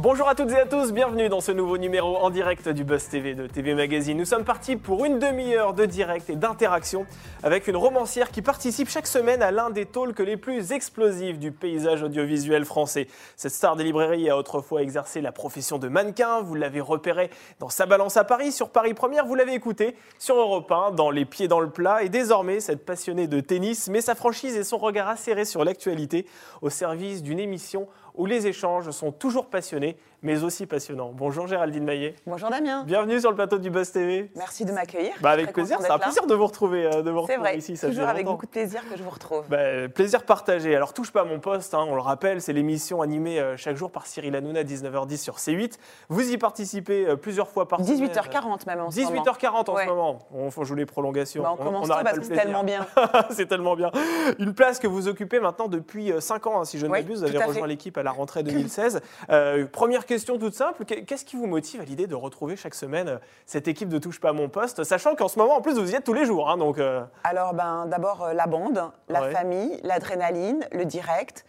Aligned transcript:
Bonjour 0.00 0.28
à 0.28 0.36
toutes 0.36 0.52
et 0.52 0.60
à 0.60 0.64
tous, 0.64 0.92
bienvenue 0.92 1.28
dans 1.28 1.40
ce 1.40 1.50
nouveau 1.50 1.76
numéro 1.76 2.18
en 2.18 2.30
direct 2.30 2.68
du 2.68 2.84
Buzz 2.84 3.08
TV 3.08 3.34
de 3.34 3.48
TV 3.48 3.74
Magazine. 3.74 4.16
Nous 4.16 4.26
sommes 4.26 4.44
partis 4.44 4.76
pour 4.76 5.04
une 5.04 5.18
demi-heure 5.18 5.74
de 5.74 5.86
direct 5.86 6.30
et 6.30 6.36
d'interaction 6.36 7.04
avec 7.42 7.66
une 7.66 7.76
romancière 7.76 8.30
qui 8.30 8.40
participe 8.40 8.88
chaque 8.88 9.08
semaine 9.08 9.42
à 9.42 9.50
l'un 9.50 9.70
des 9.70 9.86
talks 9.86 10.20
les 10.20 10.36
plus 10.36 10.70
explosifs 10.70 11.40
du 11.40 11.50
paysage 11.50 12.04
audiovisuel 12.04 12.64
français. 12.64 13.08
Cette 13.34 13.50
star 13.50 13.74
des 13.74 13.82
librairies 13.82 14.30
a 14.30 14.36
autrefois 14.36 14.82
exercé 14.82 15.20
la 15.20 15.32
profession 15.32 15.78
de 15.78 15.88
mannequin, 15.88 16.42
vous 16.42 16.54
l'avez 16.54 16.80
repéré 16.80 17.28
dans 17.58 17.68
sa 17.68 17.84
balance 17.84 18.16
à 18.16 18.22
Paris, 18.22 18.52
sur 18.52 18.70
Paris 18.70 18.94
Première, 18.94 19.26
vous 19.26 19.34
l'avez 19.34 19.54
écouté 19.54 19.96
sur 20.20 20.36
Europe 20.36 20.70
1, 20.70 20.92
dans 20.92 21.10
Les 21.10 21.24
Pieds 21.24 21.48
dans 21.48 21.58
le 21.58 21.70
Plat, 21.70 22.04
et 22.04 22.08
désormais 22.08 22.60
cette 22.60 22.86
passionnée 22.86 23.26
de 23.26 23.40
tennis 23.40 23.88
met 23.88 24.00
sa 24.00 24.14
franchise 24.14 24.56
et 24.56 24.62
son 24.62 24.78
regard 24.78 25.08
acéré 25.08 25.44
sur 25.44 25.64
l'actualité 25.64 26.24
au 26.62 26.70
service 26.70 27.20
d'une 27.24 27.40
émission 27.40 27.88
où 28.18 28.26
les 28.26 28.46
échanges 28.46 28.90
sont 28.90 29.12
toujours 29.12 29.46
passionnés, 29.46 29.96
mais 30.22 30.42
aussi 30.42 30.66
passionnants. 30.66 31.12
Bonjour 31.14 31.46
Géraldine 31.46 31.84
Maillet. 31.84 32.14
Bonjour 32.26 32.50
Damien. 32.50 32.82
Bienvenue 32.84 33.20
sur 33.20 33.30
le 33.30 33.36
plateau 33.36 33.58
du 33.58 33.70
Buzz 33.70 33.92
TV. 33.92 34.30
Merci 34.36 34.64
de 34.64 34.72
m'accueillir. 34.72 35.12
Bah 35.20 35.30
avec 35.30 35.52
plaisir, 35.52 35.78
c'est 35.80 35.90
un 35.90 35.98
plaisir 35.98 36.26
de 36.26 36.34
vous 36.34 36.46
retrouver, 36.46 36.86
euh, 36.86 37.02
de 37.02 37.10
vous 37.10 37.24
C'est 37.26 37.34
retrouver 37.34 37.36
vrai, 37.50 37.58
ici. 37.58 37.76
Ça 37.76 37.88
toujours 37.88 38.04
avec 38.08 38.24
longtemps. 38.24 38.32
beaucoup 38.32 38.46
de 38.46 38.50
plaisir 38.50 38.82
que 38.90 38.96
je 38.96 39.02
vous 39.02 39.10
retrouve. 39.10 39.44
Bah, 39.48 39.88
plaisir 39.94 40.24
partagé. 40.24 40.74
Alors 40.74 40.92
touche 40.92 41.12
pas 41.12 41.20
à 41.20 41.24
mon 41.24 41.38
poste, 41.38 41.72
hein, 41.74 41.84
on 41.88 41.94
le 41.94 42.00
rappelle, 42.00 42.40
c'est 42.40 42.52
l'émission 42.52 43.00
animée 43.00 43.38
euh, 43.38 43.56
chaque 43.56 43.76
jour 43.76 43.90
par 43.92 44.06
Cyril 44.06 44.34
Hanouna, 44.34 44.64
19h10 44.64 45.16
sur 45.18 45.36
C8. 45.36 45.74
Vous 46.08 46.32
y 46.32 46.36
participez 46.38 47.06
euh, 47.06 47.16
plusieurs 47.16 47.48
fois 47.48 47.68
par 47.68 47.80
semaine. 47.84 48.08
18h40 48.08 48.66
même 48.66 48.80
en 48.80 48.90
ce 48.90 49.00
moment. 49.00 49.22
18h40 49.22 49.70
en 49.70 49.74
Ouais. 49.74 49.84
ce 49.84 49.88
moment. 49.88 50.18
On 50.34 50.50
jouer 50.64 50.78
les 50.78 50.86
prolongations. 50.86 51.42
Bah, 51.44 51.54
on 51.58 51.62
commence 51.62 51.82
tôt 51.82 51.88
n'arrête 51.90 52.06
parce 52.06 52.18
que 52.18 52.24
c'est 52.24 52.34
tellement 52.34 52.64
bien. 52.64 52.84
c'est 53.30 53.46
tellement 53.46 53.76
bien. 53.76 53.92
Une 54.40 54.52
place 54.54 54.80
que 54.80 54.88
vous 54.88 55.06
occupez 55.06 55.38
maintenant 55.38 55.68
depuis 55.68 56.12
5 56.18 56.46
ans, 56.48 56.60
hein, 56.60 56.64
si 56.64 56.78
je 56.78 56.86
ne 56.86 56.90
Oui, 56.90 56.98
m'abuse. 56.98 57.22
Vous 57.22 57.28
tout 57.28 57.36
avez 57.36 57.44
à 57.44 57.46
rejoint 57.46 57.66
l'équipe 57.68 57.96
à 57.96 58.02
la 58.02 58.10
rentrée 58.10 58.42
2016. 58.42 59.00
Euh, 59.30 59.66
première 59.70 60.06
question 60.08 60.38
toute 60.38 60.54
simple. 60.54 60.84
Qu'est- 60.84 61.04
Qu'est-ce 61.04 61.24
qui 61.24 61.36
vous 61.36 61.46
motive 61.46 61.80
à 61.80 61.84
l'idée 61.84 62.06
de 62.08 62.14
retrouver 62.16 62.56
chaque 62.56 62.74
semaine 62.74 63.08
euh, 63.08 63.18
cette 63.46 63.68
équipe 63.68 63.88
de 63.88 63.98
Touche 63.98 64.20
pas 64.20 64.30
à 64.30 64.32
mon 64.32 64.48
poste, 64.48 64.82
sachant 64.82 65.14
qu'en 65.14 65.28
ce 65.28 65.38
moment, 65.38 65.56
en 65.56 65.60
plus, 65.60 65.78
vous 65.78 65.92
y 65.92 65.94
êtes 65.94 66.04
tous 66.04 66.14
les 66.14 66.24
jours. 66.24 66.50
hein, 66.50 66.56
donc, 66.56 66.78
euh, 66.78 67.04
Alors 67.22 67.54
ben, 67.54 67.86
d'abord 67.86 68.24
euh, 68.24 68.32
la 68.32 68.46
bande, 68.46 68.82
la 69.08 69.22
Ouais. 69.22 69.30
famille, 69.32 69.78
l'adrénaline, 69.84 70.66
le 70.72 70.84
direct. 70.84 71.44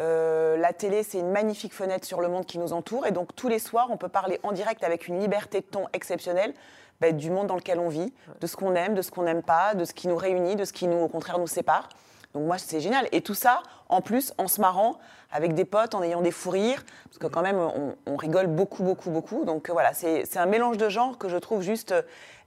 Euh, 0.00 0.56
la 0.56 0.72
télé, 0.72 1.02
c'est 1.02 1.18
une 1.18 1.30
magnifique 1.30 1.72
fenêtre 1.74 2.04
sur 2.06 2.20
le 2.20 2.28
monde 2.28 2.46
qui 2.46 2.58
nous 2.58 2.72
entoure. 2.72 3.06
Et 3.06 3.10
donc 3.12 3.34
tous 3.36 3.48
les 3.48 3.58
soirs, 3.58 3.88
on 3.90 3.96
peut 3.96 4.08
parler 4.08 4.40
en 4.42 4.52
direct 4.52 4.82
avec 4.82 5.06
une 5.08 5.20
liberté 5.20 5.60
de 5.60 5.66
ton 5.66 5.86
exceptionnelle 5.92 6.54
ben, 7.00 7.16
du 7.16 7.30
monde 7.30 7.46
dans 7.48 7.56
lequel 7.56 7.78
on 7.78 7.88
vit, 7.88 8.12
de 8.40 8.46
ce 8.46 8.56
qu'on 8.56 8.74
aime, 8.74 8.94
de 8.94 9.02
ce 9.02 9.10
qu'on 9.10 9.22
n'aime 9.22 9.42
pas, 9.42 9.74
de 9.74 9.84
ce 9.84 9.92
qui 9.94 10.08
nous 10.08 10.16
réunit, 10.16 10.56
de 10.56 10.64
ce 10.64 10.72
qui 10.72 10.86
nous, 10.88 10.98
au 10.98 11.08
contraire, 11.08 11.38
nous 11.38 11.46
sépare. 11.46 11.88
Donc 12.34 12.44
moi, 12.44 12.58
c'est 12.58 12.80
génial. 12.80 13.08
Et 13.12 13.20
tout 13.20 13.34
ça, 13.34 13.62
en 13.88 14.00
plus, 14.00 14.32
en 14.38 14.48
se 14.48 14.60
marrant 14.60 14.98
avec 15.30 15.54
des 15.54 15.64
potes, 15.64 15.94
en 15.94 16.02
ayant 16.02 16.20
des 16.20 16.30
fous 16.30 16.50
rires, 16.50 16.84
parce 17.04 17.18
que 17.18 17.26
quand 17.26 17.42
même, 17.42 17.58
on, 17.58 17.96
on 18.06 18.16
rigole 18.16 18.46
beaucoup, 18.46 18.82
beaucoup, 18.82 19.10
beaucoup. 19.10 19.44
Donc 19.44 19.68
euh, 19.68 19.72
voilà, 19.72 19.92
c'est 19.94 20.36
un 20.36 20.46
mélange 20.46 20.76
de 20.76 20.88
genres 20.88 21.18
que 21.18 21.28
je 21.28 21.36
trouve 21.36 21.62
juste 21.62 21.92
euh, 21.92 22.02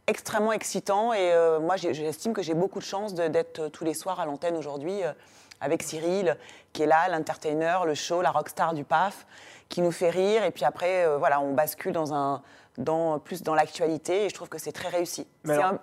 extrêmement 0.08 0.54
excitant. 0.54 1.14
Et 1.14 1.32
euh, 1.34 1.60
moi, 1.60 1.76
j'estime 1.76 2.34
que 2.34 2.42
j'ai 2.42 2.54
beaucoup 2.54 2.80
de 2.80 2.86
chance 2.86 3.14
d'être 3.14 3.68
tous 3.68 3.84
les 3.84 3.94
soirs 3.94 4.20
à 4.20 4.26
l'antenne 4.26 4.56
aujourd'hui 4.56 5.04
euh, 5.04 5.12
avec 5.60 5.84
Cyril, 5.84 6.38
qui 6.74 6.84
est 6.84 6.86
là, 6.86 7.10
l'entertainer, 7.10 7.80
le 7.86 7.96
show, 7.96 8.22
la 8.22 8.32
rockstar 8.32 8.74
du 8.74 8.84
PAF, 8.84 9.26
qui 9.70 9.82
nous 9.82 9.92
fait 9.92 10.10
rire. 10.10 10.44
Et 10.44 10.52
puis 10.52 10.66
après, 10.66 11.06
euh, 11.06 11.18
voilà, 11.18 11.42
on 11.42 11.54
bascule 11.54 11.92
dans 11.92 12.14
un, 12.14 12.42
dans, 12.78 13.20
plus 13.20 13.44
dans 13.44 13.56
l'actualité. 13.56 14.26
Et 14.26 14.30
je 14.30 14.36
trouve 14.36 14.50
que 14.50 14.60
c'est 14.60 14.72
très 14.72 14.90
réussi. 14.90 15.28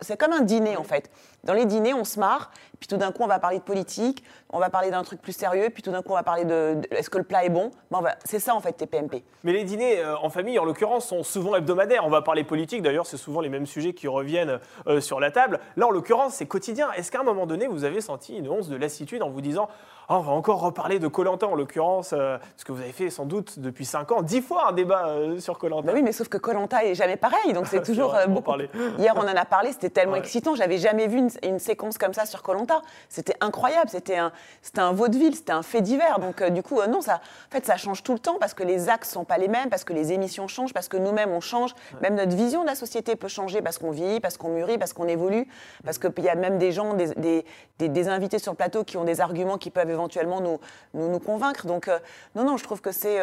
C'est 0.00 0.16
comme 0.16 0.32
un 0.32 0.42
dîner, 0.42 0.76
en 0.76 0.84
fait. 0.84 1.10
Dans 1.42 1.54
les 1.54 1.66
dîners, 1.66 1.92
on 1.92 2.04
se 2.04 2.18
marre, 2.18 2.50
puis 2.86 2.88
tout 2.88 2.98
d'un 2.98 3.12
coup, 3.12 3.22
on 3.22 3.26
va 3.26 3.38
parler 3.38 3.56
de 3.60 3.62
politique, 3.62 4.22
on 4.50 4.58
va 4.58 4.68
parler 4.68 4.90
d'un 4.90 5.02
truc 5.04 5.22
plus 5.22 5.32
sérieux, 5.32 5.70
puis 5.72 5.82
tout 5.82 5.90
d'un 5.90 6.02
coup, 6.02 6.10
on 6.12 6.16
va 6.16 6.22
parler 6.22 6.44
de, 6.44 6.74
de- 6.74 6.86
est-ce 6.94 7.08
que 7.08 7.16
le 7.16 7.24
plat 7.24 7.42
est 7.42 7.48
bon? 7.48 7.70
Ben, 7.90 8.02
C'est 8.26 8.38
ça, 8.40 8.54
en 8.54 8.60
fait, 8.60 8.72
TPMP. 8.74 9.24
Mais 9.42 9.54
les 9.54 9.64
dîners 9.64 10.00
euh, 10.00 10.18
en 10.18 10.28
famille, 10.28 10.58
en 10.58 10.66
l'occurrence, 10.66 11.06
sont 11.06 11.22
souvent 11.22 11.56
hebdomadaires. 11.56 12.04
On 12.04 12.10
va 12.10 12.20
parler 12.20 12.44
politique, 12.44 12.82
d'ailleurs, 12.82 13.06
c'est 13.06 13.16
souvent 13.16 13.40
les 13.40 13.48
mêmes 13.48 13.64
sujets 13.64 13.94
qui 13.94 14.06
reviennent 14.06 14.60
euh, 14.86 15.00
sur 15.00 15.18
la 15.18 15.30
table. 15.30 15.60
Là, 15.78 15.86
en 15.86 15.90
l'occurrence, 15.90 16.34
c'est 16.34 16.44
quotidien. 16.46 16.92
Est-ce 16.92 17.10
qu'à 17.10 17.20
un 17.20 17.24
moment 17.24 17.46
donné, 17.46 17.66
vous 17.68 17.84
avez 17.84 18.02
senti 18.02 18.36
une 18.36 18.50
once 18.50 18.68
de 18.68 18.76
lassitude 18.76 19.22
en 19.22 19.30
vous 19.30 19.40
disant 19.40 19.66
Ah, 20.10 20.18
on 20.18 20.20
va 20.20 20.32
encore 20.32 20.60
reparler 20.60 20.98
de 20.98 21.08
Colanta, 21.08 21.46
en 21.46 21.54
l'occurrence, 21.54 22.12
euh, 22.12 22.36
ce 22.58 22.66
que 22.66 22.72
vous 22.72 22.82
avez 22.82 22.92
fait 22.92 23.08
sans 23.08 23.24
doute 23.24 23.58
depuis 23.60 23.86
5 23.86 24.12
ans, 24.12 24.20
10 24.20 24.42
fois 24.42 24.68
un 24.68 24.72
débat 24.72 25.06
euh, 25.06 25.38
sur 25.38 25.56
Colanta 25.58 25.86
Bah 25.86 25.92
oui, 25.94 26.02
mais 26.02 26.12
sauf 26.12 26.28
que 26.28 26.36
Colanta 26.36 26.84
est 26.84 26.94
jamais 26.94 27.16
pareil, 27.16 27.54
donc 27.54 27.66
c'est 27.66 27.82
toujours 27.86 28.10
vrai, 28.10 28.28
beaucoup. 28.28 28.52
Hier, 28.98 29.14
on 29.16 29.20
en 29.22 29.26
a 29.36 29.44
parlé, 29.46 29.72
c'était 29.72 29.88
tellement 29.88 30.12
Ouais. 30.12 30.18
excitant. 30.18 30.54
J'avais 30.54 30.76
jamais 30.76 31.06
vu 31.06 31.16
une, 31.18 31.30
une 31.42 31.58
séquence 31.58 31.96
comme 31.96 32.12
ça 32.12 32.26
sur 32.26 32.42
Colanta. 32.42 32.73
C'était 33.08 33.36
incroyable. 33.40 33.88
C'était 33.90 34.16
un, 34.16 34.32
c'était 34.62 34.80
un 34.80 34.92
vaudeville, 34.92 35.34
c'était 35.34 35.52
un 35.52 35.62
fait 35.62 35.80
divers. 35.80 36.18
Donc 36.18 36.42
euh, 36.42 36.50
du 36.50 36.62
coup, 36.62 36.80
euh, 36.80 36.86
non, 36.86 37.00
ça, 37.00 37.16
en 37.48 37.52
fait, 37.52 37.64
ça 37.66 37.76
change 37.76 38.02
tout 38.02 38.12
le 38.12 38.18
temps 38.18 38.36
parce 38.40 38.54
que 38.54 38.62
les 38.62 38.88
axes 38.88 39.10
sont 39.10 39.24
pas 39.24 39.38
les 39.38 39.48
mêmes, 39.48 39.68
parce 39.70 39.84
que 39.84 39.92
les 39.92 40.12
émissions 40.12 40.48
changent, 40.48 40.72
parce 40.72 40.88
que 40.88 40.96
nous-mêmes 40.96 41.30
on 41.32 41.40
change. 41.40 41.74
Même 42.00 42.14
notre 42.14 42.34
vision 42.36 42.62
de 42.62 42.66
la 42.68 42.74
société 42.74 43.16
peut 43.16 43.28
changer 43.28 43.62
parce 43.62 43.78
qu'on 43.78 43.90
vieillit, 43.90 44.20
parce 44.20 44.36
qu'on 44.36 44.48
mûrit, 44.48 44.78
parce 44.78 44.92
qu'on 44.92 45.08
évolue, 45.08 45.46
parce 45.84 45.98
qu'il 45.98 46.12
y 46.24 46.28
a 46.28 46.34
même 46.34 46.58
des 46.58 46.72
gens, 46.72 46.94
des, 46.94 47.08
des- 47.14 47.44
des- 47.78 47.88
des 47.88 48.08
invités 48.08 48.38
sur 48.38 48.52
le 48.52 48.56
plateau 48.56 48.84
qui 48.84 48.96
ont 48.96 49.04
des 49.04 49.20
arguments 49.20 49.58
qui 49.58 49.70
peuvent 49.70 49.90
éventuellement 49.90 50.40
nous, 50.40 50.58
nous, 50.94 51.08
nous 51.08 51.18
convaincre. 51.20 51.66
Donc 51.66 51.88
euh, 51.88 51.98
non, 52.34 52.44
non, 52.44 52.56
je 52.56 52.64
trouve 52.64 52.80
que 52.80 52.92
c'est 52.92 53.20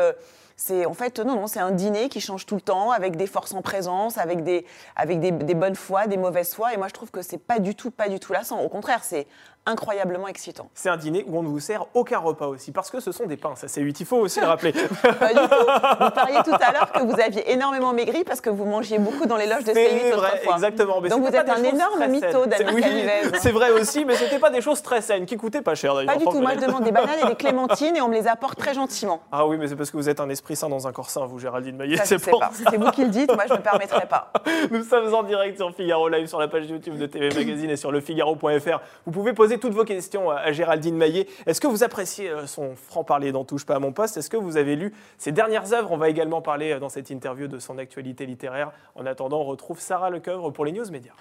c'est 0.63 0.85
en 0.85 0.93
fait 0.93 1.19
non 1.19 1.35
non 1.35 1.47
c'est 1.47 1.59
un 1.59 1.71
dîner 1.71 2.07
qui 2.07 2.21
change 2.21 2.45
tout 2.45 2.53
le 2.53 2.61
temps 2.61 2.91
avec 2.91 3.15
des 3.15 3.25
forces 3.25 3.53
en 3.53 3.63
présence 3.63 4.19
avec 4.19 4.43
des 4.43 4.63
avec 4.95 5.19
des, 5.19 5.31
bonnes 5.55 5.75
fois 5.75 6.05
des 6.05 6.17
mauvaises 6.17 6.53
fois 6.53 6.71
et 6.73 6.77
moi 6.77 6.87
je 6.87 6.93
trouve 6.93 7.09
que 7.09 7.23
c'est 7.23 7.39
pas 7.39 7.57
du 7.57 7.73
tout 7.73 7.89
pas 7.89 8.09
du 8.09 8.19
tout 8.19 8.31
lassant. 8.31 8.61
Au 8.61 8.69
contraire 8.69 9.03
c'est 9.03 9.25
incroyablement 9.65 10.27
excitant 10.27 10.69
C'est 10.73 10.89
un 10.89 10.97
dîner 10.97 11.23
où 11.27 11.37
on 11.37 11.43
ne 11.43 11.47
vous 11.47 11.59
sert 11.59 11.85
aucun 11.93 12.17
repas 12.19 12.47
aussi, 12.47 12.71
parce 12.71 12.89
que 12.89 12.99
ce 12.99 13.11
sont 13.11 13.25
des 13.25 13.37
pains, 13.37 13.55
ça 13.55 13.67
c'est 13.67 13.81
8, 13.81 13.99
il 13.99 14.05
faut 14.05 14.17
aussi 14.17 14.39
le 14.39 14.47
rappeler. 14.47 14.71
pas 15.19 15.29
du 15.33 15.35
tout 15.35 15.41
vous 16.01 16.11
parliez 16.11 16.39
tout 16.43 16.55
à 16.59 16.71
l'heure 16.71 16.91
que 16.91 17.03
vous 17.03 17.19
aviez 17.19 17.51
énormément 17.51 17.93
maigri 17.93 18.23
parce 18.23 18.41
que 18.41 18.49
vous 18.49 18.65
mangiez 18.65 18.97
beaucoup 18.97 19.25
dans 19.27 19.37
les 19.37 19.45
loges 19.47 19.63
de 19.63 19.73
C'est 19.73 19.87
C8 19.89 20.15
vrai, 20.15 20.29
autrefois 20.31 20.53
exactement. 20.55 21.01
Mais 21.01 21.09
donc 21.09 21.21
vous 21.21 21.35
êtes 21.35 21.49
un 21.49 21.63
énorme 21.63 22.07
mytho 22.07 22.45
C'est- 22.51 22.71
oui. 22.73 22.83
C'est 23.39 23.51
vrai 23.51 23.71
aussi, 23.71 24.03
mais 24.05 24.15
c'était 24.15 24.39
pas 24.39 24.49
des 24.49 24.61
choses 24.61 24.81
très 24.81 25.01
saines, 25.01 25.25
qui 25.25 25.37
coûtaient 25.37 25.61
pas 25.61 25.75
cher 25.75 25.93
d'ailleurs. 25.95 26.13
pas 26.13 26.19
du 26.19 26.25
tout 26.25 26.41
moi 26.41 26.51
je 26.55 26.65
demande 26.65 26.83
des 26.83 26.91
bananes 26.91 27.19
et 27.23 27.27
des 27.27 27.35
clémentines 27.41 27.95
et 27.95 28.01
on 28.01 28.07
me 28.07 28.13
les 28.15 28.27
apporte 28.27 28.57
très 28.57 28.73
gentiment 28.73 29.21
Ah 29.31 29.45
oui, 29.45 29.57
mais 29.57 29.67
c'est 29.67 29.75
parce 29.75 29.91
que 29.91 29.97
vous 29.97 30.09
êtes 30.09 30.19
un 30.19 30.29
esprit 30.29 30.55
sain 30.55 30.69
dans 30.69 30.87
un 30.87 30.91
corps 30.91 31.09
sain, 31.09 31.25
vous, 31.25 31.39
Géraldine 31.39 31.75
Maillet. 31.77 31.97
c'est 32.03 32.17
pas 32.29 32.49
c'est 32.53 32.77
vous 32.77 32.91
qui 32.91 33.03
le 33.03 33.09
dites 33.09 33.31
moi 33.33 33.43
je 33.47 33.53
me 33.53 33.59
permettrai 33.59 34.05
pas 34.07 34.31
Nous 34.71 34.83
sommes 34.83 35.13
en 35.13 35.23
direct 35.23 35.57
sur 35.57 35.71
Figaro 35.75 36.09
Live, 36.09 36.27
sur 36.27 36.39
la 36.39 36.47
page 36.47 36.65
YouTube 36.67 36.97
de 36.97 37.05
TV 37.05 37.29
Magazine 37.29 37.69
et 37.69 37.77
sur 37.77 37.91
lefigaro.fr. 37.91 38.79
Vous 39.05 39.11
pouvez 39.11 39.33
poser 39.33 39.50
toutes 39.59 39.73
vos 39.73 39.83
questions 39.85 40.29
à- 40.29 40.51
Géraldine 40.51 40.95
Maillet. 40.95 41.27
Est-ce 41.45 41.61
que 41.61 41.67
vous 41.67 41.83
appréciez 41.83 42.29
euh, 42.29 42.47
son 42.47 42.75
franc-parler 42.75 43.31
dans 43.31 43.45
Touche 43.45 43.65
pas 43.65 43.75
à 43.75 43.79
mon 43.79 43.91
poste? 43.91 44.17
Est-ce 44.17 44.29
que 44.29 44.37
vous 44.37 44.57
avez 44.57 44.75
lu 44.75 44.93
ses 45.17 45.31
dernières 45.31 45.73
œuvres? 45.73 45.91
On 45.91 45.97
va 45.97 46.09
également 46.09 46.41
parler 46.41 46.71
euh, 46.73 46.79
dans 46.79 46.89
cette 46.89 47.09
interview 47.09 47.47
de 47.47 47.59
son 47.59 47.77
actualité 47.77 48.25
littéraire. 48.25 48.71
En 48.95 49.05
attendant, 49.05 49.41
on 49.41 49.45
retrouve 49.45 49.79
Sarah 49.79 50.09
Lecoeuvre 50.09 50.51
pour 50.51 50.65
les 50.65 50.71
news 50.71 50.89
médias. 50.91 51.13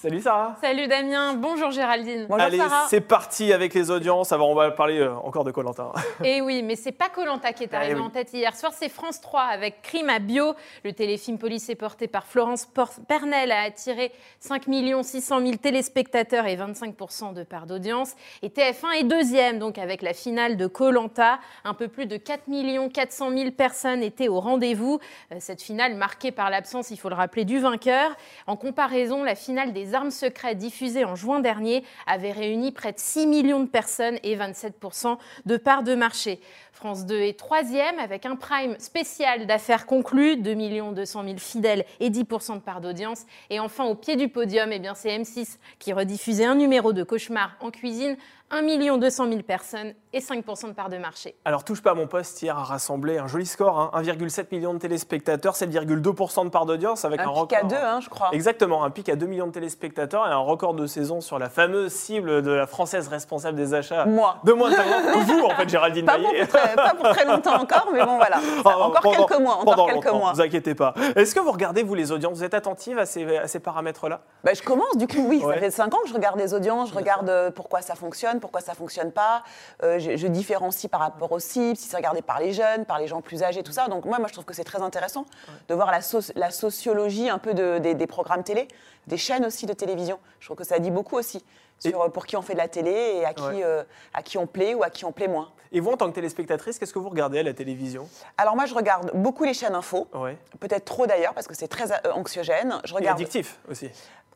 Salut 0.00 0.20
Sarah 0.20 0.56
Salut 0.60 0.86
Damien, 0.86 1.34
bonjour 1.34 1.72
Géraldine. 1.72 2.26
Bonjour 2.28 2.46
Allez, 2.46 2.58
Sarah 2.58 2.86
c'est 2.88 3.00
parti 3.00 3.52
avec 3.52 3.74
les 3.74 3.90
audiences. 3.90 4.30
Alors, 4.30 4.48
on 4.48 4.54
va 4.54 4.70
parler 4.70 5.00
euh, 5.00 5.12
encore 5.24 5.42
de 5.42 5.50
Corentin. 5.50 5.90
Et 6.24 6.40
oui, 6.40 6.62
mais 6.62 6.76
c'est 6.76 6.92
pas 6.92 7.08
Colanta 7.08 7.52
qui 7.52 7.64
est 7.64 7.74
arrivé 7.74 7.94
Eh 7.96 8.00
oui. 8.00 8.06
en 8.06 8.08
tête 8.08 8.32
hier 8.32 8.54
soir, 8.54 8.72
c'est 8.72 8.90
France 8.90 9.20
3 9.20 9.40
avec 9.40 9.82
Crime 9.82 10.08
à 10.08 10.20
Bio. 10.20 10.54
Le 10.84 10.92
téléfilm 10.92 11.36
policier 11.36 11.74
porté 11.74 12.06
par 12.06 12.26
Florence 12.26 12.68
Pernel 13.08 13.50
a 13.50 13.62
attiré 13.62 14.12
5 14.38 14.66
600 15.02 15.40
000 15.40 15.56
téléspectateurs 15.56 16.46
et 16.46 16.56
25% 16.56 17.34
de 17.34 17.42
part 17.42 17.66
d'audience. 17.66 18.12
Et 18.42 18.50
TF1 18.50 19.00
est 19.00 19.04
deuxième, 19.04 19.58
donc 19.58 19.78
avec 19.78 20.02
la 20.02 20.12
finale 20.14 20.56
de 20.56 20.68
Colanta. 20.68 21.40
Un 21.64 21.74
peu 21.74 21.88
plus 21.88 22.06
de 22.06 22.16
4 22.16 22.44
400 22.92 23.30
000 23.36 23.50
personnes 23.50 24.04
étaient 24.04 24.28
au 24.28 24.38
rendez-vous. 24.38 25.00
Euh, 25.32 25.38
Cette 25.40 25.60
finale 25.60 25.96
marquée 25.96 26.30
par 26.30 26.50
l'absence, 26.50 26.92
il 26.92 26.98
faut 26.98 27.08
le 27.08 27.16
rappeler, 27.16 27.44
du 27.44 27.58
vainqueur. 27.58 28.12
En 28.46 28.54
comparaison, 28.54 29.24
la 29.24 29.34
finale 29.34 29.72
des 29.72 29.87
armes 29.94 30.10
secrètes 30.10 30.58
diffusée 30.58 31.04
en 31.04 31.14
juin 31.14 31.40
dernier 31.40 31.84
avait 32.06 32.32
réuni 32.32 32.72
près 32.72 32.92
de 32.92 32.98
6 32.98 33.26
millions 33.26 33.60
de 33.60 33.68
personnes 33.68 34.18
et 34.22 34.36
27% 34.36 35.18
de 35.46 35.56
part 35.56 35.82
de 35.82 35.94
marché. 35.94 36.40
France 36.78 37.06
2 37.06 37.22
est 37.22 37.36
troisième 37.36 37.98
avec 37.98 38.24
un 38.24 38.36
prime 38.36 38.78
spécial 38.78 39.46
d'affaires 39.46 39.84
conclues, 39.84 40.36
2 40.36 40.54
200 40.92 41.24
000 41.24 41.36
fidèles 41.38 41.84
et 41.98 42.08
10% 42.08 42.54
de 42.54 42.60
part 42.60 42.80
d'audience. 42.80 43.24
Et 43.50 43.58
enfin, 43.58 43.84
au 43.84 43.96
pied 43.96 44.14
du 44.14 44.28
podium, 44.28 44.70
eh 44.70 44.80
c'est 44.94 45.08
M6 45.08 45.56
qui 45.80 45.92
rediffusait 45.92 46.44
un 46.44 46.54
numéro 46.54 46.92
de 46.92 47.02
cauchemar 47.02 47.56
en 47.60 47.72
cuisine, 47.72 48.16
1 48.50 48.96
200 48.98 49.28
000 49.28 49.42
personnes 49.42 49.92
et 50.14 50.20
5% 50.20 50.68
de 50.68 50.72
part 50.72 50.88
de 50.88 50.96
marché. 50.96 51.36
Alors, 51.44 51.64
touche 51.64 51.82
pas 51.82 51.90
à 51.90 51.94
mon 51.94 52.06
poste 52.06 52.40
hier 52.40 52.56
a 52.56 52.62
rassemblé 52.64 53.18
un 53.18 53.26
joli 53.26 53.44
score, 53.44 53.78
hein, 53.78 53.90
1,7 54.02 54.46
million 54.52 54.72
de 54.72 54.78
téléspectateurs, 54.78 55.54
7,2% 55.54 56.44
de 56.44 56.48
part 56.48 56.64
d'audience 56.64 57.04
avec 57.04 57.20
un, 57.20 57.24
un 57.24 57.28
record. 57.28 57.48
pic 57.48 57.58
à 57.58 57.62
deux 57.64 57.76
hein, 57.76 58.00
je 58.00 58.08
crois 58.08 58.30
Exactement, 58.32 58.84
un 58.84 58.90
pic 58.90 59.10
à 59.10 59.16
2 59.16 59.26
millions 59.26 59.48
de 59.48 59.52
téléspectateurs 59.52 60.26
et 60.26 60.30
un 60.30 60.38
record 60.38 60.72
de 60.72 60.86
saison 60.86 61.20
sur 61.20 61.38
la 61.38 61.50
fameuse 61.50 61.92
cible 61.92 62.40
de 62.42 62.50
la 62.50 62.66
française 62.66 63.08
responsable 63.08 63.56
des 63.58 63.74
achats. 63.74 64.06
moi 64.06 64.36
De 64.44 64.52
moins 64.54 64.70
de 64.70 64.76
50 64.76 64.94
ans. 65.16 65.18
vous, 65.20 65.40
en 65.44 65.50
fait, 65.50 65.68
Géraldine 65.68 66.06
pas 66.06 66.18
pour, 66.18 66.32
Maillet. 66.32 66.46
très, 66.46 66.74
pas 66.74 66.94
pour 66.94 67.08
très 67.10 67.26
longtemps 67.26 67.60
encore, 67.60 67.88
mais 67.92 68.02
bon 68.02 68.16
voilà. 68.16 68.36
Ça, 68.62 68.62
Ah, 68.64 68.78
encore 68.78 69.00
pendant- 69.02 69.26
quelques 69.26 69.40
mois, 69.42 69.58
pendant 69.62 69.86
quelques 69.86 70.04
longtemps, 70.06 70.18
mois. 70.20 70.32
vous 70.32 70.40
inquiétez 70.40 70.74
pas. 70.74 70.94
Est-ce 71.16 71.34
que 71.34 71.40
vous 71.40 71.52
regardez, 71.52 71.82
vous, 71.82 71.94
les 71.94 72.12
audiences? 72.12 72.38
Vous 72.38 72.44
êtes 72.44 72.54
attentive 72.54 72.98
à 72.98 73.04
ces, 73.04 73.36
à 73.36 73.46
ces 73.46 73.60
paramètres-là? 73.60 74.20
Bah, 74.42 74.52
je 74.54 74.62
commence, 74.62 74.96
du 74.96 75.06
coup, 75.06 75.26
oui. 75.28 75.42
Ouais. 75.44 75.54
Ça 75.54 75.60
fait 75.60 75.70
cinq 75.70 75.92
ans 75.92 75.98
que 76.02 76.08
je 76.08 76.14
regarde 76.14 76.38
les 76.38 76.54
audiences, 76.54 76.88
je 76.90 76.94
regarde 76.94 77.28
euh, 77.28 77.50
pourquoi 77.50 77.82
ça 77.82 77.94
fonctionne, 77.94 78.37
fonctionne, 78.38 78.40
pourquoi 78.40 78.60
ça 78.60 78.74
fonctionne 78.74 79.12
pas. 79.12 79.42
Euh, 79.82 79.98
je, 79.98 80.16
je 80.16 80.26
différencie 80.26 80.90
par 80.90 81.00
rapport 81.00 81.32
aux 81.32 81.38
cibles, 81.40 81.76
si 81.76 81.88
c'est 81.88 81.96
regardé 81.96 82.22
par 82.22 82.40
les 82.40 82.52
jeunes, 82.52 82.84
par 82.84 82.98
les 82.98 83.06
gens 83.06 83.20
plus 83.20 83.42
âgés, 83.42 83.62
tout 83.62 83.72
ça. 83.72 83.88
Donc 83.88 84.04
moi, 84.04 84.18
moi 84.18 84.28
je 84.28 84.32
trouve 84.32 84.44
que 84.44 84.54
c'est 84.54 84.64
très 84.64 84.80
intéressant 84.82 85.24
de 85.68 85.74
voir 85.74 85.90
la, 85.90 86.00
soci- 86.00 86.32
la 86.36 86.50
sociologie 86.50 87.28
un 87.28 87.38
peu 87.38 87.54
de- 87.54 87.78
des, 87.78 87.94
des 87.94 88.06
programmes 88.06 88.42
télé, 88.44 88.68
des 89.06 89.16
chaînes 89.16 89.44
aussi 89.44 89.66
de 89.66 89.72
télévision. 89.72 90.18
Je 90.40 90.46
trouve 90.46 90.56
que 90.56 90.64
ça 90.64 90.78
dit 90.78 90.90
beaucoup 90.90 91.16
aussi 91.16 91.44
sur 91.78 92.02
euh, 92.02 92.08
pour 92.08 92.26
qui 92.26 92.36
on 92.36 92.42
fait 92.42 92.54
de 92.54 92.58
la 92.58 92.68
télé 92.68 92.90
et 93.20 93.24
à 93.24 93.32
qui, 93.34 93.42
Ouais. 93.42 93.62
euh, 93.64 93.84
à 94.14 94.22
qui 94.22 94.38
on 94.38 94.46
plaît 94.46 94.74
ou 94.74 94.82
à 94.82 94.90
qui 94.90 95.04
on 95.04 95.12
plaît 95.12 95.28
moins. 95.28 95.50
Et 95.70 95.80
vous, 95.80 95.90
en 95.90 95.96
tant 95.98 96.08
que 96.08 96.14
téléspectatrice, 96.14 96.78
qu'est-ce 96.78 96.94
que 96.94 96.98
vous 96.98 97.10
regardez 97.10 97.40
à 97.40 97.42
la 97.42 97.52
télévision? 97.52 98.08
Alors 98.38 98.56
moi, 98.56 98.64
je 98.64 98.74
regarde 98.74 99.10
beaucoup 99.14 99.44
les 99.44 99.52
chaînes 99.52 99.74
info. 99.74 100.08
Ouais. 100.14 100.38
Peut-être 100.60 100.86
trop 100.86 101.06
d'ailleurs 101.06 101.34
parce 101.34 101.46
que 101.46 101.54
c'est 101.54 101.68
très 101.68 101.88
anxiogène. 102.10 102.80
Je 102.84 102.92
Et 102.94 102.96
regarde 102.96 103.18
addictif 103.20 103.58
aussi. 103.70 103.90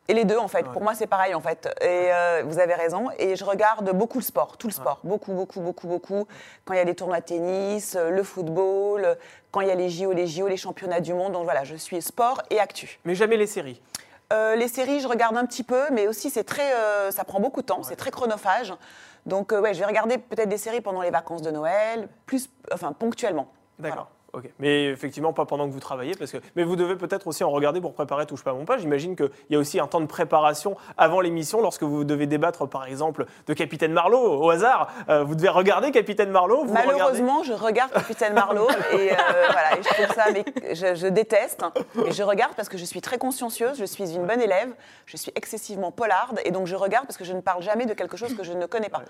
Et 0.08 0.14
les 0.14 0.24
deux, 0.24 0.38
en 0.38 0.48
fait. 0.48 0.66
Ouais. 0.66 0.72
Pour 0.72 0.82
moi, 0.82 0.94
c'est 0.94 1.06
pareil, 1.06 1.34
en 1.34 1.40
fait. 1.40 1.68
Et 1.80 2.12
euh, 2.12 2.42
vous 2.44 2.58
avez 2.58 2.74
raison. 2.74 3.10
Et 3.18 3.36
je 3.36 3.44
regarde 3.44 3.90
beaucoup 3.96 4.18
le 4.18 4.24
sport, 4.24 4.56
tout 4.56 4.66
le 4.66 4.72
sport. 4.72 5.00
Beaucoup, 5.04 5.32
beaucoup, 5.32 5.60
beaucoup, 5.60 5.86
beaucoup. 5.86 6.26
Quand 6.64 6.74
il 6.74 6.78
y 6.78 6.80
a 6.80 6.84
des 6.84 6.94
tournois 6.94 7.20
de 7.20 7.24
tennis, 7.24 7.96
euh, 7.96 8.10
le 8.10 8.22
football, 8.22 9.16
quand 9.50 9.60
il 9.60 9.68
y 9.68 9.70
a 9.70 9.74
les 9.74 9.88
JO, 9.88 10.12
les 10.12 10.26
JO, 10.26 10.48
les 10.48 10.56
championnats 10.56 11.00
du 11.00 11.14
monde. 11.14 11.32
Donc 11.32 11.44
voilà, 11.44 11.64
je 11.64 11.76
suis 11.76 12.02
sport 12.02 12.42
et 12.50 12.58
actu. 12.58 12.98
Mais 13.04 13.14
jamais 13.14 13.36
les 13.36 13.46
séries. 13.46 13.80
Euh, 14.32 14.56
les 14.56 14.68
séries, 14.68 15.00
je 15.00 15.08
regarde 15.08 15.36
un 15.36 15.44
petit 15.44 15.62
peu, 15.62 15.90
mais 15.90 16.08
aussi, 16.08 16.30
c'est 16.30 16.44
très, 16.44 16.72
euh, 16.74 17.10
ça 17.10 17.24
prend 17.24 17.38
beaucoup 17.38 17.60
de 17.60 17.66
temps, 17.66 17.82
c'est 17.82 17.96
très 17.96 18.10
chronophage. 18.10 18.72
Donc, 19.26 19.52
euh, 19.52 19.60
ouais, 19.60 19.74
je 19.74 19.80
vais 19.80 19.86
regarder 19.86 20.18
peut-être 20.18 20.48
des 20.48 20.58
séries 20.58 20.80
pendant 20.80 21.02
les 21.02 21.10
vacances 21.10 21.42
de 21.42 21.50
Noël, 21.50 22.08
plus, 22.24 22.48
enfin, 22.72 22.92
ponctuellement. 22.92 23.48
D'accord. 23.78 24.08
Ok. 24.34 24.44
Mais 24.58 24.86
effectivement, 24.86 25.34
pas 25.34 25.44
pendant 25.44 25.68
que 25.68 25.72
vous 25.74 25.80
travaillez, 25.80 26.14
parce 26.14 26.32
que. 26.32 26.38
Mais 26.56 26.64
vous 26.64 26.74
devez 26.74 26.96
peut-être 26.96 27.26
aussi 27.26 27.44
en 27.44 27.50
regarder 27.50 27.82
pour 27.82 27.92
préparer 27.92 28.24
Touche 28.24 28.42
pas 28.42 28.52
à 28.52 28.54
mon 28.54 28.64
pas. 28.64 28.78
J'imagine 28.78 29.14
qu'il 29.14 29.30
y 29.50 29.56
a 29.56 29.58
aussi 29.58 29.78
un 29.78 29.86
temps 29.86 30.00
de 30.00 30.06
préparation 30.06 30.74
avant 30.96 31.20
l'émission, 31.20 31.60
lorsque 31.60 31.82
vous 31.82 32.04
devez 32.04 32.26
débattre, 32.26 32.66
par 32.66 32.86
exemple, 32.86 33.26
de 33.46 33.52
Capitaine 33.52 33.92
Marlowe 33.92 34.42
au 34.42 34.48
hasard. 34.48 34.88
Euh, 35.10 35.22
vous 35.22 35.34
devez 35.34 35.50
regarder 35.50 35.90
Capitaine 35.90 36.30
Marlowe. 36.30 36.64
Vous 36.64 36.72
le 36.72 36.80
regardez 36.80 36.92
Malheureusement, 36.98 37.42
je 37.42 37.52
regarde 37.52 37.92
Capitaine 37.92 38.32
Marlowe 38.32 38.70
et, 38.92 39.12
euh, 39.12 39.16
voilà, 39.50 39.78
et 39.78 39.82
je 39.82 39.88
trouve 39.88 40.14
ça, 40.14 40.24
mais 40.32 40.44
je, 40.74 40.94
je 40.94 41.08
déteste. 41.08 41.62
Et 42.06 42.12
je 42.12 42.22
regarde 42.22 42.54
parce 42.54 42.70
que 42.70 42.78
je 42.78 42.86
suis 42.86 43.02
très 43.02 43.18
consciencieuse, 43.18 43.78
je 43.78 43.84
suis 43.84 44.14
une 44.14 44.26
bonne 44.26 44.40
élève, 44.40 44.72
je 45.04 45.18
suis 45.18 45.32
excessivement 45.34 45.92
polarde 45.92 46.40
et 46.46 46.52
donc 46.52 46.66
je 46.66 46.76
regarde 46.76 47.06
parce 47.06 47.18
que 47.18 47.24
je 47.24 47.34
ne 47.34 47.40
parle 47.42 47.62
jamais 47.62 47.84
de 47.84 47.92
quelque 47.92 48.16
chose 48.16 48.34
que 48.34 48.44
je 48.44 48.52
ne 48.52 48.64
connais 48.64 48.88
pas. 48.88 49.02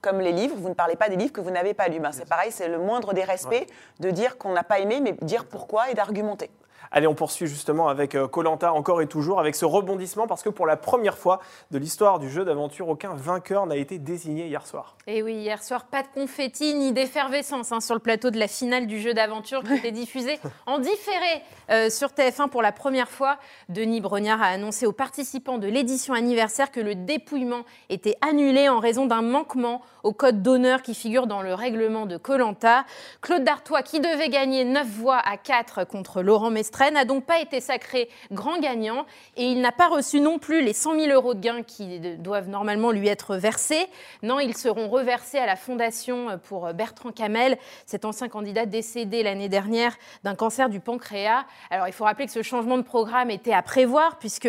Comme 0.00 0.20
les 0.20 0.32
livres, 0.32 0.56
vous 0.56 0.70
ne 0.70 0.74
parlez 0.74 0.96
pas 0.96 1.10
des 1.10 1.16
livres 1.16 1.32
que 1.32 1.42
vous 1.42 1.50
n'avez 1.50 1.74
pas 1.74 1.88
lus. 1.88 2.00
Ben, 2.00 2.10
c'est 2.10 2.26
pareil, 2.26 2.50
c'est 2.50 2.68
le 2.68 2.78
moindre 2.78 3.12
des 3.12 3.24
respects 3.24 3.66
de 3.98 4.10
dire 4.10 4.38
qu'on 4.38 4.52
n'a 4.52 4.62
pas 4.70 4.78
aimé, 4.78 5.00
mais 5.00 5.16
dire 5.20 5.46
pourquoi 5.46 5.90
et 5.90 5.94
d'argumenter. 5.94 6.48
Allez, 6.90 7.06
on 7.06 7.14
poursuit 7.14 7.46
justement 7.46 7.88
avec 7.88 8.16
Colanta 8.30 8.72
encore 8.72 9.02
et 9.02 9.06
toujours, 9.06 9.40
avec 9.40 9.54
ce 9.54 9.64
rebondissement, 9.64 10.26
parce 10.26 10.42
que 10.42 10.48
pour 10.48 10.66
la 10.66 10.76
première 10.76 11.18
fois 11.18 11.40
de 11.70 11.78
l'histoire 11.78 12.18
du 12.18 12.28
jeu 12.28 12.44
d'aventure, 12.44 12.88
aucun 12.88 13.14
vainqueur 13.14 13.66
n'a 13.66 13.76
été 13.76 13.98
désigné 13.98 14.46
hier 14.46 14.66
soir. 14.66 14.96
Et 15.06 15.22
oui, 15.22 15.34
hier 15.34 15.62
soir, 15.62 15.84
pas 15.84 16.02
de 16.02 16.08
confetti 16.14 16.74
ni 16.74 16.92
d'effervescence 16.92 17.72
hein, 17.72 17.80
sur 17.80 17.94
le 17.94 18.00
plateau 18.00 18.30
de 18.30 18.38
la 18.38 18.48
finale 18.48 18.86
du 18.86 19.00
jeu 19.00 19.14
d'aventure 19.14 19.62
qui 19.62 19.74
était 19.76 19.92
diffusé 19.92 20.38
en 20.66 20.78
différé 20.78 21.42
euh, 21.70 21.90
sur 21.90 22.08
TF1 22.08 22.48
pour 22.48 22.62
la 22.62 22.72
première 22.72 23.08
fois. 23.08 23.38
Denis 23.68 24.00
Brognard 24.00 24.42
a 24.42 24.46
annoncé 24.46 24.86
aux 24.86 24.92
participants 24.92 25.58
de 25.58 25.66
l'édition 25.66 26.14
anniversaire 26.14 26.70
que 26.70 26.80
le 26.80 26.94
dépouillement 26.94 27.64
était 27.88 28.16
annulé 28.20 28.68
en 28.68 28.78
raison 28.78 29.06
d'un 29.06 29.22
manquement 29.22 29.82
au 30.02 30.12
code 30.12 30.42
d'honneur 30.42 30.82
qui 30.82 30.94
figure 30.94 31.26
dans 31.26 31.42
le 31.42 31.54
règlement 31.54 32.06
de 32.06 32.16
Colanta. 32.16 32.84
Claude 33.20 33.44
Dartois, 33.44 33.82
qui 33.82 34.00
devait 34.00 34.28
gagner 34.28 34.64
9 34.64 34.86
voix 34.86 35.18
à 35.18 35.36
4 35.36 35.84
contre 35.84 36.22
Laurent 36.22 36.50
N'a 36.92 37.04
donc 37.04 37.24
pas 37.24 37.40
été 37.40 37.60
sacré 37.60 38.08
grand 38.32 38.58
gagnant 38.58 39.06
et 39.36 39.44
il 39.44 39.60
n'a 39.60 39.70
pas 39.70 39.88
reçu 39.88 40.18
non 40.18 40.38
plus 40.38 40.62
les 40.62 40.72
100 40.72 40.98
000 40.98 41.12
euros 41.12 41.34
de 41.34 41.40
gains 41.40 41.62
qui 41.62 42.00
doivent 42.00 42.48
normalement 42.48 42.90
lui 42.90 43.06
être 43.06 43.36
versés. 43.36 43.86
Non, 44.22 44.40
ils 44.40 44.56
seront 44.56 44.88
reversés 44.88 45.38
à 45.38 45.46
la 45.46 45.56
Fondation 45.56 46.40
pour 46.44 46.72
Bertrand 46.72 47.12
Camel, 47.12 47.58
cet 47.86 48.04
ancien 48.04 48.28
candidat 48.28 48.66
décédé 48.66 49.22
l'année 49.22 49.48
dernière 49.48 49.96
d'un 50.24 50.34
cancer 50.34 50.68
du 50.68 50.80
pancréas. 50.80 51.44
Alors 51.70 51.86
il 51.86 51.92
faut 51.92 52.04
rappeler 52.04 52.26
que 52.26 52.32
ce 52.32 52.42
changement 52.42 52.78
de 52.78 52.82
programme 52.82 53.30
était 53.30 53.52
à 53.52 53.62
prévoir 53.62 54.18
puisque 54.18 54.48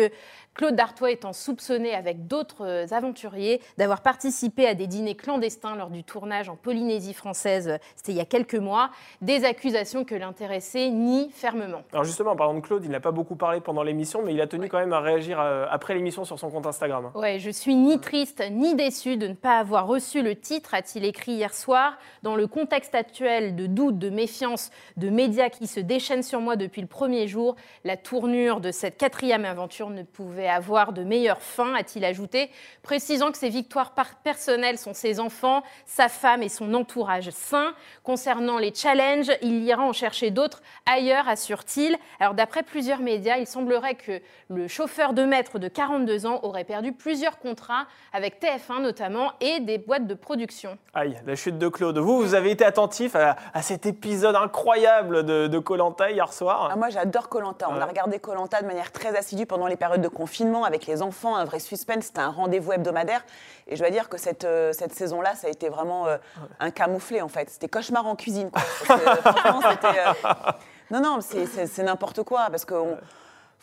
Claude 0.54 0.76
Dartois 0.76 1.10
étant 1.10 1.32
soupçonné 1.32 1.94
avec 1.94 2.26
d'autres 2.26 2.66
euh, 2.66 2.86
aventuriers 2.90 3.62
d'avoir 3.78 4.02
participé 4.02 4.66
à 4.66 4.74
des 4.74 4.86
dîners 4.86 5.14
clandestins 5.14 5.76
lors 5.76 5.88
du 5.88 6.04
tournage 6.04 6.50
en 6.50 6.56
Polynésie 6.56 7.14
française, 7.14 7.68
euh, 7.68 7.78
c'était 7.96 8.12
il 8.12 8.18
y 8.18 8.20
a 8.20 8.26
quelques 8.26 8.56
mois, 8.56 8.90
des 9.22 9.46
accusations 9.46 10.04
que 10.04 10.14
l'intéressé 10.14 10.90
nie 10.90 11.30
fermement. 11.30 11.82
Alors 11.92 12.04
justement, 12.04 12.32
en 12.32 12.36
parlant 12.36 12.54
de 12.54 12.60
Claude, 12.60 12.84
il 12.84 12.90
n'a 12.90 13.00
pas 13.00 13.12
beaucoup 13.12 13.34
parlé 13.34 13.60
pendant 13.60 13.82
l'émission, 13.82 14.20
mais 14.22 14.34
il 14.34 14.40
a 14.42 14.46
tenu 14.46 14.68
quand 14.68 14.78
même 14.78 14.92
à 14.92 15.00
réagir 15.00 15.40
euh, 15.40 15.64
après 15.70 15.94
l'émission 15.94 16.26
sur 16.26 16.38
son 16.38 16.50
compte 16.50 16.66
Instagram. 16.66 17.10
Ouais, 17.14 17.38
je 17.38 17.50
suis 17.50 17.74
ni 17.74 17.98
triste 17.98 18.42
ni 18.50 18.74
déçu 18.74 19.16
de 19.16 19.28
ne 19.28 19.34
pas 19.34 19.58
avoir 19.58 19.86
reçu 19.86 20.22
le 20.22 20.36
titre, 20.36 20.74
a-t-il 20.74 21.06
écrit 21.06 21.32
hier 21.32 21.54
soir. 21.54 21.96
Dans 22.22 22.36
le 22.36 22.46
contexte 22.46 22.94
actuel 22.94 23.56
de 23.56 23.66
doute, 23.66 23.98
de 23.98 24.10
méfiance, 24.10 24.70
de 24.98 25.08
médias 25.08 25.48
qui 25.48 25.66
se 25.66 25.80
déchaînent 25.80 26.22
sur 26.22 26.42
moi 26.42 26.56
depuis 26.56 26.82
le 26.82 26.88
premier 26.88 27.26
jour, 27.26 27.56
la 27.84 27.96
tournure 27.96 28.60
de 28.60 28.70
cette 28.70 28.98
quatrième 28.98 29.46
aventure 29.46 29.88
ne 29.88 30.02
pouvait 30.02 30.41
avoir 30.48 30.92
de 30.92 31.02
meilleure 31.04 31.40
fin, 31.42 31.74
a-t-il 31.74 32.04
ajouté, 32.04 32.50
précisant 32.82 33.30
que 33.30 33.38
ses 33.38 33.48
victoires 33.48 33.92
personnelles 34.24 34.78
sont 34.78 34.94
ses 34.94 35.20
enfants, 35.20 35.62
sa 35.86 36.08
femme 36.08 36.42
et 36.42 36.48
son 36.48 36.74
entourage 36.74 37.30
sain. 37.30 37.74
Concernant 38.02 38.58
les 38.58 38.74
challenges, 38.74 39.30
il 39.42 39.62
ira 39.64 39.82
en 39.82 39.92
chercher 39.92 40.30
d'autres 40.30 40.62
ailleurs, 40.86 41.28
assure-t-il. 41.28 41.96
Alors 42.20 42.34
d'après 42.34 42.62
plusieurs 42.62 43.00
médias, 43.00 43.36
il 43.38 43.46
semblerait 43.46 43.94
que 43.94 44.20
le 44.48 44.68
chauffeur 44.68 45.12
de 45.12 45.24
maître 45.24 45.58
de 45.58 45.68
42 45.68 46.26
ans 46.26 46.40
aurait 46.42 46.64
perdu 46.64 46.92
plusieurs 46.92 47.38
contrats 47.38 47.86
avec 48.12 48.40
TF1 48.42 48.80
notamment 48.82 49.32
et 49.40 49.60
des 49.60 49.78
boîtes 49.78 50.06
de 50.06 50.14
production. 50.14 50.76
Aïe, 50.94 51.16
la 51.26 51.34
chute 51.36 51.58
de 51.58 51.68
Claude. 51.68 51.98
Vous, 51.98 52.18
vous 52.20 52.34
avez 52.34 52.50
été 52.50 52.64
attentif 52.64 53.14
à, 53.16 53.36
à 53.54 53.62
cet 53.62 53.86
épisode 53.86 54.36
incroyable 54.36 55.24
de 55.24 55.58
Colanta 55.58 56.10
hier 56.10 56.32
soir? 56.32 56.68
Ah, 56.72 56.76
moi, 56.76 56.88
j'adore 56.90 57.28
Colanta. 57.28 57.68
On 57.70 57.74
Ouais. 57.76 57.80
a 57.82 57.86
regardé 57.86 58.18
Colanta 58.18 58.60
de 58.60 58.66
manière 58.66 58.92
très 58.92 59.16
assidue 59.16 59.46
pendant 59.46 59.66
les 59.66 59.76
périodes 59.76 60.00
de 60.02 60.08
confinement 60.08 60.31
avec 60.64 60.86
les 60.86 61.02
enfants, 61.02 61.36
un 61.36 61.44
vrai 61.44 61.58
suspense. 61.58 62.06
C'était 62.06 62.20
un 62.20 62.30
rendez-vous 62.30 62.72
hebdomadaire. 62.72 63.24
Et 63.68 63.76
je 63.76 63.80
dois 63.82 63.90
dire 63.90 64.08
que 64.08 64.16
cette, 64.18 64.44
euh, 64.44 64.72
cette 64.72 64.92
saison-là, 64.94 65.34
ça 65.34 65.46
a 65.46 65.50
été 65.50 65.68
vraiment 65.68 66.06
euh, 66.06 66.16
un 66.60 66.70
camouflé, 66.70 67.20
en 67.22 67.28
fait. 67.28 67.50
C'était 67.50 67.68
cauchemar 67.68 68.06
en 68.06 68.16
cuisine. 68.16 68.50
quoi. 68.50 68.62
Parce 68.86 69.00
que, 69.00 69.20
franchement, 69.20 69.60
c'était. 69.70 69.98
euh, 69.98 70.32
Non, 70.90 71.00
non, 71.00 71.20
c'est- 71.20 71.82
n'importe 71.82 72.22
quoi. 72.22 72.48
Parce 72.50 72.64
que. 72.64 72.74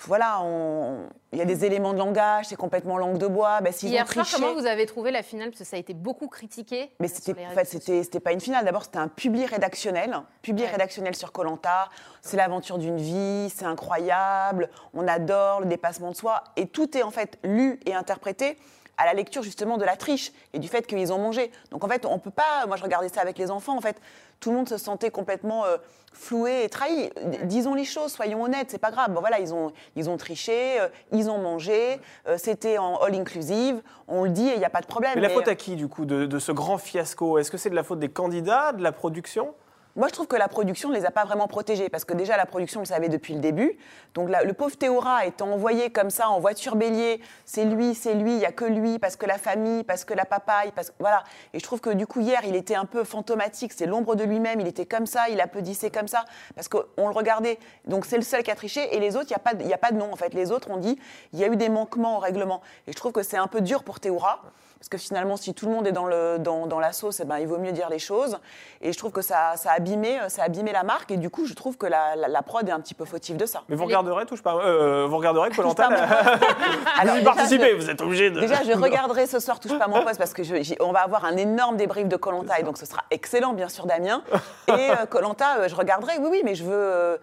Voilà, 0.07 0.41
on- 0.41 1.07
il 1.33 1.39
y 1.39 1.41
a 1.41 1.45
des 1.45 1.65
éléments 1.65 1.93
de 1.93 1.97
langage, 1.97 2.45
c'est 2.45 2.55
complètement 2.55 2.97
langue 2.97 3.17
de 3.17 3.27
bois. 3.27 3.59
Ben, 3.61 3.73
Hier 3.83 4.07
soir, 4.09 4.25
triché- 4.25 4.35
comment 4.41 4.53
vous 4.53 4.65
avez 4.65 4.85
trouvé 4.85 5.11
la 5.11 5.23
finale? 5.23 5.49
Parce 5.49 5.59
que 5.59 5.65
ça 5.65 5.75
a 5.75 5.79
été 5.79 5.93
beaucoup 5.93 6.27
critiqué. 6.27 6.91
mais 6.99 7.07
euh, 7.07 7.09
sur 7.09 7.23
c'était 7.23 7.45
en 7.45 7.49
fait, 7.51 7.65
c'était 7.65 8.03
c'était 8.03 8.19
pas 8.21 8.31
une 8.31 8.39
finale. 8.39 8.63
D'abord, 8.65 8.83
c'était 8.83 8.97
un 8.97 9.09
public 9.09 9.49
rédactionnel, 9.49 10.15
public 10.41 10.65
Ouais. 10.65 10.71
rédactionnel 10.71 11.15
sur 11.15 11.31
Colanta. 11.31 11.89
C'est 12.21 12.37
l'aventure 12.37 12.77
d'une 12.77 12.97
vie, 12.97 13.49
c'est 13.53 13.65
incroyable. 13.65 14.69
On 14.93 15.07
adore 15.07 15.59
le 15.61 15.65
dépassement 15.65 16.11
de 16.11 16.15
soi 16.15 16.43
et 16.55 16.67
tout 16.67 16.97
est 16.97 17.03
en 17.03 17.11
fait 17.11 17.37
lu 17.43 17.79
et 17.85 17.93
interprété 17.93 18.57
à 18.99 19.05
la 19.05 19.13
lecture 19.13 19.41
justement 19.41 19.77
de 19.77 19.85
la 19.85 19.95
triche 19.95 20.31
et 20.53 20.59
du 20.59 20.67
fait 20.67 20.85
qu'ils 20.85 21.11
ont 21.13 21.17
mangé. 21.17 21.51
Donc 21.71 21.83
en 21.83 21.87
fait, 21.87 22.05
on 22.05 22.19
peut 22.19 22.29
pas. 22.31 22.65
Moi, 22.67 22.75
je 22.77 22.83
regardais 22.83 23.09
ça 23.09 23.21
avec 23.21 23.37
les 23.37 23.49
enfants. 23.49 23.75
En 23.77 23.81
fait, 23.81 23.95
tout 24.39 24.51
le 24.51 24.57
monde 24.57 24.69
se 24.69 24.77
sentait 24.77 25.09
complètement 25.09 25.65
euh, 25.65 25.77
floué 26.13 26.63
et 26.65 26.69
trahi. 26.69 27.09
D- 27.25 27.39
Disons 27.43 27.73
les 27.73 27.85
choses, 27.85 28.11
soyons 28.11 28.43
honnêtes. 28.43 28.71
C'est 28.71 28.77
pas 28.77 28.91
grave. 28.91 29.11
Bon, 29.11 29.21
voilà, 29.21 29.39
ils 29.39 29.53
ont 29.53 29.71
ils 29.95 30.09
ont 30.09 30.17
triché, 30.17 30.79
euh, 30.79 30.89
ils 31.13 31.29
ont 31.29 31.37
mangé. 31.39 31.99
euh, 32.27 32.37
c'était 32.37 32.77
en 32.77 32.97
all 32.97 33.15
inclusive. 33.15 33.81
On 34.07 34.23
le 34.25 34.29
dit 34.29 34.47
et 34.49 34.53
il 34.53 34.59
n'y 34.59 34.65
a 34.65 34.69
pas 34.69 34.81
de 34.81 34.87
problème. 34.87 35.13
Mais 35.15 35.21
la 35.21 35.29
Mais- 35.29 35.33
faute 35.33 35.47
à 35.47 35.55
qui, 35.55 35.75
du 35.75 35.87
coup, 35.87 36.05
de, 36.05 36.25
de 36.25 36.39
ce 36.39 36.51
grand 36.51 36.77
fiasco? 36.77 37.37
Est-ce 37.37 37.51
que 37.51 37.57
c'est 37.57 37.69
de 37.69 37.75
la 37.75 37.83
faute 37.83 37.99
des 37.99 38.09
candidats, 38.09 38.73
de 38.73 38.83
la 38.83 38.91
production? 38.91 39.53
Moi, 39.95 40.07
je 40.07 40.13
trouve 40.13 40.27
que 40.27 40.35
la 40.35 40.47
production 40.47 40.89
ne 40.89 40.95
les 40.95 41.05
a 41.05 41.11
pas 41.11 41.25
vraiment 41.25 41.47
protégés 41.47 41.89
parce 41.89 42.05
que 42.05 42.13
déjà, 42.13 42.37
la 42.37 42.45
production, 42.45 42.79
on 42.79 42.83
le 42.83 42.87
savait 42.87 43.09
depuis 43.09 43.33
le 43.33 43.39
début. 43.39 43.77
Donc, 44.13 44.29
le 44.29 44.53
pauvre 44.53 44.77
Théora 44.77 45.25
étant 45.25 45.51
envoyé 45.51 45.89
comme 45.89 46.09
ça 46.09 46.29
en 46.29 46.39
voiture 46.39 46.75
bélier, 46.75 47.19
c'est 47.43 47.65
lui, 47.65 47.95
c'est 47.95 48.13
lui, 48.13 48.33
il 48.33 48.37
n'y 48.37 48.45
a 48.45 48.51
que 48.51 48.65
lui, 48.65 48.99
parce 48.99 49.15
que 49.15 49.25
la 49.25 49.37
famille, 49.37 49.83
parce 49.83 50.05
que 50.05 50.13
la 50.13 50.25
papaye, 50.25 50.71
parce 50.73 50.91
que. 50.91 50.95
Voilà. 50.99 51.23
Et 51.53 51.59
je 51.59 51.63
trouve 51.63 51.81
que 51.81 51.89
du 51.89 52.05
coup, 52.05 52.21
hier, 52.21 52.41
il 52.45 52.55
était 52.55 52.75
un 52.75 52.85
peu 52.85 53.03
fantomatique, 53.03 53.73
c'est 53.73 53.87
l'ombre 53.87 54.15
de 54.15 54.23
lui-même, 54.23 54.59
il 54.59 54.67
était 54.67 54.85
comme 54.85 55.07
ça, 55.07 55.27
il 55.29 55.41
applaudissait 55.41 55.89
comme 55.89 56.07
ça, 56.07 56.25
parce 56.55 56.67
qu'on 56.67 57.07
le 57.07 57.13
regardait. 57.13 57.57
Donc, 57.85 58.05
c'est 58.05 58.17
le 58.17 58.23
seul 58.23 58.43
qui 58.43 58.51
a 58.51 58.55
triché 58.55 58.95
et 58.95 58.99
les 58.99 59.15
autres, 59.15 59.27
il 59.29 59.65
n'y 59.65 59.73
a, 59.73 59.75
a 59.75 59.77
pas 59.79 59.91
de 59.91 59.97
nom 59.97 60.11
en 60.11 60.15
fait. 60.15 60.33
Les 60.33 60.51
autres, 60.51 60.69
on 60.69 60.77
dit, 60.77 60.99
il 61.33 61.39
y 61.39 61.43
a 61.43 61.47
eu 61.47 61.55
des 61.55 61.69
manquements 61.69 62.17
au 62.17 62.19
règlement. 62.19 62.61
Et 62.87 62.91
je 62.91 62.97
trouve 62.97 63.11
que 63.11 63.23
c'est 63.23 63.37
un 63.37 63.47
peu 63.47 63.61
dur 63.61 63.83
pour 63.83 63.99
Théora. 63.99 64.43
Parce 64.79 64.87
que 64.87 64.97
finalement, 64.97 65.35
si 65.35 65.53
tout 65.53 65.65
le 65.65 65.73
monde 65.73 65.85
est 65.87 65.91
dans, 65.91 66.05
le, 66.05 66.37
dans, 66.39 66.65
dans 66.65 66.79
la 66.79 66.93
sauce, 66.93 67.19
eh 67.19 67.25
ben, 67.25 67.37
il 67.39 67.47
vaut 67.47 67.57
mieux 67.57 67.73
dire 67.73 67.89
les 67.89 67.99
choses. 67.99 68.39
Et 68.81 68.93
je 68.93 68.97
trouve 68.97 69.11
que 69.11 69.21
ça, 69.21 69.53
ça, 69.57 69.71
a 69.71 69.73
abîmé, 69.75 70.17
ça 70.29 70.43
a 70.43 70.45
abîmé 70.45 70.71
la 70.71 70.83
marque. 70.83 71.11
Et 71.11 71.17
du 71.17 71.29
coup, 71.29 71.45
je 71.45 71.53
trouve 71.53 71.75
que 71.75 71.85
la, 71.85 72.15
la, 72.15 72.29
la 72.29 72.41
prod 72.41 72.65
est 72.67 72.71
un 72.71 72.79
petit 72.79 72.93
peu 72.93 73.03
fautive 73.03 73.35
de 73.35 73.45
ça. 73.45 73.63
Mais 73.67 73.75
vous 73.75 73.83
regarderez, 73.83 74.25
touche 74.25 74.41
pas. 74.41 74.55
euh, 74.55 75.05
vous 75.09 75.17
regarderez 75.17 75.49
Colanta 75.55 75.89
Vous 75.89 77.09
y 77.09 77.11
déjà, 77.19 77.23
participez, 77.25 77.71
je- 77.71 77.75
vous 77.75 77.89
êtes 77.89 78.01
obligé 78.01 78.29
de. 78.31 78.39
Déjà, 78.39 78.63
je 78.63 78.71
regarderai 78.81 79.27
ce 79.27 79.39
soir 79.39 79.59
Touche 79.59 79.77
pas 79.77 79.85
à 79.85 79.87
mon 79.89 80.01
poste 80.03 80.17
parce 80.17 80.33
que 80.33 80.43
je- 80.43 80.75
on 80.79 80.93
va 80.93 81.01
avoir 81.01 81.25
un 81.25 81.35
énorme 81.35 81.75
débrief 81.75 82.07
de 82.07 82.15
Colanta 82.15 82.57
et 82.59 82.63
donc 82.63 82.77
ce 82.77 82.85
sera 82.85 83.01
excellent, 83.11 83.51
bien 83.51 83.67
sûr, 83.67 83.85
Damien. 83.85 84.21
Et 84.69 84.89
Colanta, 85.09 85.67
je 85.67 85.75
regarderai, 85.75 86.19
oui, 86.19 86.29
oui, 86.31 86.41
mais 86.45 86.55
je 86.55 86.63
veux. 86.63 86.71
euh, 86.73 87.17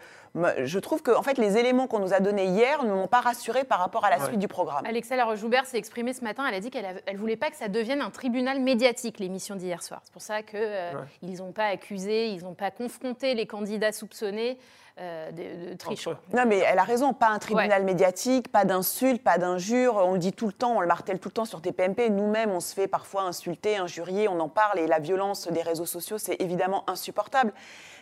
je 0.64 0.78
trouve 0.78 1.02
que 1.02 1.10
en 1.10 1.22
fait, 1.22 1.38
les 1.38 1.56
éléments 1.58 1.86
qu'on 1.86 1.98
nous 1.98 2.12
a 2.12 2.20
donnés 2.20 2.46
hier 2.46 2.84
ne 2.84 2.92
m'ont 2.92 3.06
pas 3.06 3.20
rassuré 3.20 3.64
par 3.64 3.78
rapport 3.78 4.04
à 4.04 4.10
la 4.10 4.18
Ouais. 4.18 4.26
suite 4.26 4.38
du 4.38 4.48
programme. 4.48 4.84
Alexa 4.86 5.16
Laroche-Joubert 5.16 5.66
s'est 5.66 5.78
exprimée 5.78 6.12
ce 6.12 6.22
matin. 6.24 6.44
Elle 6.48 6.54
a 6.54 6.60
dit 6.60 6.70
qu'elle 6.70 7.02
ne 7.12 7.18
voulait 7.18 7.36
pas 7.36 7.50
que 7.50 7.56
ça 7.56 7.68
devienne 7.68 8.00
un 8.00 8.10
tribunal 8.10 8.60
médiatique, 8.60 9.18
l'émission 9.18 9.56
d'hier 9.56 9.82
soir. 9.82 10.00
C'est 10.04 10.12
pour 10.12 10.22
ça 10.22 10.42
qu'ils 10.42 10.58
Ouais. 10.60 11.36
n'ont 11.38 11.52
pas 11.52 11.66
accusé, 11.66 12.28
ils 12.28 12.42
n'ont 12.44 12.54
pas 12.54 12.70
confronté 12.70 13.34
les 13.34 13.46
candidats 13.46 13.92
soupçonnés 13.92 14.58
euh, 14.98 15.30
de, 15.30 15.74
de. 15.74 16.16
Non, 16.34 16.44
mais 16.46 16.56
elle 16.60 16.78
a 16.78 16.82
raison, 16.82 17.12
pas 17.12 17.28
un 17.28 17.38
tribunal 17.38 17.84
médiatique, 17.84 18.50
pas 18.50 18.64
d'insultes, 18.64 19.22
pas 19.22 19.36
d'injures. 19.36 19.96
On 19.96 20.14
le 20.14 20.18
dit 20.18 20.32
tout 20.32 20.46
le 20.46 20.54
temps, 20.54 20.76
on 20.76 20.80
le 20.80 20.86
martèle 20.86 21.18
tout 21.18 21.28
le 21.28 21.34
temps 21.34 21.44
sur 21.44 21.60
TPMP. 21.60 22.08
Nous-mêmes, 22.08 22.50
on 22.50 22.60
se 22.60 22.72
fait 22.74 22.88
parfois 22.88 23.22
insulter, 23.24 23.76
injurier, 23.76 24.26
on 24.28 24.40
en 24.40 24.48
parle. 24.48 24.78
Et 24.78 24.86
la 24.86 24.98
violence 24.98 25.48
des 25.48 25.60
réseaux 25.60 25.84
sociaux, 25.84 26.16
c'est 26.16 26.40
évidemment 26.40 26.82
insupportable. 26.88 27.52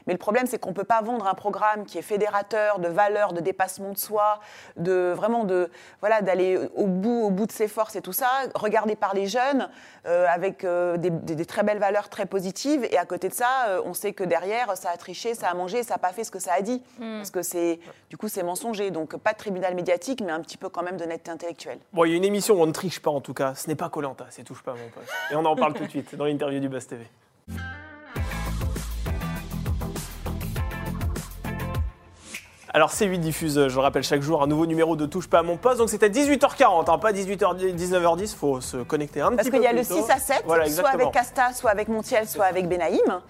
Mais 0.06 0.12
le 0.12 0.18
problème, 0.18 0.46
c'est 0.46 0.58
qu'on 0.58 0.70
ne 0.70 0.74
peut 0.74 0.84
pas 0.84 1.00
vendre 1.02 1.26
un 1.26 1.34
programme 1.34 1.86
qui 1.86 1.96
est 1.98 2.02
fédérateur 2.02 2.78
de 2.78 2.88
valeurs, 2.88 3.32
de 3.32 3.40
dépassement 3.40 3.92
de 3.92 3.98
soi, 3.98 4.40
de 4.76 5.12
vraiment 5.16 5.44
de 5.44 5.70
voilà 6.00 6.20
d'aller 6.22 6.58
au 6.74 6.86
bout, 6.86 7.22
au 7.24 7.30
bout 7.30 7.46
de 7.46 7.52
ses 7.52 7.68
forces 7.68 7.96
et 7.96 8.02
tout 8.02 8.12
ça, 8.12 8.28
regardé 8.54 8.96
par 8.96 9.14
les 9.14 9.26
jeunes, 9.26 9.68
euh, 10.06 10.26
avec 10.28 10.64
euh, 10.64 10.96
des, 10.98 11.10
des- 11.10 11.34
des 11.34 11.46
très 11.46 11.62
belles 11.62 11.78
valeurs 11.78 12.08
très 12.08 12.26
positives. 12.26 12.84
Et 12.90 12.98
à 12.98 13.06
côté 13.06 13.28
de 13.28 13.34
ça, 13.34 13.48
euh, 13.68 13.80
on 13.84 13.94
sait 13.94 14.12
que 14.12 14.24
derrière, 14.24 14.76
ça 14.76 14.90
a 14.90 14.96
triché, 14.96 15.34
ça 15.34 15.48
a 15.48 15.54
mangé, 15.54 15.82
ça 15.82 15.94
n'a 15.94 15.98
pas 15.98 16.12
fait 16.12 16.24
ce 16.24 16.30
que 16.30 16.38
ça 16.38 16.52
a 16.52 16.60
dit. 16.60 16.82
Parce 16.98 17.30
que 17.30 17.42
c'est 17.42 17.80
du 18.10 18.16
coup 18.16 18.28
c'est 18.28 18.42
mensonger. 18.42 18.90
Donc 18.90 19.16
pas 19.16 19.32
de 19.32 19.38
tribunal 19.38 19.74
médiatique, 19.74 20.20
mais 20.24 20.32
un 20.32 20.40
petit 20.40 20.56
peu 20.58 20.68
quand 20.68 20.82
même 20.82 20.96
d'honnêteté 20.96 21.30
intellectuelle. 21.30 21.78
Bon, 21.92 22.04
il 22.04 22.10
y 22.10 22.14
a 22.14 22.16
une 22.16 22.24
émission 22.24 22.56
où 22.56 22.60
on 22.62 22.66
ne 22.66 22.72
triche 22.72 23.00
pas 23.00 23.10
en 23.10 23.20
tout 23.20 23.34
cas. 23.34 23.54
Ce 23.54 23.68
n'est 23.68 23.74
pas 23.74 23.88
Colanta, 23.88 24.26
c'est 24.30 24.44
touche 24.44 24.62
pas 24.62 24.72
mon 24.72 24.88
pote. 24.90 25.04
Et 25.30 25.36
on 25.36 25.44
en 25.44 25.56
parle 25.56 25.72
tout 25.74 25.84
de 25.84 25.90
suite 25.90 26.14
dans 26.14 26.24
l'interview 26.26 26.60
du 26.60 26.68
Buzz 26.68 26.86
TV. 26.86 27.06
Alors 32.74 32.90
C8 32.90 33.18
diffuse, 33.18 33.68
je 33.68 33.74
le 33.76 33.80
rappelle 33.80 34.02
chaque 34.02 34.22
jour, 34.22 34.42
un 34.42 34.48
nouveau 34.48 34.66
numéro 34.66 34.96
de 34.96 35.06
Touche 35.06 35.28
pas 35.28 35.38
à 35.38 35.42
mon 35.44 35.56
poste. 35.56 35.78
Donc 35.78 35.90
c'est 35.90 36.02
à 36.02 36.08
18h40, 36.08 36.90
hein, 36.90 36.98
pas 36.98 37.12
18h, 37.12 37.72
19h10. 37.72 38.34
Faut 38.34 38.60
se 38.60 38.78
connecter 38.78 39.20
un 39.20 39.30
Parce 39.30 39.42
petit 39.42 39.50
qu'il 39.52 39.60
peu 39.60 39.64
y 39.64 39.68
a 39.68 39.72
le 39.72 39.86
tôt. 39.86 40.04
6 40.04 40.10
à 40.10 40.18
7, 40.18 40.42
Voilà, 40.44 40.68
soit 40.68 40.88
avec 40.88 41.12
Casta, 41.12 41.52
soit 41.52 41.70
avec 41.70 41.86
Montiel, 41.86 42.26
soit 42.26 42.46
avec 42.46 42.68
Benaïm. 42.68 43.20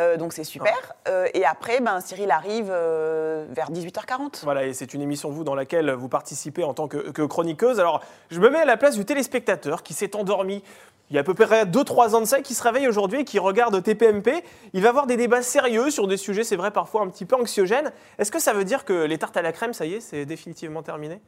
Euh, 0.00 0.16
donc 0.16 0.32
c'est 0.32 0.42
super. 0.42 0.94
Euh, 1.06 1.28
et 1.34 1.44
après, 1.44 1.80
ben, 1.80 2.00
Cyril 2.00 2.30
arrive 2.30 2.68
euh, 2.70 3.44
vers 3.50 3.70
18h40. 3.70 4.42
Voilà, 4.42 4.64
et 4.64 4.72
c'est 4.72 4.94
une 4.94 5.02
émission, 5.02 5.28
vous, 5.28 5.44
dans 5.44 5.54
laquelle 5.54 5.90
vous 5.90 6.08
participez 6.08 6.64
en 6.64 6.72
tant 6.72 6.88
que, 6.88 6.96
que 7.10 7.20
chroniqueuse. 7.20 7.80
Alors, 7.80 8.00
je 8.30 8.40
me 8.40 8.48
mets 8.48 8.60
à 8.60 8.64
la 8.64 8.78
place 8.78 8.96
du 8.96 9.04
téléspectateur 9.04 9.82
qui 9.82 9.92
s'est 9.92 10.16
endormi 10.16 10.62
il 11.10 11.14
y 11.14 11.18
a 11.18 11.20
à 11.20 11.24
peu 11.24 11.34
près 11.34 11.64
2-3 11.66 12.14
ans 12.14 12.20
de 12.20 12.26
ça, 12.26 12.40
qui 12.40 12.54
se 12.54 12.62
réveille 12.62 12.88
aujourd'hui 12.88 13.20
et 13.20 13.24
qui 13.24 13.38
regarde 13.38 13.80
TPMP. 13.82 14.42
Il 14.72 14.82
va 14.82 14.88
avoir 14.88 15.06
des 15.06 15.16
débats 15.16 15.42
sérieux 15.42 15.90
sur 15.90 16.06
des 16.06 16.16
sujets, 16.16 16.44
c'est 16.44 16.56
vrai, 16.56 16.70
parfois 16.70 17.02
un 17.02 17.08
petit 17.08 17.26
peu 17.26 17.36
anxiogènes. 17.36 17.92
Est-ce 18.18 18.32
que 18.32 18.40
ça 18.40 18.54
veut 18.54 18.64
dire 18.64 18.84
que 18.84 18.93
les 19.06 19.18
tartes 19.18 19.36
à 19.36 19.42
la 19.42 19.52
crème, 19.52 19.72
ça 19.74 19.84
y 19.86 19.94
est, 19.94 20.00
c'est 20.00 20.24
définitivement 20.24 20.82
terminé? 20.82 21.20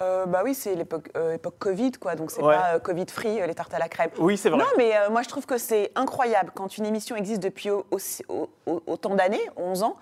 Euh, 0.00 0.26
bah 0.26 0.40
oui, 0.42 0.54
c'est 0.54 0.74
l'époque 0.74 1.10
euh, 1.16 1.34
époque 1.34 1.56
Covid, 1.58 1.92
quoi. 1.92 2.16
Donc 2.16 2.30
c'est 2.32 2.42
Ouais. 2.42 2.56
pas 2.56 2.74
euh, 2.74 2.78
Covid-free, 2.80 3.40
euh, 3.42 3.46
les 3.46 3.54
tartes 3.54 3.74
à 3.74 3.78
la 3.78 3.88
crème. 3.88 4.10
Oui, 4.18 4.36
c'est 4.36 4.48
vrai. 4.48 4.58
Non, 4.58 4.64
mais 4.76 4.92
moi 5.10 5.22
je 5.22 5.28
trouve 5.28 5.46
que 5.46 5.58
c'est 5.58 5.92
incroyable 5.94 6.50
quand 6.54 6.76
une 6.78 6.86
émission 6.86 7.14
existe 7.14 7.42
depuis 7.42 7.70
au- 7.70 7.84
aussi- 7.90 8.24
au- 8.28 8.48
au- 8.66 8.82
autant 8.86 9.14
d'années, 9.14 9.48
11 9.56 9.82
ans, 9.84 9.96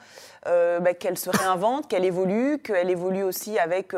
bah, 0.46 0.94
qu'elle 0.94 1.18
se 1.18 1.28
réinvente, 1.28 1.88
qu'elle 1.88 2.04
évolue, 2.04 2.58
qu'elle 2.60 2.88
évolue 2.88 3.24
aussi 3.24 3.58
avec 3.58 3.92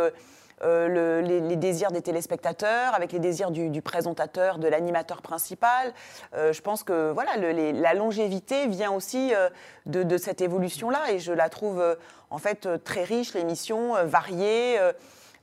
le- 0.63 1.21
les, 1.21 1.57
désirs 1.57 1.91
des 1.93 2.03
téléspectateurs, 2.03 2.95
avec 2.95 3.13
les 3.13 3.19
désirs 3.19 3.51
du, 3.51 3.83
présentateur, 3.83 4.59
de 4.59 4.69
l'animateur 4.69 5.23
principal. 5.23 5.93
Euh, 6.35 6.53
je 6.53 6.61
pense 6.63 6.83
que 6.83 7.11
voilà, 7.13 7.37
la 7.37 7.95
longévité 7.95 8.67
vient 8.67 8.93
aussi 8.93 9.35
euh, 9.35 9.49
de, 9.87 10.03
de 10.03 10.17
cette 10.17 10.41
évolution-là 10.41 11.11
et 11.11 11.19
je 11.19 11.33
la 11.33 11.49
trouve 11.49 11.81
euh, 11.81 11.95
en 12.31 12.39
fait 12.39 12.67
euh, 12.67 12.79
très 12.79 13.05
riche, 13.05 13.35
l'émission, 13.35 13.97
euh, 13.97 14.05
variée. 14.05 14.79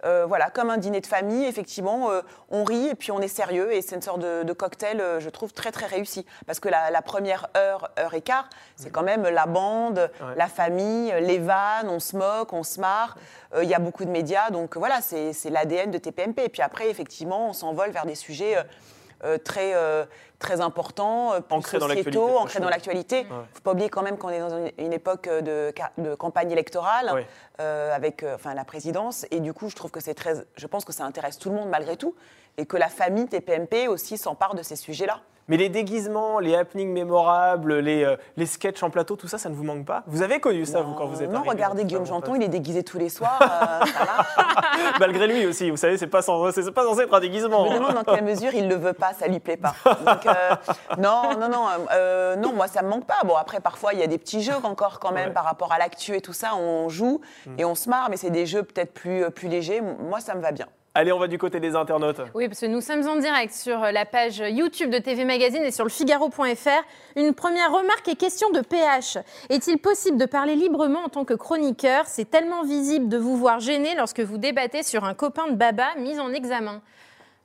Euh, 0.06 0.26
voilà, 0.26 0.50
comme 0.50 0.70
un 0.70 0.78
dîner 0.78 1.02
de 1.02 1.08
famille, 1.08 1.46
effectivement, 1.46 2.12
euh, 2.12 2.22
on 2.50 2.64
rit 2.64 2.88
et 2.88 2.96
puis 2.96 3.12
on 3.12 3.20
est 3.20 3.28
sérieux 3.28 3.74
et 3.74 3.82
c'est 3.82 3.96
une 3.96 4.02
sorte 4.02 4.20
de, 4.20 4.44
de 4.44 4.54
cocktail, 4.54 5.02
euh, 5.02 5.20
je 5.20 5.30
trouve, 5.30 5.54
très 5.54 5.72
très 5.72 5.86
réussi. 5.86 6.26
Parce 6.46 6.60
que 6.60 6.70
la, 6.70 6.90
la 6.92 7.02
première 7.02 7.48
heure, 7.58 7.92
heure 8.00 8.14
et 8.14 8.22
quart, 8.22 8.50
c'est 8.76 8.92
quand 8.92 9.04
même 9.04 9.24
la 9.24 9.46
bande, 9.46 10.10
la 10.38 10.48
famille, 10.48 11.14
les 11.22 11.38
vannes, 11.38 11.90
on 11.90 12.00
se 12.00 12.16
moque, 12.16 12.54
on 12.54 12.64
se 12.64 12.80
marre. 12.80 13.18
Il 13.62 13.68
y 13.68 13.74
a 13.74 13.80
beaucoup 13.80 14.06
de 14.06 14.10
médias, 14.10 14.52
donc 14.52 14.78
voilà, 14.78 15.02
c'est 15.02 15.50
l'ADN 15.50 15.92
de 15.92 15.98
TPMP. 15.98 16.46
Et 16.46 16.50
puis 16.50 16.62
après, 16.62 16.90
effectivement, 16.90 17.50
on 17.50 17.54
s'envole 17.54 17.92
vers 17.92 18.06
des 18.06 18.16
sujets 18.16 18.56
très, 19.38 19.74
euh, 19.76 20.06
très 20.40 20.62
importants, 20.62 21.34
euh, 21.34 21.40
plus 21.42 21.56
Ancrés 21.56 21.78
dans 21.80 21.88
l'actualité, 21.88 22.20
ancrés 22.20 22.60
dans 22.60 22.70
l'actualité. 22.70 23.20
Il 23.22 23.34
ne 23.34 23.44
faut 23.54 23.62
pas 23.64 23.72
oublier 23.72 23.90
quand 23.90 24.02
même 24.02 24.18
qu'on 24.18 24.30
est 24.30 24.40
dans 24.40 24.50
une, 24.58 24.72
une 24.78 24.94
époque 24.94 25.28
de, 25.30 25.74
ca- 25.78 25.92
de 25.98 26.16
campagne 26.16 26.52
électorale 26.52 27.12
Ouais. 27.14 27.28
euh, 27.60 27.94
avec 27.94 28.24
euh, 28.24 28.36
enfin, 28.36 28.54
la 28.54 28.64
présidence. 28.66 29.26
Et 29.32 29.40
du 29.40 29.54
coup, 29.54 29.70
je 29.70 29.76
trouve 29.76 29.92
que 29.92 30.00
c'est 30.00 30.14
très. 30.14 30.34
Je 30.56 30.68
pense 30.68 30.86
que 30.86 30.94
ça 30.94 31.04
intéresse 31.04 31.38
tout 31.38 31.50
le 31.50 31.56
monde 31.56 31.70
malgré 31.70 31.98
tout. 31.98 32.16
Et 32.58 32.66
que 32.66 32.78
la 32.78 32.90
famille 32.90 33.28
TPMP 33.28 33.88
aussi 33.88 34.18
s'empare 34.18 34.56
de 34.56 34.64
ces 34.64 34.76
sujets-là. 34.76 35.20
Mais 35.50 35.58
les 35.58 35.68
déguisements, 35.70 36.40
les 36.40 36.56
happenings 36.56 36.92
mémorables, 36.94 37.80
les, 37.80 38.04
euh, 38.06 38.16
les 38.38 38.46
sketchs 38.46 38.82
en 38.84 38.90
plateau, 38.90 39.16
tout 39.16 39.28
ça, 39.28 39.38
ça 39.38 39.50
ne 39.50 39.56
vous 39.56 39.64
manque 39.64 39.86
pas? 39.86 40.04
Vous 40.08 40.22
avez 40.22 40.40
connu 40.40 40.66
ça, 40.66 40.82
vous, 40.82 40.94
quand 40.94 41.08
vous 41.08 41.22
êtes 41.22 41.30
Non, 41.32 41.44
regardez 41.46 41.84
Guillaume 41.86 42.06
Janton, 42.06 42.36
il 42.36 42.44
est 42.44 42.48
déguisé 42.50 42.84
tous 42.84 42.98
les 43.00 43.10
soirs. 43.10 43.40
euh, 43.42 43.86
ça 43.86 44.92
Malgré 45.00 45.28
lui 45.28 45.46
aussi, 45.46 45.70
vous 45.70 45.78
savez, 45.78 45.98
c'est 45.98 46.08
pas, 46.08 46.22
sans- 46.22 46.52
c'est 46.52 46.72
pas 46.72 46.84
censé 46.84 47.02
être 47.02 47.14
un 47.14 47.20
déguisement. 47.20 47.66
Je 47.68 47.74
me 47.74 47.80
demande 47.80 47.96
dans 47.96 48.14
quelle 48.16 48.24
mesure 48.24 48.54
il 48.54 48.68
le 48.70 48.76
veut 48.76 48.94
pas, 48.94 49.14
ça 49.14 49.28
lui 49.28 49.40
plaît 49.40 49.58
pas. 49.58 49.74
Donc, 49.86 50.26
euh, 50.26 50.32
non, 50.98 51.32
non, 51.40 51.50
non, 51.50 51.66
non, 52.38 52.54
moi 52.54 52.68
ça 52.68 52.82
me 52.82 52.90
manque 52.90 53.06
pas. 53.06 53.20
Bon, 53.26 53.36
après, 53.36 53.60
parfois, 53.60 53.94
il 53.94 54.00
y 54.00 54.04
a 54.04 54.08
des 54.08 54.18
petits 54.18 54.42
jeux 54.44 54.54
encore 54.64 55.00
quand 55.00 55.12
même 55.12 55.20
Ouais. 55.20 55.30
Mm. 55.32 55.34
par 55.34 55.44
rapport 55.44 55.72
à 55.74 55.78
l'actu 55.78 56.16
et 56.16 56.22
tout 56.22 56.32
ça. 56.34 56.56
On 56.56 56.88
joue 56.88 57.20
et 57.58 57.66
on 57.66 57.76
se 57.76 57.90
marre, 57.90 58.10
mais 58.10 58.16
c'est 58.18 58.30
des 58.30 58.46
jeux 58.46 58.64
peut-être 58.64 58.94
plus, 58.94 59.30
plus 59.32 59.48
légers. 59.50 59.82
Moi, 59.82 60.20
ça 60.22 60.34
me 60.36 60.42
va 60.42 60.52
bien. 60.52 60.68
Allez, 60.96 61.12
on 61.12 61.20
va 61.20 61.28
du 61.28 61.38
côté 61.38 61.60
des 61.60 61.76
internautes. 61.76 62.20
Oui, 62.34 62.48
parce 62.48 62.60
que 62.62 62.66
nous 62.66 62.82
sommes 62.82 63.08
en 63.08 63.16
direct 63.18 63.54
sur 63.54 63.80
la 63.80 64.06
page 64.06 64.40
YouTube 64.40 64.90
de 64.90 64.98
TV 64.98 65.24
Magazine 65.24 65.62
et 65.64 65.72
sur 65.72 65.84
le 65.86 65.90
Figaro.fr. 65.90 66.84
Une 67.16 67.34
première 67.36 67.72
remarque 67.72 68.08
et 68.08 68.16
question 68.16 68.50
de 68.50 68.62
PH. 68.62 69.18
Est-il 69.50 69.78
possible 69.78 70.18
de 70.18 70.26
parler 70.26 70.56
librement 70.56 71.02
en 71.06 71.10
tant 71.10 71.26
que 71.26 71.36
chroniqueur? 71.36 72.06
C'est 72.08 72.30
tellement 72.30 72.64
visible 72.64 73.08
de 73.08 73.18
vous 73.18 73.38
voir 73.38 73.60
gêné 73.60 73.94
lorsque 73.96 74.20
vous 74.20 74.38
débattez 74.40 74.82
sur 74.82 75.04
un 75.06 75.14
copain 75.14 75.48
de 75.48 75.56
Baba 75.56 75.90
mis 75.98 76.20
en 76.20 76.34
examen. 76.34 76.82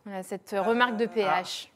Voilà 0.07 0.23
cette 0.23 0.55
remarque 0.59 0.97
de 0.97 1.07
PH. 1.07 1.71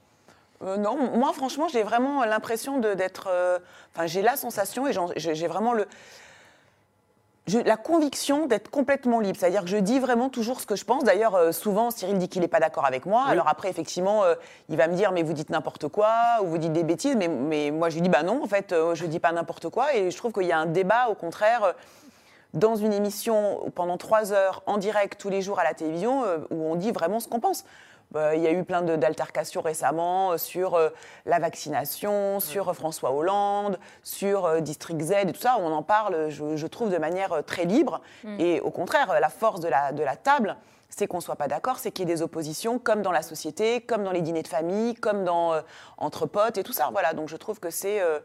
Euh, 0.64 0.76
non, 0.78 0.96
moi 1.16 1.32
franchement, 1.34 1.68
j'ai 1.68 1.82
vraiment 1.82 2.24
l'impression 2.24 2.78
de- 2.78 2.94
d'être. 2.94 3.28
euh, 3.30 3.58
Enfin, 3.94 4.06
j'ai 4.06 4.22
la 4.22 4.36
sensation 4.36 4.86
et 4.88 4.92
j'ai 5.16 5.46
vraiment 5.46 5.72
le. 5.74 5.86
Je- 7.48 7.58
la 7.58 7.76
conviction 7.76 8.46
d'être 8.46 8.70
complètement 8.70 9.18
libre, 9.20 9.36
c'est-à-dire 9.40 9.62
que 9.62 9.68
je 9.68 9.76
dis 9.78 9.98
vraiment 9.98 10.28
toujours 10.28 10.60
ce 10.60 10.66
que 10.66 10.76
je 10.76 10.84
pense. 10.84 11.02
D'ailleurs, 11.02 11.34
euh, 11.34 11.50
souvent, 11.52 11.90
Cyril 11.90 12.18
dit 12.18 12.28
qu'il 12.28 12.42
n'est 12.42 12.48
pas 12.48 12.60
d'accord 12.60 12.84
avec 12.86 13.06
moi. 13.06 13.22
Oui. 13.26 13.32
Alors 13.32 13.48
après, 13.48 13.68
effectivement, 13.68 14.22
euh, 14.24 14.34
il 14.68 14.76
va 14.76 14.86
me 14.86 14.94
dire 14.94 15.10
mais 15.10 15.22
vous 15.24 15.32
dites 15.32 15.50
n'importe 15.50 15.88
quoi 15.88 16.12
ou 16.42 16.46
vous 16.46 16.58
dites 16.58 16.72
des 16.72 16.84
bêtises. 16.84 17.16
Mais, 17.16 17.26
mais 17.28 17.70
moi, 17.72 17.88
je 17.88 17.96
lui 17.96 18.02
dis 18.02 18.08
bah 18.08 18.22
non, 18.22 18.42
en 18.44 18.46
fait, 18.46 18.72
euh, 18.72 18.94
je 18.94 19.04
dis 19.06 19.18
pas 19.18 19.32
n'importe 19.32 19.68
quoi. 19.70 19.94
Et 19.94 20.10
je 20.10 20.16
trouve 20.16 20.32
qu'il 20.32 20.44
y 20.46 20.52
a 20.52 20.58
un 20.58 20.66
débat, 20.66 21.08
au 21.10 21.14
contraire. 21.14 21.74
dans 22.54 22.76
une 22.76 22.94
émission 22.94 23.60
pendant 23.74 23.98
trois 23.98 24.32
heures 24.32 24.62
en 24.64 24.78
direct 24.78 25.20
tous 25.20 25.28
les 25.28 25.42
jours 25.42 25.58
à 25.60 25.64
la 25.64 25.74
télévision 25.74 26.22
où 26.50 26.64
on 26.72 26.76
dit 26.76 26.92
vraiment 26.92 27.20
ce 27.20 27.28
qu'on 27.28 27.40
pense. 27.40 27.64
Bah, 28.10 28.34
Il 28.34 28.42
y 28.42 28.46
a 28.46 28.52
eu 28.52 28.64
plein 28.64 28.82
d'altercations 28.82 29.60
récemment 29.60 30.32
euh, 30.32 30.38
sur 30.38 30.74
euh, 30.74 30.88
la 31.26 31.38
vaccination, 31.38 32.40
sur 32.40 32.68
euh, 32.68 32.72
François 32.72 33.12
Hollande, 33.12 33.78
sur 34.02 34.46
euh, 34.46 34.60
District 34.60 35.00
Z 35.00 35.12
et 35.12 35.32
tout 35.32 35.40
ça. 35.40 35.56
On 35.58 35.72
en 35.72 35.82
parle, 35.82 36.30
je, 36.30 36.56
je 36.56 36.66
trouve, 36.66 36.90
de 36.90 36.98
manière 36.98 37.32
euh, 37.32 37.42
très 37.42 37.64
libre. 37.64 38.00
Et 38.38 38.60
au 38.60 38.70
contraire, 38.70 39.10
euh, 39.10 39.20
la 39.20 39.28
force 39.28 39.60
de 39.60 39.68
la, 39.68 39.92
de 39.92 40.02
la 40.02 40.16
table, 40.16 40.56
c'est 40.88 41.06
qu'on 41.06 41.18
ne 41.18 41.22
soit 41.22 41.36
pas 41.36 41.48
d'accord, 41.48 41.78
c'est 41.78 41.90
qu'il 41.92 42.08
y 42.08 42.10
ait 42.10 42.14
des 42.14 42.22
oppositions, 42.22 42.78
comme 42.78 43.02
dans 43.02 43.12
la 43.12 43.22
société, 43.22 43.82
comme 43.82 44.04
dans 44.04 44.12
les 44.12 44.22
dîners 44.22 44.42
de 44.42 44.48
famille, 44.48 44.94
comme 44.94 45.24
dans 45.24 45.52
euh, 45.52 45.60
entre 45.98 46.24
potes 46.26 46.56
et 46.56 46.62
tout 46.62 46.72
ça. 46.72 46.88
Voilà, 46.92 47.12
donc 47.12 47.28
je 47.28 47.36
trouve 47.36 47.60
que 47.60 47.70
c'est... 47.70 48.00
euh, 48.00 48.20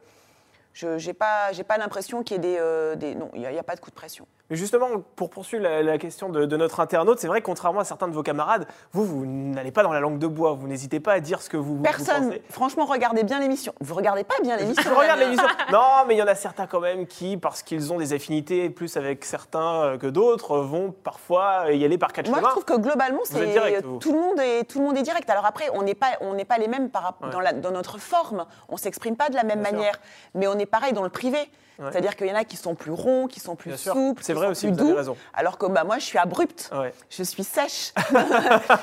je 0.74 0.88
n'ai 1.08 1.13
pas, 1.13 1.51
j'ai 1.51 1.63
pas 1.63 1.77
l'impression 1.77 2.24
qu'il 2.24 2.36
y 2.38 2.39
ait 2.39 2.42
des... 2.53 2.58
euh, 2.60 2.96
des- 2.96 3.15
non, 3.15 3.30
il 3.34 3.42
n'y 3.42 3.58
a, 3.60 3.63
pas 3.63 3.75
de 3.75 3.80
coup 3.80 3.89
de 3.92 3.96
pression. 3.96 4.25
Mais 4.50 4.56
justement, 4.58 4.88
pour 5.15 5.30
poursuivre 5.30 5.63
la, 5.63 5.82
la 5.84 5.98
question 5.98 6.30
de, 6.30 6.46
de 6.46 6.58
notre 6.58 6.80
internaute, 6.80 7.18
c'est 7.20 7.27
vrai 7.27 7.39
que 7.42 7.46
contrairement 7.46 7.80
à 7.80 7.86
certains 7.86 8.08
de 8.08 8.13
vos 8.13 8.24
camarades, 8.24 8.68
vous, 8.92 9.06
vous 9.06 9.25
n'allez 9.25 9.72
pas 9.72 9.84
dans 9.84 9.94
la 9.94 10.00
langue 10.01 10.20
de 10.20 10.27
bois, 10.27 10.51
vous 10.53 10.68
n'hésitez 10.68 11.00
pas 11.00 11.13
à 11.13 11.20
dire 11.20 11.42
ce 11.42 11.50
que 11.50 11.58
vous, 11.58 11.77
vous 11.77 11.84
Personne, 11.84 12.27
pensez. 12.30 12.42
franchement, 12.50 12.86
regardez 12.86 13.24
bien 13.24 13.39
l'émission. 13.39 13.74
Vous 13.80 13.96
regardez 13.96 14.24
pas 14.24 14.36
bien 14.42 14.58
l'émission 14.58 14.84
Je 14.84 14.89
regarde 14.96 15.20
l'émission. 15.20 15.48
Non, 15.72 16.06
mais 16.08 16.15
il 16.15 16.18
y 16.18 16.22
en 16.24 16.27
a 16.27 16.36
certains 16.36 16.68
quand 16.68 16.82
même 16.82 17.08
qui, 17.08 17.38
parce 17.38 17.63
qu'ils 17.63 17.94
ont 17.94 17.98
des 17.98 18.13
affinités 18.13 18.70
plus 18.70 18.98
avec 18.98 19.24
certains 19.25 19.84
euh, 19.84 19.98
que 19.98 20.08
d'autres, 20.08 20.58
vont 20.60 20.92
parfois 20.92 21.72
y 21.72 21.86
aller 21.86 21.98
par 21.98 22.12
quatre 22.12 22.27
Moi, 22.27 22.38
je 22.38 22.42
chemins. 22.42 22.51
trouve 22.51 22.65
que 22.65 22.77
globalement, 22.77 23.20
Vous 23.30 23.38
c'est 23.38 23.46
direct, 23.46 23.86
vous. 23.86 23.98
tout 24.00 24.12
le 24.12 24.20
monde 24.20 24.39
est 24.39 24.63
tout 24.70 24.80
le 24.80 24.86
monde 24.86 24.98
est 24.98 25.03
direct. 25.03 25.30
Alors 25.30 25.46
après, 25.46 25.65
on 25.74 25.84
n'est 25.84 25.96
pas 25.96 26.12
on 26.22 26.34
n'est 26.34 26.46
pas 26.46 26.58
les 26.58 26.68
mêmes 26.68 26.89
par, 26.89 27.03
rap- 27.03 27.24
Ouais. 27.24 27.30
dans, 27.30 27.39
la- 27.39 27.53
dans 27.53 27.72
notre 27.72 27.98
forme. 28.00 28.46
On 28.70 28.77
s'exprime 28.77 29.15
pas 29.15 29.30
de 29.30 29.36
la 29.36 29.44
même 29.44 29.60
Bien 29.62 29.70
sûr. 29.70 29.77
manière, 29.77 29.96
mais 30.36 30.48
on 30.48 30.58
est 30.60 30.62
pareil 30.65 30.93
dans 30.93 31.03
le 31.03 31.10
privé. 31.10 31.38
Ouais. 31.79 31.88
C'est-à-dire 31.91 32.15
qu'il 32.15 32.27
y 32.27 32.32
en 32.32 32.36
a 32.36 32.43
qui 32.43 32.55
sont 32.55 32.75
plus 32.75 32.91
ronds, 32.91 33.25
qui 33.25 33.39
sont 33.39 33.55
plus 33.55 33.70
Bien 33.70 33.77
souples, 33.93 34.22
C'est 34.24 34.34
vrai 34.34 34.46
aussi, 34.46 34.67
plus 34.67 34.75
doux. 34.75 34.93
raison. 34.96 35.17
Alors 35.34 35.58
que 35.58 35.65
bah, 35.65 35.84
moi, 35.84 35.98
je 35.98 36.03
suis 36.05 36.20
abrupte, 36.20 36.70
Ouais. 36.72 36.93
je 37.10 37.24
suis 37.24 37.43
sèche. 37.43 37.93
et, 38.13 38.15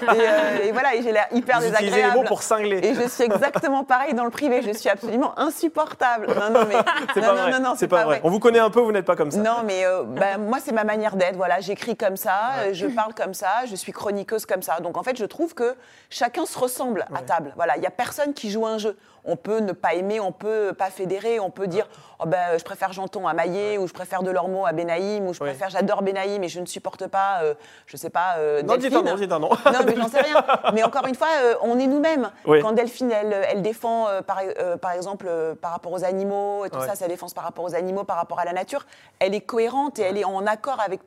euh, 0.09 0.65
et 0.65 0.73
voilà, 0.73 0.97
et 0.97 1.03
j'ai 1.03 1.13
l'air 1.13 1.29
hyper 1.31 1.61
Vous 1.61 1.67
utilisez 1.69 1.85
les 1.85 1.91
désagréable. 1.93 2.19
mots 2.19 2.25
pour 2.25 2.43
cingler. 2.43 2.79
Et 2.85 2.95
je 2.95 3.09
suis 3.09 3.23
exactement 3.23 3.85
pareil 3.85 4.13
dans 4.15 4.25
le 4.25 4.31
privé. 4.31 4.61
Je 4.63 4.73
suis 4.73 4.89
absolument 4.89 5.39
insupportable. 5.39 6.27
Non, 6.35 6.51
non, 6.51 6.67
mais 6.69 6.75
C'est 7.15 7.21
non, 7.21 7.27
pas 7.29 7.35
non, 7.35 7.43
vrai. 7.43 7.51
non, 7.53 7.61
non, 7.61 7.75
c'est 7.77 7.87
pas, 7.87 8.05
vrai. 8.05 8.21
On 8.25 8.29
vous 8.31 8.41
connaît 8.41 8.59
un 8.59 8.71
peu, 8.71 8.81
vous 8.81 8.91
n'êtes 8.91 9.05
pas 9.07 9.15
comme 9.15 9.31
ça. 9.31 9.39
non, 9.39 9.63
mais 9.65 9.87
euh, 9.87 10.03
bah, 10.03 10.37
moi, 10.39 10.59
c'est 10.61 10.73
ma 10.73 10.83
manière 10.85 11.15
d'être. 11.15 11.37
Voilà, 11.37 11.61
j'écris 11.61 11.97
comme 11.97 12.17
ça, 12.17 12.55
euh, 12.59 12.71
je 12.73 12.87
parle 12.87 13.15
comme 13.15 13.35
ça, 13.35 13.67
je 13.67 13.77
suis 13.77 13.93
chroniqueuse 13.93 14.47
comme 14.47 14.63
ça. 14.63 14.81
Donc, 14.81 14.97
en 14.97 15.05
fait, 15.05 15.17
je 15.17 15.25
trouve 15.27 15.55
que 15.55 15.77
chacun 16.11 16.45
se 16.45 16.59
ressemble 16.59 17.07
à 17.15 17.23
table. 17.23 17.53
Voilà, 17.55 17.77
il 17.77 17.81
n'y 17.81 17.87
a 17.87 17.91
personne 17.93 18.35
qui 18.35 18.51
joue 18.51 18.67
un 18.67 18.79
jeu. 18.79 18.97
On 19.25 19.37
peut 19.37 19.59
ne 19.61 19.73
pas 19.73 19.95
aimer, 19.95 20.21
on 20.21 20.33
peut 20.33 20.73
pas 20.77 20.91
fédérer, 20.91 21.41
on 21.41 21.51
peut 21.51 21.67
dire 21.67 21.89
oh 22.21 22.25
ben, 22.27 22.59
je 22.59 22.65
préfère 22.65 22.93
Janton 22.93 23.27
à 23.27 23.35
Maillet, 23.35 23.79
ou 23.79 23.87
je 23.87 23.93
préfère 23.93 24.23
Delormeau 24.23 24.67
à 24.67 24.73
Benaïm, 24.73 25.27
ou 25.27 25.35
je 25.35 25.41
préfère, 25.41 25.71
j'adore 25.71 26.03
Benaïm 26.03 26.43
et 26.43 26.49
je 26.49 26.61
ne 26.61 26.67
supporte 26.67 27.07
pas, 27.07 27.41
euh, 27.43 27.55
je 27.87 27.97
sais 27.97 28.11
pas, 28.11 28.37
euh, 28.39 28.63
Non, 28.63 28.77
dites 28.77 28.95
un 28.95 29.03
nom, 29.03 29.15
dites 29.15 29.33
un 29.33 29.39
nom. 29.39 29.51
Non, 29.51 29.79
mais 29.87 29.97
j'en 29.97 30.09
sais 30.09 30.21
rien. 30.21 30.45
Mais 30.73 30.83
encore 30.83 31.07
une 31.07 31.15
fois, 31.15 31.29
euh, 31.43 31.55
on 31.63 31.79
est 31.79 31.87
nous-mêmes. 31.87 32.31
Oui. 32.47 32.61
Quand 32.61 32.73
Delphine, 32.73 33.11
elle, 33.13 33.33
elle 33.49 33.63
défend, 33.63 34.09
euh, 34.09 34.23
par, 34.23 34.39
par 34.81 34.93
exemple, 34.93 35.29
par 35.61 35.73
rapport 35.73 35.93
aux 35.93 36.05
animaux, 36.05 36.65
et 36.65 36.71
tout 36.71 36.79
Ouais. 36.79 36.87
ça, 36.87 36.95
sa 36.95 37.09
défense 37.09 37.35
par 37.35 37.45
rapport 37.45 37.65
aux 37.65 37.75
animaux, 37.75 38.05
par 38.05 38.17
rapport 38.17 38.39
à 38.39 38.45
la 38.45 38.53
nature, 38.53 38.87
elle 39.19 39.35
est 39.35 39.41
cohérente 39.43 39.99
et 39.99 40.03
elle 40.03 40.17
est 40.19 40.25
en 40.25 40.47
accord 40.47 40.81
avec 40.81 41.01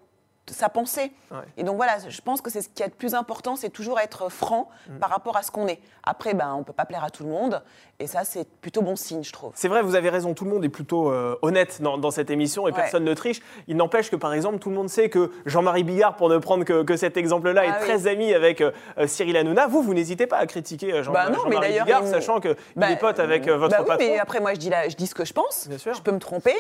sa 0.52 0.68
pensée. 0.70 1.12
Ouais. 1.32 1.38
Et 1.58 1.64
donc 1.64 1.78
voilà, 1.78 1.94
je 2.08 2.22
pense 2.22 2.42
que 2.42 2.50
c'est 2.50 2.62
ce 2.62 2.68
qui 2.70 2.84
est 2.84 2.88
le 2.88 2.92
plus 2.92 3.14
important, 3.16 3.56
c'est 3.56 3.70
toujours 3.70 4.00
être 4.00 4.30
franc 4.30 4.70
Mm. 4.90 4.98
par 5.00 5.10
rapport 5.10 5.38
à 5.38 5.44
ce 5.44 5.52
qu'on 5.52 5.68
est. 5.68 5.80
Après, 6.04 6.34
ben, 6.34 6.52
on 6.56 6.60
ne 6.60 6.64
peut 6.64 6.74
pas 6.74 6.84
plaire 6.86 7.04
à 7.04 7.10
tout 7.10 7.24
le 7.24 7.30
monde, 7.30 7.62
et 8.00 8.08
ça, 8.08 8.26
c'est 8.26 8.46
plutôt 8.60 8.82
bon 8.82 8.98
signe, 8.98 9.24
je 9.24 9.32
trouve. 9.32 9.52
C'est 9.56 9.70
vrai, 9.70 9.82
vous 9.82 9.96
avez 9.96 10.10
raison, 10.10 10.34
tout 10.34 10.44
le 10.44 10.50
monde 10.52 10.66
est 10.66 10.70
plutôt 10.70 11.10
euh, 11.12 11.38
honnête 11.44 11.82
dans, 11.82 11.98
dans 11.98 12.12
cette 12.12 12.30
émission 12.30 12.68
et 12.68 12.72
Ouais. 12.72 12.76
personne 12.78 13.06
ne 13.06 13.14
triche. 13.14 13.40
Il 13.68 13.78
n'empêche 13.78 14.12
que, 14.12 14.18
par 14.18 14.34
exemple, 14.34 14.60
tout 14.60 14.70
le 14.70 14.76
monde 14.76 14.90
sait 14.90 15.10
que 15.10 15.32
Jean-Marie 15.46 15.84
Bigard, 15.86 16.18
pour 16.18 16.28
ne 16.28 16.38
prendre 16.40 16.66
que, 16.66 16.84
que 16.84 16.98
cet 16.98 17.16
exemple-là, 17.16 17.62
Ah 17.64 17.68
est 17.68 17.82
oui. 17.82 17.88
très 17.88 18.08
ami 18.08 18.34
avec 18.34 18.60
euh, 18.60 18.72
euh, 18.98 19.08
Cyril 19.08 19.38
Hanouna. 19.38 19.68
Vous, 19.68 19.82
vous 19.82 19.94
n'hésitez 19.94 20.28
pas 20.28 20.38
à 20.38 20.46
critiquer 20.46 21.04
Jean- 21.04 21.14
Bah 21.14 21.28
Jean-Marie 21.34 21.60
d'ailleurs, 21.62 21.86
Bigard, 21.86 22.02
il- 22.04 22.10
sachant 22.10 22.42
qu'il 22.42 22.56
Bah, 22.76 22.92
est 22.92 22.98
pote 22.98 23.20
avec 23.20 23.48
euh, 23.48 23.56
votre 23.58 23.72
bah 23.78 23.82
oui, 23.84 23.88
patron. 23.88 24.06
mais 24.08 24.20
après, 24.20 24.40
moi, 24.42 24.54
je 24.54 24.60
dis, 24.60 24.70
la- 24.70 24.90
je 24.90 24.96
dis 24.98 25.08
ce 25.08 25.16
que 25.16 25.24
je 25.24 25.32
pense. 25.34 25.70
Bien 25.70 25.78
sûr. 25.78 25.94
Je 25.94 26.02
peux 26.02 26.12
me 26.12 26.20
tromper. 26.20 26.54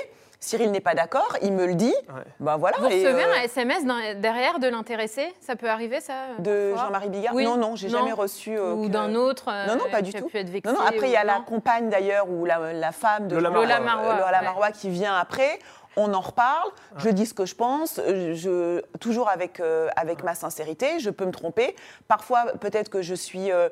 Cyril 0.44 0.72
n'est 0.72 0.82
pas 0.82 0.94
d'accord, 0.94 1.38
il 1.42 1.54
me 1.54 1.66
le 1.66 1.74
dit. 1.76 1.94
Ouais. 2.10 2.22
Ben 2.42 2.58
voilà. 2.58 2.76
Vous 2.80 2.88
et, 2.88 3.06
recevez 3.08 3.24
euh, 3.24 3.34
un 3.40 3.42
SMS 3.44 3.86
d'un- 3.86 4.14
derrière 4.16 4.60
de 4.60 4.68
l'intéressé? 4.68 5.34
Ça 5.40 5.56
peut 5.56 5.70
arriver, 5.70 6.02
ça 6.02 6.14
de 6.40 6.72
parfois? 6.72 6.88
Jean-Marie 6.88 7.10
Bigard? 7.10 7.34
Oui. 7.34 7.46
Non, 7.46 7.56
non, 7.56 7.76
j'ai 7.78 7.88
jamais 7.88 8.12
reçu. 8.12 8.58
euh, 8.58 8.74
Ou 8.74 8.84
que- 8.88 8.92
d'un 8.92 9.16
autre 9.16 9.46
euh, 9.50 9.68
Non, 9.68 9.76
non, 9.78 9.86
pas 9.90 10.02
du 10.02 10.12
tout. 10.14 10.26
pu 10.28 10.38
être 10.38 10.50
vexé 10.50 10.70
Non, 10.70 10.78
non, 10.80 10.86
après, 10.86 11.08
il 11.08 11.12
y 11.12 11.16
a 11.16 11.24
la 11.24 11.40
compagne 11.48 11.90
d'ailleurs, 11.90 12.30
ou 12.30 12.44
la, 12.44 12.74
la 12.74 12.92
femme 12.92 13.30
de 13.30 13.38
Lola 13.38 13.80
Marois, 13.80 14.16
Lola 14.16 14.40
ouais. 14.40 14.44
Marois 14.44 14.72
qui 14.72 14.90
vient 14.90 15.16
après. 15.16 15.60
On 15.96 16.14
en 16.14 16.20
reparle, 16.22 16.70
je 16.98 17.10
dis 17.10 17.26
ce 17.26 17.34
que 17.34 17.46
je 17.46 17.56
pense, 17.56 18.00
euh, 18.00 18.34
je, 18.34 18.82
toujours 19.00 19.30
avec, 19.30 19.60
euh, 19.62 19.88
avec 19.96 20.24
ma 20.24 20.36
sincérité, 20.36 21.00
je 21.00 21.10
peux 21.10 21.26
me 21.26 21.32
tromper. 21.32 21.74
Parfois, 22.10 22.46
peut-être 22.60 22.90
que 22.90 23.02
je 23.02 23.16
suis 23.16 23.50
euh, 23.52 23.54
euh, 23.56 23.70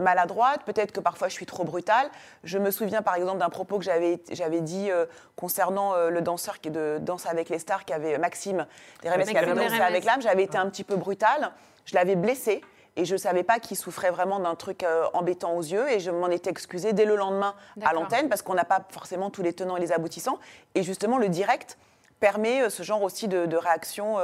maladroite, 0.00 0.62
peut-être 0.64 0.92
que 0.92 1.00
parfois 1.00 1.28
je 1.28 1.34
suis 1.34 1.46
trop 1.46 1.64
brutale. 1.64 2.08
Je 2.44 2.58
me 2.58 2.70
souviens 2.70 3.02
par 3.02 3.14
exemple 3.14 3.38
d'un 3.38 3.48
propos 3.48 3.78
que 3.78 3.84
j'avais 3.84 4.20
j'avais 4.30 4.60
dit 4.60 4.90
euh, 4.90 5.06
concernant 5.36 5.94
euh, 5.94 6.10
le 6.10 6.20
danseur 6.20 6.60
qui 6.60 6.68
est 6.68 6.72
de 6.72 6.98
Danse 7.00 7.26
avec 7.26 7.48
les 7.48 7.58
stars, 7.58 7.84
qui 7.84 7.92
avait 7.92 8.18
Maxime 8.18 8.66
qui 9.00 9.08
avait 9.08 9.24
dansé 9.54 9.80
avec 9.80 10.04
l'âme. 10.04 10.22
J'avais 10.22 10.44
été 10.44 10.58
un 10.58 10.68
petit 10.68 10.84
peu 10.84 10.96
brutale, 10.96 11.52
je 11.84 11.94
l'avais 11.94 12.16
blessé. 12.16 12.62
Et 12.98 13.04
je 13.04 13.12
ne 13.12 13.18
savais 13.18 13.42
pas 13.42 13.58
qu'il 13.60 13.76
souffrait 13.76 14.10
vraiment 14.10 14.40
d'un 14.40 14.54
truc 14.54 14.82
euh, 14.82 15.04
embêtant 15.12 15.54
aux 15.54 15.60
yeux. 15.62 15.86
Et 15.90 16.00
je 16.00 16.10
m'en 16.10 16.28
étais 16.28 16.48
excusée 16.48 16.94
dès 16.94 17.04
le 17.04 17.14
lendemain 17.14 17.54
à 17.84 17.92
l'antenne 17.92 18.30
parce 18.30 18.40
qu'on 18.40 18.54
n'a 18.54 18.64
pas 18.64 18.86
forcément 18.88 19.28
tous 19.28 19.42
les 19.42 19.52
tenants 19.52 19.76
et 19.76 19.80
les 19.80 19.92
aboutissants. 19.92 20.38
Et 20.74 20.82
justement, 20.82 21.18
le 21.18 21.28
direct 21.28 21.76
permet 22.20 22.62
euh, 22.62 22.70
ce 22.70 22.82
genre 22.82 23.02
aussi 23.02 23.28
de, 23.28 23.44
de 23.44 23.56
réaction. 23.58 24.16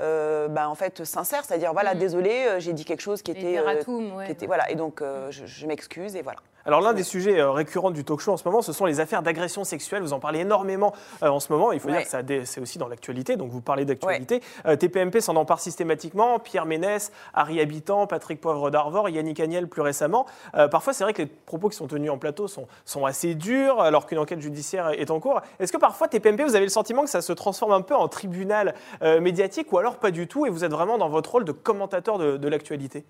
Euh, 0.00 0.48
bah, 0.48 0.68
en 0.68 0.74
fait 0.74 1.04
sincère, 1.04 1.44
c'est-à-dire 1.44 1.72
voilà 1.72 1.94
Mhm. 1.94 2.00
désolé, 2.00 2.30
euh, 2.46 2.60
j'ai 2.60 2.72
dit 2.72 2.84
quelque 2.84 3.00
chose 3.00 3.22
qui 3.22 3.30
était, 3.32 3.58
euh, 3.58 3.82
ouais. 4.16 4.26
qui 4.26 4.32
était 4.32 4.46
voilà 4.46 4.70
et 4.70 4.74
donc 4.74 5.02
euh, 5.02 5.30
je, 5.30 5.46
je 5.46 5.66
m'excuse 5.66 6.14
et 6.16 6.22
voilà. 6.22 6.38
Alors 6.68 6.82
l'un 6.82 6.92
des 6.92 7.02
sujets 7.02 7.40
euh, 7.40 7.50
récurrents 7.50 7.90
du 7.90 8.04
talk 8.04 8.20
show 8.20 8.30
en 8.30 8.36
ce 8.36 8.44
moment, 8.44 8.60
ce 8.60 8.74
sont 8.74 8.84
les 8.84 9.00
affaires 9.00 9.22
d'agression 9.22 9.64
sexuelle. 9.64 10.02
Vous 10.02 10.12
en 10.12 10.20
parlez 10.20 10.40
énormément 10.40 10.92
euh, 11.22 11.28
en 11.28 11.40
ce 11.40 11.50
moment. 11.50 11.72
Il 11.72 11.80
faut 11.80 11.88
dire 11.88 12.02
que 12.02 12.44
c'est 12.44 12.60
aussi 12.60 12.76
dans 12.76 12.88
l'actualité, 12.88 13.36
donc 13.36 13.50
vous 13.50 13.62
parlez 13.62 13.86
d'actualité. 13.86 14.42
Euh, 14.66 14.76
TPMP 14.76 15.22
s'en 15.22 15.36
empare 15.36 15.60
systématiquement. 15.60 16.38
Pierre 16.38 16.66
Ménès, 16.66 17.10
Harry 17.32 17.58
Habitant, 17.58 18.06
Patrick 18.06 18.38
Poivre 18.38 18.70
d'Arvor, 18.70 19.08
Yannick 19.08 19.40
Agnel 19.40 19.66
plus 19.66 19.80
récemment. 19.80 20.26
Parfois, 20.70 20.92
c'est 20.92 21.04
vrai 21.04 21.14
que 21.14 21.22
les 21.22 21.26
propos 21.26 21.70
qui 21.70 21.76
sont 21.76 21.86
tenus 21.86 22.10
en 22.10 22.18
plateau 22.18 22.48
sont, 22.48 22.66
sont 22.84 23.06
assez 23.06 23.34
durs, 23.34 23.80
alors 23.80 24.06
qu'une 24.06 24.18
enquête 24.18 24.42
judiciaire 24.42 24.90
est 24.90 25.10
en 25.10 25.20
cours. 25.20 25.40
Est-ce 25.60 25.72
que 25.72 25.78
parfois 25.78 26.08
TPMP, 26.08 26.42
vous 26.42 26.54
avez 26.54 26.66
le 26.66 26.70
sentiment 26.70 27.02
que 27.04 27.10
ça 27.10 27.22
se 27.22 27.32
transforme 27.32 27.72
un 27.72 27.80
peu 27.80 27.94
en 27.94 28.08
tribunal 28.08 28.74
médiatique, 29.00 29.72
ou 29.72 29.78
alors 29.78 29.96
pas 29.96 30.10
du 30.10 30.28
tout, 30.28 30.44
et 30.44 30.50
vous 30.50 30.64
êtes 30.64 30.72
vraiment 30.72 30.98
dans 30.98 31.08
votre 31.08 31.30
rôle 31.30 31.44
de 31.44 31.52
commentateur 31.52 32.18
de, 32.18 32.36
de 32.36 32.48
l'actualité? 32.48 33.06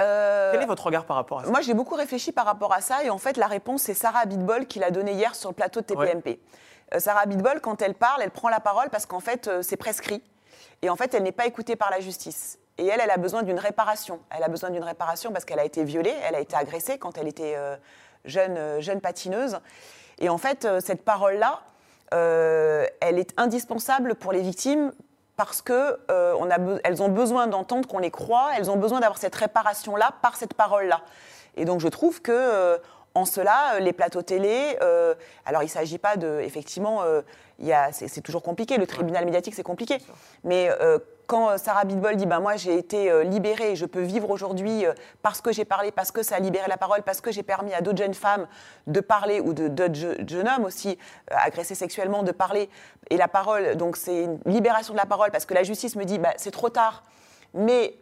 Euh, 0.00 0.52
Quel 0.52 0.62
est 0.62 0.66
votre 0.66 0.84
regard 0.84 1.04
par 1.04 1.16
rapport 1.16 1.40
à 1.40 1.44
ça? 1.44 1.50
Moi, 1.50 1.60
j'ai 1.60 1.74
beaucoup 1.74 1.94
réfléchi 1.94 2.32
par 2.32 2.46
rapport 2.46 2.72
à 2.72 2.80
ça 2.80 3.02
et 3.04 3.10
en 3.10 3.18
fait, 3.18 3.36
la 3.36 3.46
réponse, 3.46 3.82
c'est 3.82 3.94
Sarah 3.94 4.20
Abitbol 4.20 4.66
qui 4.66 4.78
l'a 4.78 4.90
donnée 4.90 5.12
hier 5.12 5.34
sur 5.34 5.50
le 5.50 5.54
plateau 5.54 5.80
de 5.80 5.86
TPMP. 5.86 6.38
Euh, 6.94 7.00
Sarah 7.00 7.20
Abitbol, 7.20 7.60
quand 7.60 7.82
elle 7.82 7.94
parle, 7.94 8.22
elle 8.22 8.30
prend 8.30 8.48
la 8.48 8.60
parole 8.60 8.90
parce 8.90 9.06
qu'en 9.06 9.20
fait, 9.20 9.48
euh, 9.48 9.62
c'est 9.62 9.76
prescrit 9.76 10.22
et 10.82 10.90
en 10.90 10.96
fait, 10.96 11.14
elle 11.14 11.24
n'est 11.24 11.32
pas 11.32 11.46
écoutée 11.46 11.74
par 11.74 11.90
la 11.90 12.00
justice. 12.00 12.58
Et 12.78 12.86
elle, 12.86 13.00
elle 13.00 13.10
a 13.10 13.16
besoin 13.16 13.42
d'une 13.42 13.58
réparation. 13.58 14.20
Elle 14.30 14.44
a 14.44 14.48
besoin 14.48 14.70
d'une 14.70 14.84
réparation 14.84 15.32
parce 15.32 15.44
qu'elle 15.44 15.58
a 15.58 15.64
été 15.64 15.82
violée, 15.82 16.14
elle 16.28 16.36
a 16.36 16.40
été 16.40 16.54
agressée 16.54 16.98
quand 16.98 17.18
elle 17.18 17.26
était 17.26 17.56
jeune, 18.24 18.80
jeune 18.80 19.00
patineuse. 19.00 19.58
Et 20.20 20.28
en 20.28 20.38
fait, 20.38 20.68
cette 20.78 21.04
parole-là, 21.04 21.62
elle 22.12 23.18
est 23.18 23.34
indispensable 23.36 24.14
pour 24.14 24.30
les 24.30 24.42
victimes 24.42 24.92
parce 25.38 25.62
que 25.62 25.98
euh, 26.10 26.34
on 26.40 26.50
a 26.50 26.58
be- 26.58 26.80
elles 26.82 27.00
ont 27.00 27.08
besoin 27.08 27.46
d'entendre 27.46 27.88
qu'on 27.88 28.00
les 28.00 28.10
croit, 28.10 28.50
elles 28.56 28.70
ont 28.70 28.76
besoin 28.76 28.98
d'avoir 28.98 29.18
cette 29.18 29.36
réparation-là 29.36 30.10
par 30.20 30.36
cette 30.36 30.52
parole-là. 30.52 31.00
Et 31.56 31.64
donc 31.64 31.78
je 31.80 31.86
trouve 31.88 32.20
que 32.20 32.32
euh, 32.32 32.76
en 33.14 33.24
cela, 33.24 33.74
euh, 33.74 33.78
les 33.78 33.92
plateaux 33.92 34.22
télé, 34.22 34.76
euh, 34.82 35.14
alors 35.46 35.62
il 35.62 35.66
ne 35.66 35.70
s'agit 35.70 35.98
pas 35.98 36.16
de, 36.16 36.40
effectivement, 36.40 37.02
c'est 37.92 38.20
toujours 38.20 38.42
compliqué, 38.42 38.78
le 38.78 38.86
tribunal 38.86 39.24
médiatique 39.24 39.54
c'est 39.54 39.62
compliqué, 39.62 39.98
mais 40.42 40.70
quand 41.28 41.50
euh, 41.50 41.56
Sarah 41.58 41.84
Bitbol 41.84 42.16
dit 42.16 42.26
ben 42.26 42.40
moi 42.40 42.56
j'ai 42.56 42.76
été 42.76 43.08
euh, 43.10 43.22
libérée, 43.22 43.76
je 43.76 43.86
peux 43.86 44.00
vivre 44.00 44.30
aujourd'hui 44.30 44.84
euh, 44.84 44.94
parce 45.22 45.40
que 45.40 45.52
j'ai 45.52 45.64
parlé, 45.64 45.92
parce 45.92 46.10
que 46.10 46.24
ça 46.24 46.34
a 46.34 46.38
libéré 46.40 46.66
la 46.68 46.76
parole, 46.78 47.02
parce 47.04 47.20
que 47.20 47.30
j'ai 47.30 47.44
permis 47.44 47.72
à 47.74 47.80
d'autres 47.82 47.98
jeunes 47.98 48.14
femmes 48.14 48.48
de 48.88 49.00
parler 49.00 49.38
ou 49.38 49.52
d'autres 49.52 49.94
je- 49.94 50.26
jeunes 50.26 50.48
hommes 50.48 50.64
aussi 50.64 50.98
agressés 51.30 51.76
sexuellement 51.76 52.24
de 52.24 52.32
parler 52.32 52.68
et 53.10 53.16
la 53.16 53.28
parole, 53.28 53.76
donc 53.76 53.96
c'est 53.96 54.24
une 54.24 54.40
libération 54.46 54.94
de 54.94 54.98
la 54.98 55.06
parole 55.06 55.30
parce 55.30 55.44
que 55.44 55.54
la 55.54 55.62
justice 55.62 55.94
me 55.96 56.04
dit 56.04 56.18
bah, 56.18 56.32
c'est 56.38 56.50
trop 56.50 56.70
tard, 56.70 57.04
mais 57.54 57.98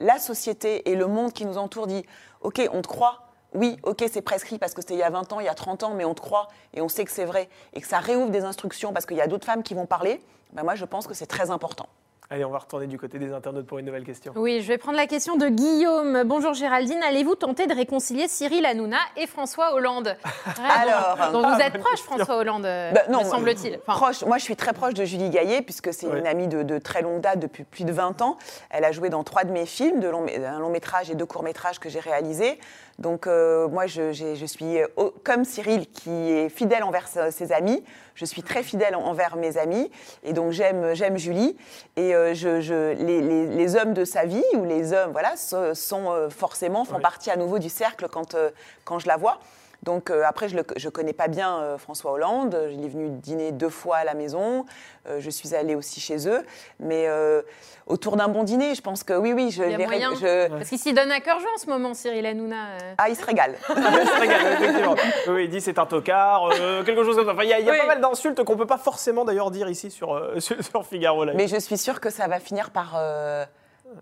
la 0.00 0.18
société 0.18 0.88
et 0.90 0.94
le 0.94 1.06
monde 1.08 1.32
qui 1.32 1.44
nous 1.46 1.58
entoure 1.58 1.86
dit 1.86 2.04
ok 2.42 2.62
on 2.72 2.80
te 2.80 2.88
croit. 2.88 3.22
Oui, 3.54 3.78
ok, 3.84 4.04
c'est 4.12 4.20
prescrit 4.22 4.58
parce 4.58 4.74
que 4.74 4.82
c'était 4.82 4.94
il 4.94 5.00
y 5.00 5.02
a 5.02 5.08
20 5.10 5.32
ans, 5.32 5.40
il 5.40 5.46
y 5.46 5.48
a 5.48 5.54
30 5.54 5.82
ans, 5.84 5.94
mais 5.94 6.04
on 6.04 6.12
te 6.14 6.20
croit 6.20 6.48
et 6.74 6.82
on 6.82 6.88
sait 6.88 7.04
que 7.04 7.10
c'est 7.10 7.24
vrai 7.24 7.48
et 7.72 7.80
que 7.80 7.86
ça 7.86 7.98
réouvre 8.00 8.30
des 8.30 8.44
instructions 8.44 8.92
parce 8.92 9.06
qu'il 9.06 9.16
y 9.16 9.20
a 9.22 9.26
d'autres 9.26 9.46
femmes 9.46 9.62
qui 9.62 9.72
vont 9.74 9.86
parler. 9.86 10.20
Ben 10.52 10.62
moi, 10.62 10.74
je 10.74 10.84
pense 10.84 11.06
que 11.06 11.14
c'est 11.14 11.26
très 11.26 11.50
important. 11.50 11.86
Allez, 12.28 12.44
on 12.44 12.50
va 12.50 12.58
retourner 12.58 12.88
du 12.88 12.98
côté 12.98 13.20
des 13.20 13.32
internautes 13.32 13.66
pour 13.68 13.78
une 13.78 13.86
nouvelle 13.86 14.02
question. 14.02 14.32
Oui, 14.34 14.60
je 14.60 14.66
vais 14.66 14.78
prendre 14.78 14.96
la 14.96 15.06
question 15.06 15.36
de 15.36 15.46
Guillaume. 15.46 16.24
Bonjour 16.24 16.54
Géraldine, 16.54 17.00
allez-vous 17.08 17.36
tenter 17.36 17.68
de 17.68 17.74
réconcilier 17.74 18.26
Cyril 18.26 18.66
Hanouna 18.66 18.96
et 19.16 19.28
François 19.28 19.74
Hollande. 19.74 20.16
Alors, 20.76 21.30
Donc 21.30 21.46
vous 21.46 21.52
Ah, 21.56 21.64
êtes 21.64 21.74
bonne 21.74 21.82
proche, 21.82 21.92
question. 22.00 22.16
François 22.16 22.36
Hollande, 22.38 22.66
euh, 22.66 22.90
Bah, 22.90 23.02
non, 23.10 23.20
me 23.20 23.24
semble-t-il. 23.30 23.78
Enfin, 23.86 23.96
Proche, 23.96 24.24
moi, 24.24 24.38
je 24.38 24.42
suis 24.42 24.56
très 24.56 24.72
proche 24.72 24.94
de 24.94 25.04
Julie 25.04 25.30
Gaillet, 25.30 25.62
puisque 25.62 25.94
c'est 25.94 26.08
Ouais. 26.08 26.18
une 26.18 26.26
amie 26.26 26.48
de, 26.48 26.64
de 26.64 26.78
très 26.78 27.00
longue 27.00 27.20
date, 27.20 27.38
depuis 27.38 27.62
plus 27.62 27.84
de 27.84 27.92
20 27.92 28.20
ans. 28.22 28.38
Elle 28.70 28.84
a 28.84 28.90
joué 28.90 29.08
dans 29.08 29.22
trois 29.22 29.44
de 29.44 29.52
mes 29.52 29.64
films, 29.66 30.00
de 30.00 30.08
long, 30.08 30.26
un 30.28 30.58
long 30.58 30.70
métrage 30.70 31.08
et 31.12 31.14
deux 31.14 31.26
courts 31.26 31.44
métrages 31.44 31.78
que 31.78 31.88
j'ai 31.88 32.00
réalisés. 32.00 32.58
Donc, 32.98 33.26
euh, 33.28 33.68
moi, 33.68 33.86
je, 33.86 34.10
suis 34.46 34.78
euh, 34.80 34.86
au- 34.96 35.10
comme 35.22 35.44
Cyril, 35.44 35.86
qui 35.86 36.10
est 36.32 36.48
fidèle 36.48 36.82
envers 36.82 37.06
se- 37.06 37.30
ses 37.30 37.52
amis. 37.52 37.84
Je 38.14 38.24
suis 38.24 38.42
très 38.42 38.62
fidèle 38.64 38.96
en- 38.96 39.02
envers 39.04 39.36
mes 39.36 39.58
amis. 39.58 39.92
Et 40.24 40.32
donc, 40.32 40.50
j'aime, 40.52 40.94
j'aime 40.94 41.18
Julie. 41.18 41.56
Et 41.96 42.15
euh, 42.16 42.34
je, 42.34 42.60
je- 42.60 42.92
les, 42.94 43.20
les- 43.20 43.46
les 43.46 43.76
hommes 43.76 43.94
de 43.94 44.04
sa 44.04 44.24
vie, 44.24 44.42
ou 44.54 44.64
les 44.64 44.92
hommes, 44.92 45.12
voilà, 45.12 45.36
so- 45.36 45.74
sont 45.74 46.10
euh, 46.10 46.28
forcément, 46.30 46.84
font 46.84 46.98
partie 47.00 47.30
à 47.30 47.36
nouveau 47.36 47.58
du 47.58 47.68
cercle 47.68 48.08
quand, 48.10 48.34
euh, 48.34 48.50
quand 48.84 48.98
je 48.98 49.06
la 49.06 49.16
vois. 49.16 49.38
Donc 49.86 50.10
euh, 50.10 50.24
après, 50.26 50.48
je 50.48 50.56
ne 50.56 50.90
connais 50.90 51.12
pas 51.12 51.28
bien 51.28 51.58
euh, 51.60 51.78
François 51.78 52.10
Hollande. 52.10 52.58
Il 52.72 52.84
est 52.84 52.88
venu 52.88 53.08
dîner 53.08 53.52
deux 53.52 53.68
fois 53.70 53.98
à 53.98 54.04
la 54.04 54.14
maison. 54.14 54.66
Euh, 55.08 55.18
je 55.20 55.30
suis 55.30 55.54
allée 55.54 55.76
aussi 55.76 56.00
chez 56.00 56.28
eux. 56.28 56.44
Mais 56.80 57.04
euh, 57.06 57.40
autour 57.86 58.16
d'un 58.16 58.26
bon 58.26 58.42
dîner, 58.42 58.74
je 58.74 58.82
pense 58.82 59.04
que 59.04 59.12
oui, 59.14 59.32
oui, 59.32 59.52
je 59.52 59.62
Il 59.62 59.70
y 59.70 59.74
a 59.74 59.76
les 59.78 59.84
ré- 59.86 59.98
moyen. 60.00 60.10
je- 60.20 60.48
Parce 60.48 60.68
qu'il 60.68 60.78
s'y 60.80 60.92
donne 60.92 61.12
à 61.12 61.20
cœur 61.20 61.38
joie 61.38 61.50
en 61.54 61.58
ce 61.58 61.66
moment, 61.70 61.94
Cyril 61.94 62.26
Hanouna. 62.26 62.56
euh. 62.82 62.94
Ah, 62.98 63.08
il 63.08 63.14
se 63.14 63.24
régale. 63.24 63.54
Il 63.68 63.74
se 64.08 64.20
régale, 64.20 64.52
effectivement. 64.54 64.96
Oui, 65.28 65.44
il 65.44 65.50
dit 65.50 65.60
c'est 65.60 65.78
un 65.78 65.86
tocard, 65.86 66.50
euh, 66.52 66.82
quelque 66.82 67.04
chose 67.04 67.14
comme 67.14 67.26
ça. 67.26 67.32
Enfin, 67.34 67.44
il 67.44 67.48
y 67.50 67.52
a, 67.52 67.60
il 67.60 67.66
y 67.66 67.68
a 67.68 67.72
Oui. 67.72 67.78
pas 67.78 67.86
mal 67.86 68.00
d'insultes 68.00 68.42
qu'on 68.42 68.56
peut 68.56 68.66
pas 68.66 68.78
forcément 68.78 69.24
d'ailleurs 69.24 69.52
dire 69.52 69.68
ici 69.68 69.92
sur, 69.92 70.14
euh, 70.16 70.40
sur, 70.40 70.84
Figaro 70.84 71.24
Live. 71.24 71.34
Mais 71.36 71.46
je 71.46 71.58
suis 71.60 71.78
sûre 71.78 72.00
que 72.00 72.10
ça 72.10 72.26
va 72.26 72.40
finir 72.40 72.70
par. 72.70 72.94
euh, 72.98 73.44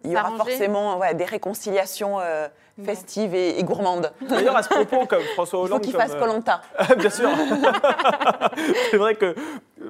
il 0.03 0.13
y 0.13 0.17
aura 0.17 0.31
forcément 0.39 0.97
ouais, 0.97 1.13
des 1.13 1.27
réconciliations. 1.27 2.19
Euh, 2.79 2.85
festive 2.85 3.35
et, 3.35 3.59
et 3.59 3.65
gourmande. 3.65 4.13
D'ailleurs, 4.29 4.57
à 4.57 4.63
ce 4.63 4.69
propos, 4.69 5.07
comme 5.07 5.23
François 5.35 5.59
Il 5.59 5.63
faut 5.63 5.67
Hollande. 5.67 5.81
qu'il 5.83 5.93
fasse 5.95 6.13
euh, 6.13 6.19
Colanta. 6.19 6.61
Bien 6.99 7.11
sûr. 7.11 7.29
c'est 8.91 8.97
vrai 8.97 9.15
que 9.15 9.35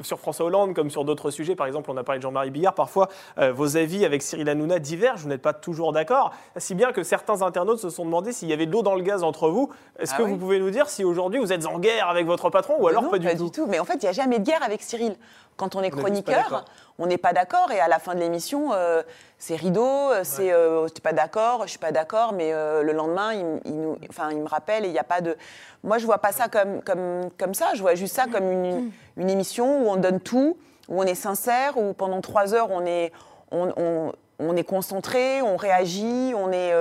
sur 0.02 0.18
François 0.18 0.46
Hollande, 0.46 0.74
comme 0.74 0.90
sur 0.90 1.04
d'autres 1.04 1.30
sujets, 1.30 1.54
par 1.54 1.66
exemple, 1.66 1.90
on 1.90 1.96
a 1.96 2.02
parlé 2.04 2.18
de 2.18 2.22
Jean-Marie 2.22 2.50
Billard, 2.50 2.74
parfois 2.74 3.08
euh, 3.38 3.52
vos 3.52 3.76
avis 3.76 4.04
avec 4.04 4.22
Cyril 4.22 4.48
Hanouna 4.48 4.78
divergent, 4.78 5.22
vous 5.22 5.28
n'êtes 5.28 5.42
pas 5.42 5.52
toujours 5.52 5.92
d'accord, 5.92 6.32
si 6.56 6.74
bien 6.74 6.92
que 6.92 7.02
certains 7.02 7.42
internautes 7.42 7.78
se 7.78 7.90
sont 7.90 8.04
demandé 8.04 8.32
s'il 8.32 8.48
y 8.48 8.52
avait 8.52 8.66
de 8.66 8.72
l'eau 8.72 8.82
dans 8.82 8.94
le 8.94 9.02
gaz 9.02 9.22
entre 9.22 9.48
vous. 9.48 9.70
Est-ce 9.98 10.12
Ah 10.14 10.18
que 10.18 10.22
oui. 10.24 10.30
vous 10.32 10.36
pouvez 10.38 10.58
nous 10.58 10.70
dire 10.70 10.88
si 10.88 11.04
aujourd'hui 11.04 11.38
vous 11.38 11.52
êtes 11.52 11.66
en 11.66 11.78
guerre 11.78 12.08
avec 12.08 12.26
votre 12.26 12.50
patron 12.50 12.74
ou 12.78 12.88
alors 12.88 13.04
Non, 13.04 13.10
pas 13.10 13.18
du 13.18 13.50
tout? 13.50 13.66
Mais 13.66 13.78
en 13.78 13.84
fait, 13.84 13.94
il 13.94 14.04
n'y 14.04 14.08
a 14.08 14.12
jamais 14.12 14.38
de 14.38 14.44
guerre 14.44 14.62
avec 14.62 14.82
Cyril. 14.82 15.16
Quand 15.56 15.76
on 15.76 15.82
est 15.82 15.90
pas 15.90 15.98
chroniqueur. 15.98 16.64
On 16.98 17.06
n'est 17.06 17.18
pas 17.18 17.32
d'accord 17.32 17.70
et 17.72 17.80
à 17.80 17.88
la 17.88 17.98
fin 17.98 18.14
de 18.14 18.20
l'émission, 18.20 18.72
euh, 18.72 19.02
c'est 19.38 19.56
rideau, 19.56 19.84
euh, 20.12 20.20
c'est 20.22 20.52
euh, 20.52 20.88
t'es 20.88 21.00
pas 21.00 21.12
d'accord, 21.12 21.62
je 21.64 21.70
suis 21.70 21.78
pas 21.78 21.90
d'accord, 21.92 22.32
mais 22.32 22.52
euh, 22.52 22.82
le 22.82 22.92
lendemain, 22.92 23.32
il, 23.34 23.40
m- 23.40 23.60
il 23.64 23.80
nous, 23.80 23.98
enfin, 24.08 24.30
il 24.30 24.38
me 24.38 24.48
rappelle 24.48 24.84
et 24.84 24.88
il 24.88 24.92
n'y 24.92 24.98
a 24.98 25.04
pas 25.04 25.20
de. 25.20 25.36
Moi, 25.82 25.98
je 25.98 26.06
vois 26.06 26.18
pas 26.18 26.32
ça 26.32 26.48
comme, 26.48 26.82
comme, 26.82 27.30
comme 27.38 27.52
ça. 27.54 27.70
Je 27.74 27.80
vois 27.82 27.94
juste 27.94 28.14
ça 28.14 28.26
comme 28.30 28.50
une, 28.50 28.90
une 29.16 29.28
émission 29.30 29.82
où 29.84 29.90
on 29.90 29.96
donne 29.96 30.20
tout, 30.20 30.56
où 30.88 31.00
on 31.02 31.04
est 31.04 31.14
sincère, 31.16 31.76
où 31.78 31.92
pendant 31.94 32.20
trois 32.20 32.54
heures, 32.54 32.70
on 32.70 32.86
est, 32.86 33.12
on, 33.50 33.72
on- 33.76 34.12
on 34.40 34.56
est 34.56 34.64
concentré, 34.64 35.42
on 35.42 35.56
réagit, 35.56 36.32
on 36.36 36.50
est. 36.52 36.72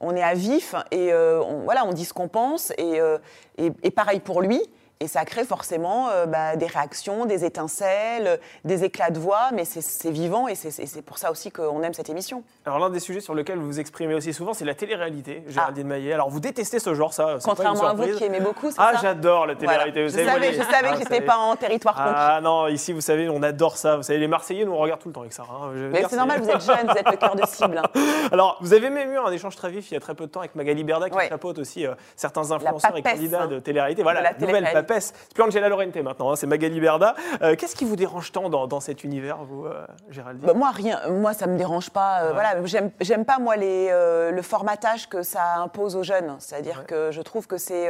on 0.00 0.14
est 0.14 0.22
à 0.22 0.34
vif 0.34 0.74
et 0.90 1.12
euh, 1.12 1.40
on, 1.40 1.60
voilà, 1.60 1.84
on 1.86 1.92
dit 1.92 2.04
ce 2.04 2.12
qu'on 2.12 2.28
pense 2.28 2.70
et, 2.78 3.00
euh, 3.00 3.16
et, 3.58 3.70
et 3.82 3.90
pareil 3.90 4.20
pour 4.20 4.42
lui. 4.42 4.60
Et 5.00 5.08
ça 5.08 5.26
crée 5.26 5.44
forcément 5.44 6.08
euh, 6.08 6.24
bah, 6.24 6.56
des 6.56 6.64
réactions, 6.66 7.26
des 7.26 7.44
étincelles, 7.44 8.26
euh, 8.26 8.36
des 8.64 8.82
éclats 8.84 9.10
de 9.10 9.18
voix, 9.18 9.50
mais 9.52 9.66
c'est- 9.66 10.10
vivant 10.10 10.48
et 10.48 10.54
c'est- 10.54 11.02
pour 11.02 11.18
ça 11.18 11.30
aussi 11.30 11.50
qu'on 11.50 11.82
aime 11.82 11.92
cette 11.92 12.08
émission. 12.08 12.42
Alors 12.64 12.78
l'un 12.78 12.88
des 12.88 13.00
sujets 13.00 13.20
sur 13.20 13.34
lesquels 13.34 13.58
vous 13.58 13.66
vous 13.66 13.78
exprimez 13.80 14.14
aussi 14.14 14.32
souvent, 14.32 14.54
c'est 14.54 14.64
la 14.64 14.74
télé-réalité, 14.74 15.42
Géraldine 15.48 15.86
Maillet. 15.86 16.14
Alors 16.14 16.30
vous 16.30 16.40
détestez 16.40 16.78
ce 16.78 16.94
genre, 16.94 17.12
ça 17.12 17.24
c'est 17.24 17.26
pas 17.26 17.32
une 17.32 17.40
Ah. 17.40 17.44
Contrairement 17.72 17.86
à 17.88 17.92
vous 17.92 18.16
qui 18.16 18.24
aimez 18.24 18.40
beaucoup, 18.40 18.70
c'est 18.70 18.76
Ah, 18.78 18.92
j'adore 19.02 19.46
la 19.46 19.54
télé-réalité. 19.54 20.02
Vous 20.04 20.10
savez, 20.10 20.24
moi, 20.24 20.32
savais, 20.34 20.50
les- 20.52 20.56
je 20.56 20.62
savais 20.62 20.88
Ah, 20.88 20.92
que 20.92 20.98
j'étais 21.00 21.20
pas 21.20 21.36
en 21.36 21.56
territoire 21.56 21.94
conquis. 21.94 22.10
Ah 22.16 22.40
non, 22.42 22.68
ici 22.68 22.94
vous 22.94 23.02
savez, 23.02 23.28
on 23.28 23.42
adore 23.42 23.76
ça. 23.76 23.96
Vous 23.96 24.02
savez, 24.02 24.18
les 24.18 24.28
Marseillais 24.28 24.64
nous 24.64 24.76
regardent 24.76 25.00
tout 25.02 25.08
le 25.08 25.14
temps 25.14 25.20
avec 25.20 25.34
ça. 25.34 25.42
hein. 25.42 25.72
Mais 25.92 26.04
c'est 26.08 26.16
normal, 26.16 26.40
vous 26.40 26.48
êtes 26.50 26.62
jeune, 26.64 26.86
vous 26.86 26.96
êtes 26.96 27.10
le 27.10 27.16
cœur 27.18 27.36
de 27.36 27.44
cible. 27.46 27.78
hein. 27.78 27.90
Alors, 28.32 28.56
vous 28.62 28.72
avez 28.72 28.88
même 28.88 29.12
eu 29.12 29.18
un 29.18 29.30
échange 29.30 29.56
très 29.56 29.68
vif 29.68 29.90
il 29.90 29.94
y 29.94 29.96
a 29.98 30.00
très 30.00 30.14
peu 30.14 30.24
de 30.26 30.30
temps 30.30 30.40
avec 30.40 30.54
Magali 30.54 30.84
Berda 30.84 31.10
qui 31.10 31.16
Ouais. 31.16 31.28
chapeaute 31.28 31.58
aussi 31.58 31.86
euh, 31.86 31.94
certains 32.16 32.50
influenceurs 32.50 32.96
et 32.96 33.02
candidats 33.02 33.42
hein. 33.42 33.46
de 33.46 33.58
télé-réalité. 33.58 34.02
Voilà, 34.02 34.20
De 34.20 34.24
la 34.40 34.46
nouvelle 34.46 34.72
C'est 34.98 35.14
plus 35.34 35.42
Angela 35.42 35.68
Laurente 35.68 35.96
maintenant, 35.96 36.32
hein, 36.32 36.36
c'est 36.36 36.46
Magali 36.46 36.80
Berda. 36.80 37.14
Euh, 37.42 37.54
Qu'est-ce 37.56 37.74
qui 37.76 37.84
vous 37.84 37.96
dérange 37.96 38.32
tant 38.32 38.48
dans, 38.48 38.66
dans 38.66 38.80
cet 38.80 39.04
univers, 39.04 39.38
vous, 39.44 39.66
euh, 39.66 39.84
Géraldine 40.10 40.46
Bah, 40.46 40.54
moi, 40.54 40.70
rien. 40.70 41.00
Moi, 41.08 41.32
ça 41.34 41.46
me 41.46 41.56
dérange 41.56 41.90
pas. 41.90 42.22
euh, 42.22 42.26
Ouais. 42.28 42.32
Voilà, 42.34 42.90
j'aime, 43.00 43.24
pas 43.24 43.38
moi 43.38 43.56
les, 43.56 43.88
euh, 43.90 44.30
le 44.30 44.42
formatage 44.42 45.08
que 45.08 45.22
ça 45.22 45.56
impose 45.58 45.96
aux 45.96 46.02
jeunes. 46.02 46.36
C'est-à-dire 46.38 46.78
Ouais. 46.80 46.84
que 46.86 47.10
je 47.12 47.22
trouve 47.22 47.46
que 47.46 47.56
c'est, 47.58 47.88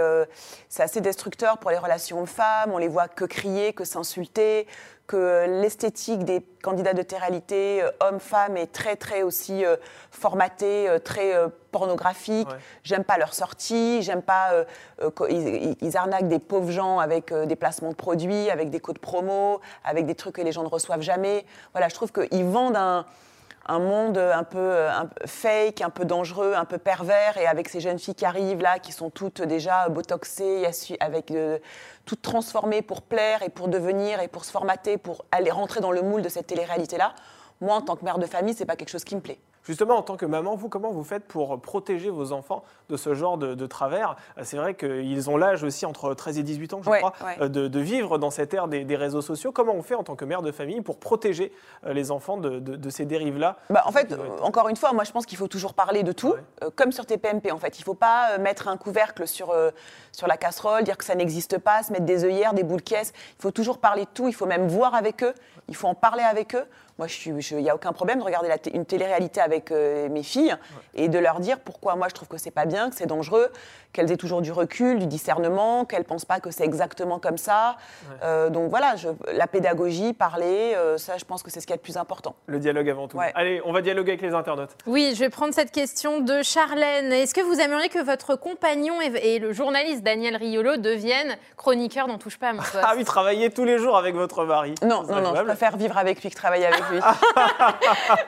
c'est 0.69 0.83
assez 0.83 1.01
destructeur 1.01 1.59
pour 1.59 1.71
les 1.71 1.79
relations 1.79 2.19
hommes-femmes. 2.21 2.71
On 2.73 2.79
les 2.79 2.89
voit 2.89 3.09
que 3.09 3.25
crier, 3.25 3.73
que 3.73 3.85
s'insulter, 3.85 4.67
que 5.07 5.47
l'esthétique 5.61 6.25
des 6.25 6.43
candidats 6.63 6.95
de 6.95 7.03
télé-réalité, 7.03 7.83
euh, 7.83 7.91
hommes-femmes, 8.01 8.57
est 8.57 8.73
très 8.73 8.97
très 8.97 9.23
aussi 9.23 9.65
euh, 9.65 9.77
formatée, 10.11 10.89
euh, 10.89 10.99
très 10.99 11.35
euh, 11.35 11.49
pornographique. 11.71 12.49
Ouais. 12.49 12.57
J'aime 12.83 13.05
pas 13.05 13.19
leurs 13.19 13.35
sorties. 13.35 14.03
J'aime 14.03 14.23
pas. 14.23 14.53
euh, 14.53 14.65
ils, 15.81 15.97
arnaquent 15.97 16.29
des 16.29 16.39
pauvres 16.39 16.71
gens 16.73 16.99
avec 16.99 17.33
des 17.33 17.57
placements 17.57 17.91
de 17.91 17.95
produits, 17.95 18.51
avec 18.51 18.71
des 18.71 18.81
codes 18.81 18.99
promo, 18.99 19.61
avec 19.85 20.07
des 20.07 20.15
trucs 20.15 20.37
que 20.37 20.43
les 20.43 20.53
gens 20.53 20.63
ne 20.63 20.69
reçoivent 20.69 21.03
jamais. 21.03 21.45
Voilà, 21.73 21.89
je 21.89 21.95
trouve 21.95 22.13
qu'ils 22.13 22.45
vendent 22.45 22.77
un, 22.77 23.07
un 23.69 23.79
monde 23.79 24.19
un 24.19 24.45
peu, 24.45 24.59
euh, 24.59 24.91
un 24.93 25.07
peu 25.07 25.27
fake, 25.27 25.81
un 25.81 25.91
peu 25.91 26.05
dangereux, 26.05 26.55
un 26.55 26.65
peu 26.65 26.79
pervers, 26.79 27.37
et 27.37 27.47
avec 27.47 27.69
ces 27.69 27.81
jeunes 27.81 27.99
filles 27.99 28.15
qui 28.15 28.25
arrivent 28.25 28.61
là, 28.61 28.79
qui 28.79 28.93
sont 28.93 29.11
toutes 29.11 29.43
déjà 29.43 29.89
botoxées, 29.89 30.67
avec 31.01 31.31
euh, 31.31 31.59
toutes 32.05 32.23
transformées 32.23 32.83
pour 32.83 33.03
plaire 33.03 33.43
et 33.43 33.49
pour 33.49 33.69
devenir 33.69 34.21
et 34.21 34.29
pour 34.29 34.45
se 34.45 34.51
formater, 34.51 34.99
pour 34.99 35.25
aller 35.33 35.51
rentrer 35.51 35.81
dans 35.81 35.93
le 35.93 36.03
moule 36.03 36.23
de 36.23 36.29
cette 36.29 36.47
télé-réalité-là. 36.47 37.15
Moi, 37.61 37.75
en 37.75 37.81
tant 37.81 37.97
que 37.97 38.05
mère 38.05 38.19
de 38.19 38.27
famille, 38.27 38.55
c'est 38.55 38.67
pas 38.67 38.77
quelque 38.77 38.91
chose 38.91 39.05
qui 39.05 39.17
me 39.17 39.21
plaît. 39.21 39.39
Justement, 39.67 39.97
en 39.97 40.03
tant 40.03 40.17
que 40.17 40.27
maman, 40.27 40.55
vous, 40.55 40.69
comment 40.69 40.93
vous 40.93 41.03
faites 41.03 41.25
pour 41.25 41.61
protéger 41.61 42.09
vos 42.09 42.31
enfants 42.31 42.63
de 42.89 42.97
ce 42.97 43.15
genre 43.15 43.37
de, 43.37 43.55
de 43.55 43.67
travers? 43.67 44.15
Euh, 44.39 44.43
C'est 44.45 44.57
vrai 44.59 44.75
qu'ils 44.75 45.29
ont 45.29 45.37
l'âge 45.37 45.65
aussi 45.65 45.85
entre 45.87 46.15
13 46.15 46.39
et 46.39 46.43
18 46.45 46.75
ans, 46.75 46.81
je 46.85 46.89
Ouais, 46.91 46.99
crois, 46.99 47.13
ouais. 47.25 47.37
euh, 47.41 47.49
de, 47.49 47.67
de 47.67 47.81
vivre 47.81 48.17
dans 48.19 48.31
cette 48.31 48.55
ère 48.55 48.69
des, 48.69 48.85
des 48.85 48.95
réseaux 48.95 49.23
sociaux. 49.23 49.51
Comment 49.51 49.75
on 49.75 49.83
fait 49.83 49.97
en 49.97 50.05
tant 50.05 50.15
que 50.15 50.25
mère 50.25 50.41
de 50.43 50.53
famille 50.53 50.83
pour 50.83 50.99
protéger 50.99 51.51
euh, 51.85 51.93
les 51.93 52.13
enfants 52.13 52.37
de, 52.37 52.61
de- 52.61 52.77
de 52.77 52.91
ces 52.91 53.07
dérives-là? 53.07 53.57
Bah, 53.71 53.83
en 53.87 53.91
fait, 53.91 54.15
encore 54.41 54.69
une 54.69 54.77
fois, 54.77 54.93
moi 54.93 55.03
je 55.03 55.11
pense 55.11 55.27
qu'il 55.27 55.37
faut 55.37 55.49
toujours 55.49 55.75
parler 55.75 56.05
de 56.05 56.13
tout, 56.13 56.29
Ouais. 56.31 56.43
euh, 56.63 56.71
comme 56.77 56.93
sur 56.93 57.05
TPMP 57.05 57.51
en 57.51 57.59
fait. 57.59 57.77
Il 57.79 57.83
ne 57.83 57.87
faut 57.87 57.95
pas 57.95 58.39
mettre 58.39 58.69
un 58.69 58.77
couvercle 58.77 59.27
sur, 59.27 59.51
euh, 59.51 59.71
sur 60.13 60.29
la 60.29 60.37
casserole, 60.37 60.85
dire 60.85 60.97
que 60.97 61.05
ça 61.05 61.17
n'existe 61.17 61.59
pas, 61.59 61.83
se 61.83 61.93
mettre 61.93 62.05
des 62.05 62.23
œillères, 62.25 62.55
des 62.55 62.63
boules 62.63 62.83
caisses. 62.83 63.13
Il 63.41 63.43
faut 63.43 63.51
toujours 63.51 63.79
parler 63.79 64.03
de 64.05 64.11
tout, 64.15 64.29
il 64.29 64.33
faut 64.35 64.47
même 64.47 64.69
voir 64.69 64.95
avec 64.95 65.25
eux, 65.25 65.35
il 65.69 65.75
faut 65.75 65.89
en 65.89 65.95
parler 65.97 66.23
avec 66.23 66.55
eux. 66.55 66.65
Moi, 66.99 67.09
il 67.27 67.57
n'y 67.59 67.69
a 67.69 67.75
aucun 67.75 67.93
problème 67.93 68.21
de 68.21 68.25
regarder 68.25 68.49
la 68.49 68.57
une 68.73 68.87
télé-réalité 68.87 69.41
avec 69.41 69.71
euh, 69.71 70.09
mes 70.09 70.23
filles 70.23 70.57
et 70.95 71.09
de 71.09 71.19
leur 71.19 71.41
dire 71.41 71.61
pourquoi 71.61 71.95
moi 71.95 72.09
je 72.09 72.15
trouve 72.15 72.29
que 72.29 72.39
c'est 72.39 72.51
pas 72.51 72.65
bien, 72.65 72.89
que 72.89 72.97
c'est 72.97 73.07
dangereux, 73.07 73.53
qu'elles 73.97 74.13
aient 74.13 74.17
toujours 74.17 74.43
du 74.43 74.53
recul, 74.53 74.99
du 74.99 75.07
discernement, 75.07 75.85
qu'elles 75.87 76.01
ne 76.01 76.05
pensent 76.05 76.25
pas 76.27 76.39
que 76.39 76.51
c'est 76.51 76.65
exactement 76.65 77.19
comme 77.19 77.39
ça. 77.39 77.77
Euh, 78.23 78.51
donc 78.51 78.69
voilà, 78.71 78.95
je- 78.97 79.09
la 79.33 79.47
pédagogie, 79.47 80.13
parler, 80.13 80.75
euh, 80.77 80.99
ça 80.99 81.17
je 81.17 81.25
pense 81.25 81.43
que 81.43 81.51
c'est 81.51 81.61
ce 81.61 81.67
qu'il 81.67 81.73
y 81.73 81.75
a 81.75 81.79
de 81.79 81.83
plus 81.83 81.97
important. 81.97 82.35
Le 82.47 82.59
dialogue 82.59 82.89
avant 82.91 83.09
tout. 83.09 83.17
Ouais. 83.17 83.33
Allez, 83.35 83.61
on 83.65 83.73
va 83.73 83.81
dialoguer 83.83 84.13
avec 84.13 84.23
les 84.23 84.35
internautes. 84.35 84.71
Oui, 84.87 85.13
je 85.15 85.21
vais 85.21 85.31
prendre 85.31 85.55
cette 85.55 85.73
question 85.73 86.21
de 86.21 86.43
Charlène. 86.43 87.11
Est-ce 87.13 87.33
que 87.35 87.41
vous 87.41 87.59
aimeriez 87.59 87.89
que 87.89 88.05
votre 88.05 88.37
compagnon 88.37 89.01
et, 89.01 89.35
et 89.35 89.39
le 89.39 89.53
journaliste 89.53 90.03
Daniel 90.03 90.37
Riolo 90.37 90.77
deviennent 90.77 91.37
chroniqueurs 91.57 92.07
n'en 92.09 92.19
touche 92.19 92.39
pas 92.39 92.51
à 92.51 92.53
mon 92.53 92.59
poste? 92.59 92.79
Ah 92.83 92.93
oui, 92.97 93.05
travailler 93.05 93.51
tous 93.51 93.65
les 93.65 93.79
jours 93.79 93.97
avec 93.97 94.15
votre 94.15 94.45
mari. 94.45 94.75
Non, 94.83 95.03
non, 95.05 95.21
non, 95.23 95.35
je 95.35 95.43
préfère 95.43 95.77
vivre 95.77 95.97
avec 95.97 96.23
lui 96.23 96.29
que 96.31 96.37
travailler 96.37 96.67
avec 96.67 96.83
lui. 96.91 97.01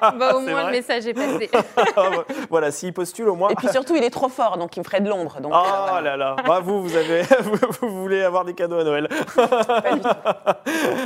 Bah, 0.00 0.34
Au 0.36 0.40
moins, 0.40 0.52
vrai. 0.52 0.64
le 0.66 0.70
message 0.70 1.06
est 1.06 1.14
passé. 1.14 1.50
voilà, 2.50 2.70
s'il 2.70 2.92
postule 2.92 3.28
au 3.28 3.34
moins. 3.34 3.50
Et 3.50 3.54
puis 3.54 3.68
surtout, 3.68 3.96
il 3.96 4.02
est 4.04 4.10
trop 4.10 4.28
fort, 4.28 4.56
donc 4.58 4.76
il 4.76 4.80
me 4.80 4.84
ferait 4.84 5.00
de 5.00 5.08
l'ombre. 5.08 5.40
Donc, 5.40 5.52
Oh 5.64 5.68
euh, 5.68 5.86
voilà. 5.90 6.16
là 6.16 6.34
là, 6.34 6.36
Bah, 6.46 6.60
vous, 6.62 6.82
vous, 6.82 6.96
avez, 6.96 7.22
vous, 7.80 7.88
voulez 8.02 8.22
avoir 8.22 8.44
des 8.44 8.54
cadeaux 8.54 8.78
à 8.78 8.84
Noël. 8.84 9.08
Pas 9.34 9.92
du 9.94 10.00
tout. 10.00 10.08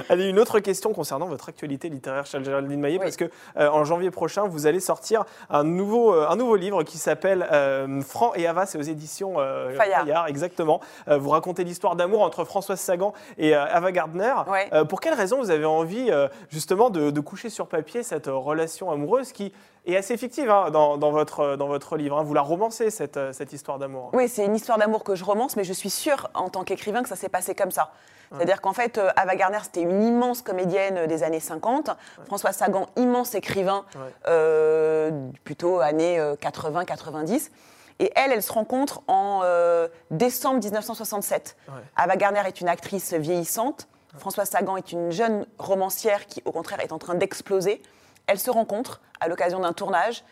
Allez, 0.08 0.28
une 0.28 0.38
autre 0.38 0.58
question 0.60 0.92
concernant 0.92 1.26
votre 1.26 1.48
actualité 1.48 1.88
littéraire, 1.88 2.26
Charles 2.26 2.44
Géraldine 2.44 2.80
Maillet, 2.80 2.98
Oui. 2.98 3.04
parce 3.04 3.16
que 3.16 3.30
euh, 3.56 3.68
en 3.68 3.84
janvier 3.84 4.10
prochain, 4.10 4.46
vous 4.46 4.66
allez 4.66 4.80
sortir 4.80 5.24
un 5.50 5.64
nouveau, 5.64 6.14
euh, 6.14 6.26
un 6.28 6.36
nouveau 6.36 6.56
livre 6.56 6.82
qui 6.82 6.98
s'appelle 6.98 7.46
euh, 7.52 8.00
Franc 8.02 8.32
et 8.34 8.46
Ava, 8.46 8.66
c'est 8.66 8.78
aux 8.78 8.82
éditions 8.82 9.34
euh, 9.38 9.74
Fayard. 9.76 10.26
exactement. 10.28 10.80
Euh, 11.08 11.18
vous 11.18 11.30
racontez 11.30 11.64
l'histoire 11.64 11.96
d'amour 11.96 12.22
entre 12.22 12.44
Françoise 12.44 12.80
Sagan 12.80 13.12
et 13.38 13.54
euh, 13.54 13.64
Ava 13.66 13.92
Gardner. 13.92 14.34
Euh, 14.72 14.84
pour 14.84 15.00
quelle 15.00 15.14
raison 15.14 15.38
vous 15.40 15.50
avez 15.50 15.64
envie 15.64 16.08
euh, 16.10 16.28
justement 16.50 16.90
de, 16.90 17.10
de 17.10 17.20
coucher 17.20 17.48
sur 17.50 17.66
papier 17.66 18.02
cette 18.02 18.26
relation 18.26 18.90
amoureuse 18.90 19.32
qui 19.32 19.52
est 19.86 19.96
assez 19.96 20.16
fictive 20.16 20.50
hein, 20.50 20.70
dans, 20.70 20.96
dans 20.96 21.10
votre, 21.10 21.56
dans 21.56 21.66
votre 21.66 21.96
livre 21.96 22.18
hein. 22.18 22.22
Vous 22.22 22.34
la 22.34 22.42
romancez, 22.42 22.90
cette, 22.90 23.16
euh, 23.16 23.32
cette 23.32 23.52
histoire 23.52 23.78
d'amour. 23.78 24.10
Oui, 24.12 24.28
c'est 24.28 24.44
une 24.44 24.54
histoire 24.54 24.78
d'amour 24.78 25.02
que 25.04 25.14
je 25.14 25.24
romance, 25.24 25.56
mais 25.56 25.64
je 25.64 25.72
suis 25.72 25.90
sûre, 25.90 26.30
en 26.34 26.48
tant 26.48 26.62
qu'écrivain, 26.64 27.02
que 27.02 27.08
ça 27.08 27.16
s'est 27.16 27.28
passé 27.28 27.54
comme 27.54 27.70
ça. 27.70 27.90
C'est-à-dire 28.34 28.62
qu'en 28.62 28.72
fait, 28.72 28.96
euh, 28.96 29.10
Ava 29.16 29.36
Gardner, 29.36 29.58
c'était 29.62 29.82
une 29.82 30.02
immense 30.02 30.40
comédienne 30.40 30.96
euh, 30.96 31.06
des 31.06 31.22
années 31.22 31.38
50. 31.40 31.90
François 32.24 32.52
Sagan, 32.52 32.86
immense 32.96 33.34
écrivain, 33.34 33.84
Ouais. 33.94 34.00
euh, 34.28 35.28
plutôt 35.44 35.80
années 35.80 36.18
80-90. 36.40 37.50
Et 37.98 38.10
elle, 38.16 38.32
elle 38.32 38.42
se 38.42 38.52
rencontre 38.52 39.02
en 39.06 39.40
euh, 39.44 39.86
décembre 40.10 40.60
1967. 40.62 41.56
Ouais. 41.68 41.74
Ava 41.96 42.16
Gardner 42.16 42.42
est 42.46 42.60
une 42.60 42.68
actrice 42.68 43.12
vieillissante. 43.12 43.86
François 44.18 44.44
Sagan 44.46 44.76
est 44.76 44.92
une 44.92 45.10
jeune 45.10 45.46
romancière 45.58 46.26
qui, 46.26 46.42
au 46.46 46.52
contraire, 46.52 46.80
est 46.80 46.92
en 46.92 46.98
train 46.98 47.14
d'exploser. 47.14 47.82
Elles 48.26 48.38
se 48.38 48.50
rencontrent 48.50 49.00
à 49.20 49.28
l'occasion 49.28 49.60
d'un 49.60 49.72
tournage 49.72 50.24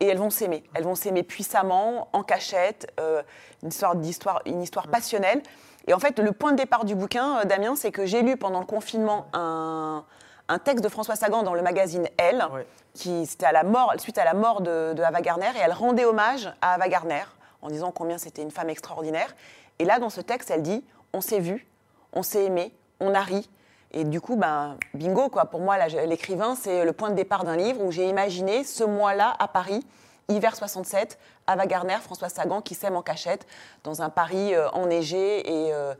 et 0.00 0.06
elles 0.06 0.18
vont 0.18 0.30
s'aimer. 0.30 0.62
Elles 0.74 0.84
vont 0.84 0.94
s'aimer 0.94 1.22
puissamment, 1.22 2.08
en 2.12 2.22
cachette, 2.22 2.92
euh, 3.00 3.22
une 3.62 3.70
sorte 3.72 4.00
d'histoire, 4.00 4.40
une 4.46 4.62
histoire 4.62 4.88
passionnelle. 4.88 5.42
Et 5.86 5.94
en 5.94 5.98
fait, 5.98 6.18
le 6.18 6.32
point 6.32 6.52
de 6.52 6.56
départ 6.56 6.84
du 6.84 6.94
bouquin, 6.94 7.38
euh, 7.40 7.44
Damien, 7.44 7.74
c'est 7.76 7.90
que 7.90 8.06
j'ai 8.06 8.22
lu 8.22 8.36
pendant 8.36 8.60
le 8.60 8.66
confinement 8.66 9.26
un, 9.32 10.04
un 10.48 10.58
texte 10.58 10.84
de 10.84 10.88
François 10.88 11.16
Sagan 11.16 11.42
dans 11.42 11.54
le 11.54 11.62
magazine 11.62 12.06
Elle, 12.16 12.44
Ouais. 12.52 12.66
qui 12.94 13.26
c'était 13.26 13.46
à 13.46 13.52
la 13.52 13.64
mort, 13.64 13.92
suite 13.98 14.18
à 14.18 14.24
la 14.24 14.34
mort 14.34 14.60
de, 14.60 14.92
de 14.94 15.02
Ava 15.02 15.20
Gardner, 15.20 15.50
et 15.56 15.60
elle 15.60 15.72
rendait 15.72 16.04
hommage 16.04 16.52
à 16.62 16.74
Ava 16.74 16.88
Gardner 16.88 17.24
en 17.62 17.68
disant 17.68 17.90
combien 17.90 18.18
c'était 18.18 18.42
une 18.42 18.50
femme 18.52 18.70
extraordinaire. 18.70 19.34
Et 19.80 19.84
là, 19.84 19.98
dans 19.98 20.10
ce 20.10 20.20
texte, 20.20 20.50
elle 20.50 20.62
dit 20.62 20.84
on 21.12 21.20
s'est 21.20 21.40
vu, 21.40 21.66
on 22.12 22.22
s'est 22.22 22.44
aimé, 22.44 22.72
on 23.00 23.14
a 23.14 23.20
ri. 23.20 23.48
Et 23.92 24.04
du 24.04 24.20
coup, 24.20 24.36
ben, 24.36 24.76
bingo, 24.94 25.28
quoi. 25.28 25.46
Pour 25.46 25.60
moi, 25.60 25.78
l'écrivain, 25.88 26.54
c'est 26.54 26.84
le 26.84 26.92
point 26.92 27.10
de 27.10 27.14
départ 27.14 27.44
d'un 27.44 27.56
livre 27.56 27.82
où 27.82 27.90
j'ai 27.90 28.08
imaginé 28.08 28.64
ce 28.64 28.84
mois-là 28.84 29.34
à 29.38 29.48
Paris, 29.48 29.84
hiver 30.28 30.54
67, 30.54 31.18
Ava 31.46 31.66
Gardner, 31.66 31.96
François 32.02 32.28
Sagan 32.28 32.60
qui 32.60 32.74
s'aiment 32.74 32.96
en 32.96 33.02
cachette 33.02 33.46
dans 33.84 34.02
un 34.02 34.10
Paris 34.10 34.54
euh, 34.54 34.68
enneigé 34.70 35.40
et, 35.40 35.72
euh, 35.72 35.94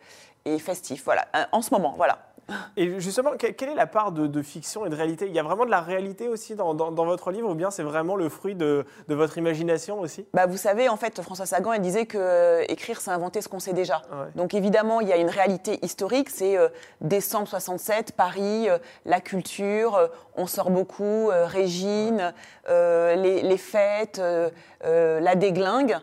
et 0.44 0.58
festif. 0.58 1.04
Voilà, 1.04 1.26
Euh, 1.34 1.44
en 1.52 1.62
ce 1.62 1.72
moment, 1.72 1.94
voilà. 1.96 2.18
Et 2.76 2.98
justement, 3.00 3.32
que- 3.32 3.48
quelle 3.48 3.68
est 3.70 3.74
la 3.74 3.86
part 3.86 4.12
de, 4.12 4.26
de 4.26 4.42
fiction 4.42 4.86
et 4.86 4.88
de 4.88 4.94
réalité? 4.94 5.26
Il 5.26 5.34
y 5.34 5.38
a 5.38 5.42
vraiment 5.42 5.66
de 5.66 5.70
la 5.70 5.80
réalité 5.80 6.28
aussi 6.28 6.54
dans, 6.54 6.72
dans- 6.74 6.90
dans 6.90 7.04
votre 7.04 7.30
livre 7.30 7.50
ou 7.50 7.54
bien 7.54 7.70
c'est 7.70 7.82
vraiment 7.82 8.16
le 8.16 8.28
fruit 8.28 8.54
de, 8.54 8.86
de 9.08 9.14
votre 9.14 9.36
imagination 9.36 10.00
aussi? 10.00 10.26
Bah, 10.32 10.46
vous 10.46 10.56
savez, 10.56 10.88
en 10.88 10.96
fait, 10.96 11.20
François 11.20 11.44
Sagan, 11.46 11.72
elle 11.74 11.82
disait 11.82 12.06
que 12.06 12.16
euh, 12.18 12.64
écrire, 12.68 13.00
c'est 13.00 13.10
inventer 13.10 13.42
ce 13.42 13.48
qu'on 13.48 13.58
sait 13.60 13.72
déjà. 13.74 14.02
Ouais. 14.10 14.26
Donc 14.34 14.54
évidemment, 14.54 15.00
il 15.00 15.08
y 15.08 15.12
a 15.12 15.16
une 15.16 15.28
réalité 15.28 15.78
historique, 15.84 16.30
c'est 16.30 16.56
euh, 16.56 16.68
décembre 17.02 17.48
67, 17.48 18.12
Paris, 18.12 18.68
euh, 18.68 18.78
la 19.04 19.20
culture, 19.20 19.96
euh, 19.96 20.06
on 20.36 20.46
sort 20.46 20.70
beaucoup, 20.70 21.30
Régine, 21.32 22.32
les, 22.68 23.42
les 23.42 23.56
fêtes, 23.56 24.22
la 24.84 25.34
déglingue. 25.34 25.96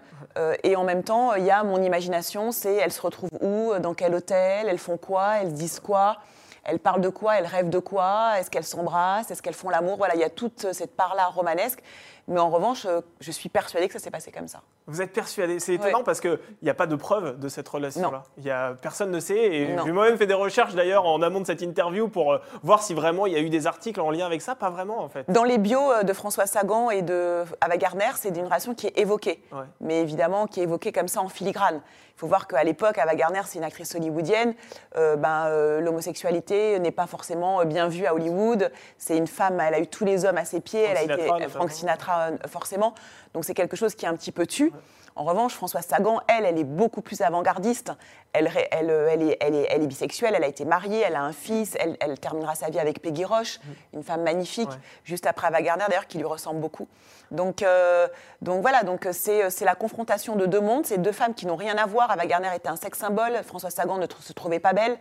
Et 0.64 0.76
en 0.76 0.84
même 0.84 1.04
temps, 1.04 1.34
il 1.36 1.46
y 1.46 1.52
a 1.52 1.64
mon 1.64 1.82
imagination, 1.82 2.52
c'est 2.52 2.76
elles 2.76 2.92
se 2.92 3.02
retrouvent 3.02 3.30
où, 3.42 3.72
dans 3.80 3.94
quel 3.94 4.14
hôtel, 4.14 4.68
elles 4.68 4.78
font 4.78 4.98
quoi, 4.98 5.38
elles 5.42 5.54
disent 5.54 5.80
quoi? 5.80 6.18
Elles 6.66 6.80
parlent 6.80 7.02
de 7.02 7.10
quoi? 7.10 7.38
Elles 7.38 7.46
rêvent 7.46 7.70
de 7.70 7.80
quoi? 7.80 8.40
Est-ce 8.40 8.50
qu'elles 8.50 8.66
s'embrassent? 8.66 9.32
Est-ce 9.32 9.42
qu'elles 9.42 9.54
font 9.54 9.70
l'amour? 9.70 9.98
Voilà, 9.98 10.16
il 10.16 10.22
y 10.22 10.24
a 10.24 10.30
toute 10.30 10.74
cette 10.74 10.96
part-là 10.96 11.28
romanesque. 11.28 11.80
Mais 12.28 12.40
en 12.40 12.50
revanche, 12.50 12.86
euh, 12.86 13.02
je 13.20 13.32
suis 13.32 13.50
persuadée 13.50 13.88
que 13.88 13.94
ça 13.94 14.00
s'est 14.00 14.12
passé 14.12 14.32
comme 14.32 14.48
ça. 14.48 14.62
Vous 14.88 15.02
êtes 15.02 15.14
persuadé 15.14 15.60
C'est 15.60 15.74
étonnant 15.74 16.00
Ouais. 16.00 16.04
parce 16.04 16.20
qu'il 16.22 16.38
n'y 16.62 16.70
a 16.70 16.74
pas 16.76 16.86
de 16.86 16.96
preuve 16.96 17.40
de 17.40 17.50
cette 17.50 17.68
relation-là. 17.68 18.24
Il 18.38 18.44
y 18.46 18.52
a 18.52 18.76
Personne 18.82 19.10
ne 19.10 19.20
sait. 19.20 19.36
Et 19.38 19.76
j'ai 19.84 19.92
moi-même 19.92 20.18
fait 20.18 20.28
des 20.28 20.34
recherches 20.36 20.76
d'ailleurs 20.76 21.06
en 21.06 21.22
amont 21.24 21.42
de 21.42 21.46
cette 21.48 21.62
interview 21.64 22.08
pour 22.08 22.34
euh, 22.34 22.38
voir 22.62 22.84
si 22.84 22.94
vraiment 22.94 23.26
il 23.26 23.34
y 23.34 23.36
a 23.36 23.40
eu 23.40 23.50
des 23.50 23.66
articles 23.66 24.00
en 24.00 24.12
lien 24.12 24.26
avec 24.28 24.42
ça. 24.44 24.54
Pas 24.56 24.70
vraiment 24.70 25.00
en 25.02 25.10
fait. 25.10 25.26
Dans 25.30 25.44
les 25.44 25.58
bios 25.58 25.92
euh, 25.92 26.04
de 26.04 26.14
François 26.14 26.46
Sagan 26.46 26.92
et 26.92 27.02
de 27.02 27.44
Ava 27.62 27.78
Gardner, 27.78 28.12
c'est 28.16 28.30
une 28.30 28.46
relation 28.46 28.76
qui 28.76 28.88
est 28.88 28.98
évoquée. 29.00 29.44
Ouais. 29.52 29.64
Mais 29.82 30.02
évidemment, 30.02 30.46
qui 30.46 30.60
est 30.60 30.64
évoquée 30.64 30.92
comme 30.92 31.08
ça 31.08 31.22
en 31.22 31.30
filigrane. 31.30 31.82
Il 32.16 32.20
faut 32.20 32.28
voir 32.28 32.48
qu'à 32.48 32.64
l'époque, 32.64 32.98
Ava 32.98 33.14
Gardner, 33.16 33.42
c'est 33.46 33.58
une 33.58 33.66
actrice 33.66 33.94
hollywoodienne. 33.96 34.54
Euh, 34.96 35.18
ben, 35.18 35.48
euh, 35.48 35.82
L'homosexualité 35.82 36.80
n'est 36.80 36.92
pas 36.92 37.08
forcément 37.08 37.66
bien 37.66 37.88
vue 37.90 38.06
à 38.06 38.14
Hollywood. 38.14 38.72
C'est 38.98 39.18
une 39.18 39.28
femme, 39.28 39.60
elle 39.60 39.74
a 39.74 39.80
eu 39.80 39.88
tous 39.88 40.06
les 40.06 40.24
hommes 40.24 40.38
à 40.38 40.46
ses 40.46 40.62
pieds. 40.62 40.86
Frank 40.86 40.98
elle 41.02 41.12
a 41.12 41.16
Sinatra, 41.18 41.38
été. 41.40 41.50
Frank 41.50 41.72
Sinatra, 41.72 42.28
forcément. 42.48 42.94
Donc 43.36 43.44
c'est 43.44 43.54
quelque 43.54 43.76
chose 43.76 43.96
qui 43.96 44.06
est 44.06 44.08
un 44.08 44.16
petit 44.16 44.32
peu 44.32 44.48
tu. 44.48 44.72
En 45.18 45.24
revanche, 45.24 45.54
Françoise 45.54 45.86
Sagan, 45.86 46.20
elle, 46.28 46.46
elle 46.46 46.58
est 46.58 46.66
beaucoup 46.66 47.02
plus 47.02 47.22
avant-gardiste. 47.22 47.92
Elle, 48.34 48.50
ré- 48.50 48.68
elle, 48.72 48.90
euh, 48.90 49.08
elle, 49.10 49.22
est, 49.24 49.38
elle, 49.40 49.56
est, 49.56 49.68
elle 49.70 49.82
est 49.82 49.88
bisexuelle, 49.88 50.34
elle 50.36 50.44
a 50.44 50.48
été 50.48 50.66
mariée, 50.66 51.04
elle 51.08 51.16
a 51.16 51.22
un 51.22 51.32
fils, 51.32 51.78
elle, 51.80 51.96
elle 52.02 52.20
terminera 52.20 52.54
sa 52.54 52.70
vie 52.70 52.80
avec 52.80 53.02
Peggy 53.02 53.24
Roche, 53.24 53.62
une 53.94 54.04
femme 54.04 54.24
magnifique, 54.24 54.68
Ouais. 54.70 54.76
juste 55.06 55.26
après 55.26 55.48
Ava 55.48 55.62
Gardner, 55.62 55.86
d'ailleurs, 55.88 56.08
qui 56.08 56.18
lui 56.18 56.26
ressemble 56.26 56.60
beaucoup. 56.60 56.90
Donc, 57.32 57.64
euh, 57.64 58.08
donc 58.42 58.62
voilà, 58.62 58.84
donc 58.84 59.06
euh, 59.06 59.12
c'est 59.14 59.50
c'est 59.50 59.64
la 59.66 59.74
confrontation 59.74 60.36
de 60.36 60.46
deux 60.46 60.60
mondes, 60.60 60.86
c'est 60.86 60.98
deux 61.00 61.14
femmes 61.14 61.34
qui 61.34 61.48
n'ont 61.48 61.56
rien 61.56 61.78
à 61.78 61.86
voir. 61.86 62.12
Ava 62.12 62.26
Gardner 62.26 62.50
était 62.54 62.68
un 62.68 62.76
sexe 62.76 63.00
symbole, 63.00 63.42
Françoise 63.46 63.74
Sagan 63.74 63.98
ne 63.98 64.06
tr- 64.06 64.22
se 64.22 64.34
trouvait 64.34 64.60
pas 64.60 64.74
belle. 64.74 64.98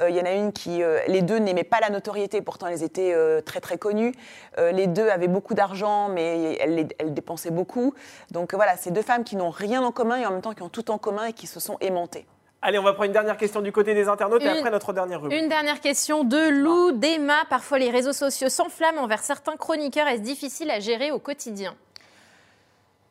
Euh, 0.00 0.10
Il 0.10 0.16
y 0.16 0.20
en 0.20 0.24
a 0.26 0.32
une 0.32 0.52
qui, 0.52 0.82
euh, 0.82 0.98
les 1.06 1.22
deux 1.22 1.38
n'aimaient 1.38 1.62
pas 1.64 1.78
la 1.80 1.88
notoriété, 1.88 2.42
pourtant 2.42 2.66
elles 2.66 2.82
étaient 2.82 3.14
très 3.46 3.60
très 3.60 3.78
connues. 3.78 4.12
Les 4.58 4.86
deux 4.88 5.08
avaient 5.08 5.28
beaucoup 5.28 5.54
d'argent, 5.54 6.08
mais 6.08 6.56
elles, 6.56 6.74
les- 6.74 6.88
elles 6.98 7.14
dépensaient 7.14 7.50
beaucoup. 7.52 7.94
Donc 8.32 8.54
voilà, 8.54 8.76
c'est 8.76 8.90
deux 8.90 9.02
femmes 9.02 9.22
qui 9.24 9.36
n'ont 9.36 9.51
rien 9.52 9.82
en 9.82 9.92
commun 9.92 10.16
et 10.16 10.26
en 10.26 10.30
même 10.32 10.42
temps 10.42 10.52
qui 10.54 10.62
ont 10.62 10.68
tout 10.68 10.90
en 10.90 10.98
commun 10.98 11.26
et 11.26 11.32
qui 11.32 11.46
se 11.46 11.60
sont 11.60 11.76
aimantées. 11.80 12.26
Allez, 12.64 12.78
on 12.78 12.82
va 12.84 12.92
prendre 12.92 13.06
une 13.06 13.12
dernière 13.12 13.36
question 13.36 13.60
du 13.60 13.72
côté 13.72 13.92
des 13.92 14.08
internautes 14.08 14.42
et 14.42 14.48
après 14.48 14.70
notre 14.70 14.92
dernière 14.92 15.20
rubrique. 15.20 15.40
Une 15.40 15.48
dernière 15.48 15.80
question 15.80 16.22
de 16.22 16.48
Lou, 16.48 16.92
d'Emma. 16.92 17.44
Parfois, 17.50 17.78
les 17.78 17.90
réseaux 17.90 18.12
sociaux 18.12 18.48
s'enflamment 18.48 19.02
envers 19.02 19.22
certains 19.22 19.56
chroniqueurs. 19.56 20.06
Est-ce 20.06 20.22
difficile 20.22 20.70
à 20.70 20.78
gérer 20.78 21.10
au 21.10 21.18
quotidien? 21.18 21.74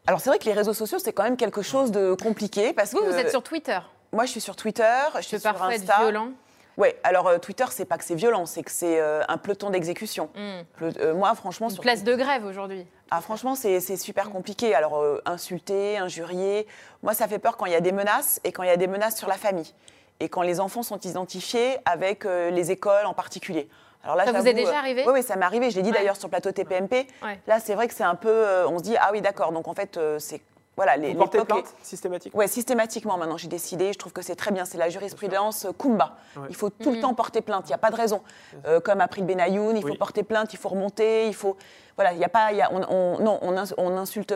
Alors 0.07 0.19
c'est 0.19 0.29
vrai 0.29 0.39
que 0.39 0.45
les 0.45 0.53
réseaux 0.53 0.73
sociaux, 0.73 0.99
c'est 0.99 1.13
quand 1.13 1.23
même 1.23 1.37
quelque 1.37 1.61
chose 1.61 1.91
de 1.91 2.15
compliqué 2.15 2.73
parce 2.73 2.91
Vous, 2.91 2.99
que 3.01 3.05
vous 3.05 3.15
êtes 3.17 3.29
sur 3.29 3.43
Twitter. 3.43 3.77
moi 4.11 4.25
je 4.25 4.31
suis 4.31 4.41
sur 4.41 4.55
Twitter, 4.55 4.83
je 5.17 5.21
suis 5.21 5.39
sur 5.39 5.51
parfois 5.51 5.73
être 5.75 5.81
Insta. 5.83 5.97
violent. 5.99 6.29
Ouais, 6.77 6.97
alors 7.03 7.27
euh, 7.27 7.37
Twitter, 7.37 7.65
c'est 7.69 7.85
pas 7.85 7.97
que 7.97 8.03
c'est 8.03 8.15
violent, 8.15 8.45
c'est 8.45 8.63
que 8.63 8.71
c'est 8.71 8.99
euh, 8.99 9.21
un 9.27 9.37
peloton 9.37 9.69
d'exécution. 9.69 10.29
Hmm. 10.35 10.83
Euh, 10.99 11.13
moi, 11.13 11.33
franchement, 11.35 11.67
Une 11.67 11.73
sur 11.73 11.81
place 11.83 12.03
de 12.03 12.15
grève 12.15 12.45
aujourd'hui. 12.45 12.85
Ah, 13.11 13.21
franchement, 13.21 13.55
c'est 13.55 13.97
super 13.97 14.29
compliqué. 14.29 14.73
Alors, 14.73 15.03
insulter, 15.25 15.97
injurier, 15.97 16.65
moi, 17.03 17.13
ça 17.13 17.27
fait 17.27 17.39
peur 17.39 17.57
quand 17.57 17.65
il 17.65 17.73
y 17.73 17.75
a 17.75 17.81
des 17.81 17.91
menaces 17.91 18.39
et 18.45 18.53
quand 18.53 18.63
il 18.63 18.67
y 18.67 18.71
a 18.71 18.77
des 18.77 18.87
menaces 18.87 19.17
sur 19.17 19.27
la 19.27 19.35
famille. 19.35 19.73
Et 20.21 20.29
quand 20.29 20.43
les 20.43 20.61
enfants 20.61 20.81
sont 20.81 20.99
identifiés 20.99 21.77
avec 21.83 22.23
les 22.23 22.71
écoles 22.71 23.05
en 23.05 23.13
particulier. 23.13 23.67
Alors 24.05 24.15
là, 24.15 24.25
Ça 24.25 24.31
vous 24.31 24.47
est 24.47 24.53
déjà 24.53 24.77
arrivé 24.77 25.03
Oui, 25.05 25.11
oui, 25.15 25.23
ça 25.23 25.35
m'est 25.35 25.43
arrivé. 25.43 25.69
Je 25.71 25.75
l'ai 25.75 25.81
dit 25.81 25.89
Ouais. 25.89 25.97
d'ailleurs 25.97 26.15
sur 26.15 26.27
le 26.27 26.31
plateau 26.31 26.53
TPMP. 26.53 27.05
Ouais. 27.21 27.37
Là, 27.47 27.59
c'est 27.59 27.75
vrai 27.75 27.89
que 27.89 27.93
c'est 27.93 28.05
un 28.05 28.15
peu. 28.15 28.65
on 28.67 28.77
se 28.77 28.83
dit, 28.83 28.95
ah 28.97 29.09
oui, 29.11 29.19
d'accord. 29.19 29.51
Donc, 29.51 29.67
en 29.67 29.73
fait, 29.73 29.99
c'est. 30.19 30.39
Voilà, 30.77 30.95
les, 30.97 31.11
Vous 31.13 31.19
portez 31.19 31.43
plainte 31.43 31.65
systématiquement 31.83 32.39
Ouais, 32.39 32.47
systématiquement 32.47 33.17
maintenant, 33.17 33.37
j'ai 33.37 33.49
décidé. 33.49 33.91
Je 33.93 33.99
trouve 33.99 34.13
que 34.13 34.21
c'est 34.21 34.35
très 34.35 34.51
bien. 34.51 34.63
C'est 34.65 34.77
la 34.77 34.89
jurisprudence 34.89 35.65
euh, 35.65 35.71
Kumba. 35.73 36.15
Ouais. 36.37 36.43
Il 36.49 36.55
faut 36.55 36.69
tout 36.69 36.89
Mhm. 36.89 36.95
le 36.95 37.01
temps 37.01 37.13
porter 37.13 37.41
plainte. 37.41 37.65
Il 37.65 37.71
n'y 37.71 37.75
a 37.75 37.77
pas 37.77 37.91
de 37.91 37.95
raison. 37.97 38.21
Euh, 38.65 38.79
comme 38.79 39.01
après 39.01 39.19
le 39.21 39.27
Benayoun, 39.27 39.75
il 39.75 39.81
faut 39.81 39.89
Oui. 39.89 39.97
porter 39.97 40.23
plainte, 40.23 40.53
il 40.53 40.57
faut 40.59 40.69
remonter, 40.69 41.27
il 41.27 41.35
faut. 41.35 41.57
Voilà, 41.97 42.13
il 42.13 42.17
n'y 42.19 42.23
a 42.25 42.29
pas. 42.29 42.51
il 42.51 42.57
y 42.57 42.61
a- 42.61 42.71
on, 42.71 42.81
on- 42.89 43.19
non, 43.19 43.37
on, 43.41 43.57
ins- 43.57 43.73
on 43.77 43.97
insulte. 43.97 44.33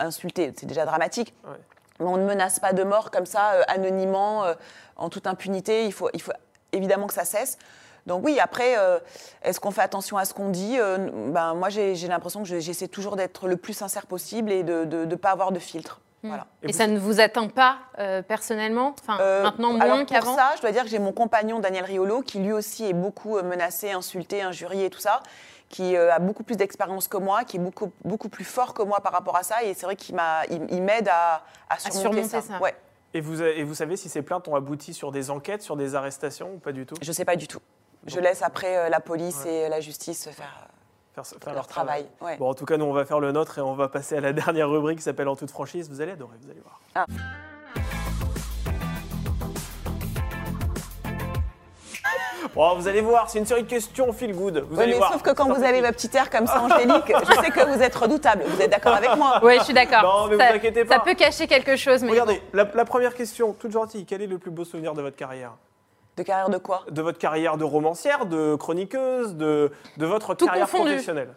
Insulter, 0.00 0.52
c'est 0.56 0.66
déjà 0.66 0.84
dramatique. 0.86 1.34
Ouais. 1.44 1.56
Mais 2.00 2.06
on 2.06 2.16
ne 2.16 2.24
menace 2.24 2.60
pas 2.60 2.72
de 2.72 2.84
mort 2.84 3.10
comme 3.10 3.26
ça, 3.26 3.52
euh, 3.54 3.62
anonymement, 3.68 4.44
euh, 4.44 4.54
en 4.96 5.08
toute 5.10 5.26
impunité. 5.26 5.84
Il 5.86 5.92
faut, 5.92 6.08
il 6.14 6.22
faut 6.22 6.32
évidemment 6.72 7.08
que 7.08 7.14
ça 7.14 7.24
cesse. 7.24 7.58
Donc 8.06 8.24
oui, 8.24 8.38
après, 8.40 8.78
euh, 8.78 8.98
est-ce 9.42 9.60
qu'on 9.60 9.70
fait 9.70 9.82
attention 9.82 10.16
à 10.16 10.24
ce 10.24 10.34
qu'on 10.34 10.48
dit 10.50 10.76
Euh, 10.78 11.08
ben, 11.30 11.54
Moi, 11.54 11.68
j'ai 11.68 11.94
l'impression 12.08 12.42
que 12.42 12.48
je- 12.48 12.58
j'essaie 12.60 12.88
toujours 12.88 13.16
d'être 13.16 13.48
le 13.48 13.56
plus 13.56 13.72
sincère 13.74 14.06
possible 14.06 14.50
et 14.52 14.62
de 14.62 14.84
ne 15.04 15.14
pas 15.14 15.30
avoir 15.30 15.52
de 15.52 15.58
filtre. 15.58 16.00
Mm. 16.22 16.28
Voilà. 16.28 16.46
Et 16.62 16.68
Et, 16.68 16.72
vous- 16.72 16.78
ça 16.78 16.86
ne 16.88 16.98
vous 16.98 17.20
atteint 17.20 17.46
pas 17.48 17.78
euh, 18.00 18.22
personnellement 18.22 18.94
Enfin, 19.00 19.18
Euh, 19.20 19.42
maintenant 19.44 19.78
alors 19.78 19.96
moins 19.96 20.04
pour 20.04 20.16
qu'avant 20.16 20.34
ça, 20.34 20.50
je 20.56 20.62
dois 20.62 20.72
dire 20.72 20.82
que 20.82 20.88
j'ai 20.88 20.98
mon 20.98 21.12
compagnon 21.12 21.60
Daniel 21.60 21.84
Riolo, 21.84 22.22
qui 22.22 22.38
lui 22.40 22.52
aussi 22.52 22.84
est 22.86 22.92
beaucoup 22.92 23.40
menacé, 23.42 23.92
insulté, 23.92 24.42
injurié 24.42 24.86
et 24.86 24.90
tout 24.90 24.98
ça, 25.00 25.20
qui 25.68 25.94
euh, 25.96 26.12
a 26.12 26.18
beaucoup 26.18 26.42
plus 26.42 26.56
d'expérience 26.56 27.06
que 27.08 27.18
moi, 27.18 27.44
qui 27.44 27.58
est 27.58 27.60
beaucoup, 27.60 27.92
beaucoup 28.04 28.28
plus 28.30 28.44
fort 28.44 28.74
que 28.74 28.82
moi 28.82 29.00
par 29.00 29.12
rapport 29.12 29.36
à 29.36 29.42
ça. 29.44 29.62
Et 29.62 29.74
c'est 29.74 29.86
vrai 29.86 29.94
qu'il 29.96 30.14
m'a- 30.16 30.44
il, 30.50 30.66
il 30.70 30.82
m'aide 30.82 31.08
à, 31.08 31.42
à 31.70 31.78
surmonter, 31.78 32.00
surmonter 32.24 32.28
ça. 32.28 32.40
ça. 32.42 32.58
Ouais, 32.60 32.74
et 33.14 33.20
vous, 33.20 33.40
et 33.42 33.62
vous 33.62 33.74
savez 33.74 33.96
si 33.96 34.08
ces 34.08 34.22
plaintes 34.22 34.48
ont 34.48 34.56
abouti 34.56 34.94
sur 34.94 35.12
des 35.12 35.30
enquêtes, 35.30 35.62
sur 35.62 35.76
des 35.76 35.94
arrestations 35.94 36.54
ou 36.54 36.58
pas 36.58 36.72
du 36.72 36.84
tout? 36.84 36.96
Je 37.00 37.12
sais 37.12 37.24
pas 37.24 37.36
du 37.36 37.46
tout. 37.46 37.60
Je 38.06 38.20
laisse 38.20 38.42
après 38.42 38.76
euh, 38.76 38.88
la 38.88 39.00
police 39.00 39.42
Ouais. 39.44 39.52
et 39.54 39.68
la 39.68 39.80
justice 39.80 40.24
faire, 40.24 40.34
Faire, 41.14 41.24
euh, 41.34 41.38
faire 41.44 41.54
leur 41.54 41.66
travail. 41.66 42.06
Ouais. 42.20 42.36
Bon, 42.38 42.48
en 42.48 42.54
tout 42.54 42.64
cas, 42.64 42.76
nous, 42.76 42.84
on 42.86 42.92
va 42.92 43.04
faire 43.04 43.20
le 43.20 43.32
nôtre 43.32 43.58
et 43.58 43.60
on 43.60 43.74
va 43.74 43.88
passer 43.88 44.16
à 44.16 44.20
la 44.20 44.32
dernière 44.34 44.70
rubrique 44.70 44.98
qui 44.98 45.04
s'appelle 45.04 45.28
En 45.28 45.36
toute 45.36 45.50
franchise. 45.50 45.90
Vous 45.90 46.00
allez 46.00 46.12
adorer, 46.12 46.36
vous 46.40 46.50
allez 46.50 46.60
voir. 46.60 46.80
Ah. 46.94 47.06
Bon, 52.54 52.74
vous 52.76 52.88
allez 52.88 53.00
voir, 53.02 53.28
c'est 53.28 53.38
une 53.38 53.46
série 53.46 53.62
de 53.62 53.68
questions 53.68 54.12
feel 54.12 54.34
good. 54.34 54.64
Vous 54.68 54.76
Ouais, 54.76 54.82
allez 54.84 54.92
mais 54.92 54.98
voir. 54.98 55.12
sauf 55.12 55.22
que 55.22 55.30
quand 55.30 55.44
C'est 55.46 55.50
vous 55.52 55.64
avez 55.64 55.76
sympathique. 55.80 55.84
votre 55.86 55.96
petit 56.08 56.16
air 56.16 56.30
comme 56.30 56.46
ça, 56.46 56.62
Angélique, 56.62 57.12
je 57.28 57.40
sais 57.42 57.50
que 57.50 57.76
vous 57.76 57.82
êtes 57.82 57.94
redoutable. 57.94 58.44
Vous 58.46 58.60
êtes 58.62 58.70
d'accord 58.70 58.94
avec 58.94 59.14
moi 59.16 59.40
Oui, 59.42 59.56
je 59.58 59.64
suis 59.64 59.74
d'accord. 59.74 60.02
Non, 60.02 60.26
mais 60.28 60.34
vous 60.34 60.40
ça, 60.40 60.54
inquiétez 60.54 60.84
pas. 60.84 60.94
ça 60.94 61.00
peut 61.00 61.14
cacher 61.14 61.46
quelque 61.46 61.76
chose, 61.76 62.02
mais 62.02 62.10
Regardez, 62.10 62.40
la, 62.52 62.66
la 62.74 62.84
première 62.84 63.14
question, 63.14 63.52
toute 63.52 63.70
gentille. 63.72 64.06
Quel 64.06 64.22
est 64.22 64.26
le 64.26 64.38
plus 64.38 64.50
beau 64.50 64.64
souvenir 64.64 64.94
de 64.94 65.02
votre 65.02 65.16
carrière? 65.16 65.52
De 66.18 66.22
carrière 66.24 66.50
de 66.50 66.58
quoi? 66.58 66.82
De 66.90 67.00
votre 67.00 67.18
carrière 67.18 67.56
de 67.56 67.64
romancière, 67.64 68.26
de 68.26 68.56
chroniqueuse, 68.56 69.36
de, 69.36 69.70
de 69.96 70.06
votre 70.06 70.34
Tout 70.34 70.46
carrière 70.46 70.66
confondu. 70.68 70.90
professionnelle 70.90 71.30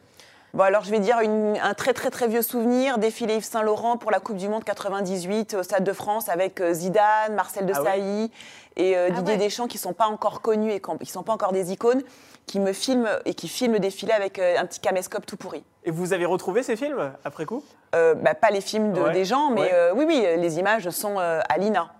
Bon, 0.53 0.63
alors 0.63 0.83
je 0.83 0.91
vais 0.91 0.99
dire 0.99 1.19
une- 1.21 1.57
un 1.63 1.73
très 1.73 1.93
très 1.93 2.09
très 2.09 2.27
vieux 2.27 2.41
souvenir, 2.41 2.97
défilé 2.97 3.35
Yves 3.35 3.45
Saint-Laurent 3.45 3.95
pour 3.95 4.11
la 4.11 4.19
Coupe 4.19 4.35
du 4.35 4.49
Monde 4.49 4.65
98 4.65 5.53
au 5.53 5.63
Stade 5.63 5.85
de 5.85 5.93
France 5.93 6.27
avec 6.27 6.59
euh, 6.59 6.73
Zidane, 6.73 7.35
Marcel 7.35 7.65
de 7.65 7.71
Ah 7.73 7.79
oui 7.79 7.85
Sailly 7.85 8.31
et 8.75 8.97
euh, 8.97 9.07
Ah 9.09 9.13
Didier 9.15 9.35
ouais. 9.35 9.39
Deschamps 9.39 9.67
qui 9.67 9.77
sont 9.77 9.93
pas 9.93 10.07
encore 10.07 10.41
connus 10.41 10.73
et 10.73 10.81
qui 10.81 10.91
ne 10.99 11.05
sont 11.05 11.23
pas 11.23 11.31
encore 11.31 11.53
des 11.53 11.71
icônes, 11.71 12.01
qui 12.47 12.59
me 12.59 12.73
filment 12.73 13.07
et 13.23 13.33
qui 13.33 13.47
filment 13.47 13.73
le 13.75 13.79
défilé 13.79 14.11
avec 14.11 14.39
euh, 14.39 14.57
un 14.57 14.65
petit 14.65 14.81
caméscope 14.81 15.25
tout 15.25 15.37
pourri. 15.37 15.63
Et 15.85 15.91
vous 15.91 16.11
avez 16.11 16.25
retrouvé 16.25 16.63
ces 16.63 16.75
films 16.75 17.13
après 17.23 17.45
coup? 17.45 17.63
Euh, 17.95 18.13
bah, 18.15 18.33
pas 18.35 18.49
les 18.49 18.61
films 18.61 18.91
de- 18.91 18.99
Ouais, 19.01 19.13
des 19.13 19.23
gens, 19.23 19.51
mais 19.51 19.61
ouais. 19.61 19.69
euh, 19.73 19.93
oui, 19.95 20.03
oui, 20.05 20.25
les 20.37 20.59
images 20.59 20.89
sont 20.89 21.17
euh, 21.19 21.39
à 21.47 21.57
l'INA. 21.59 21.93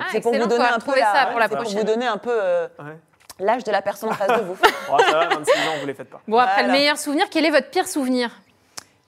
Ah, 0.00 0.04
c'est 0.10 0.20
pour 0.20 0.32
vous 0.32 0.46
donner 0.46 0.64
un 0.64 0.68
peu 0.68 0.74
retrouver 0.74 1.00
ça 1.00 1.12
la- 1.14 1.26
pour 1.26 1.38
la 1.40 1.46
c'est 1.46 1.54
pour 1.54 1.62
prochaine. 1.64 1.78
vous 1.80 1.84
donner 1.86 2.06
un 2.06 2.16
peu 2.18 2.30
euh, 2.32 2.66
Ouais. 2.78 2.96
l'âge 3.40 3.64
de 3.64 3.70
la 3.70 3.82
personne 3.82 4.08
en 4.10 4.14
face 4.14 4.38
de 4.38 4.44
vous. 4.44 4.56
Oh, 4.92 4.96
ça 4.98 5.12
va, 5.12 5.28
26 5.28 5.50
ans, 5.68 5.78
vous 5.80 5.86
les 5.86 5.94
faites 5.94 6.08
pas. 6.10 6.20
bon, 6.26 6.38
après 6.38 6.54
Voilà. 6.62 6.68
le 6.68 6.72
meilleur 6.72 6.98
souvenir, 6.98 7.26
quel 7.30 7.44
est 7.44 7.50
votre 7.50 7.70
pire 7.70 7.86
souvenir? 7.86 8.30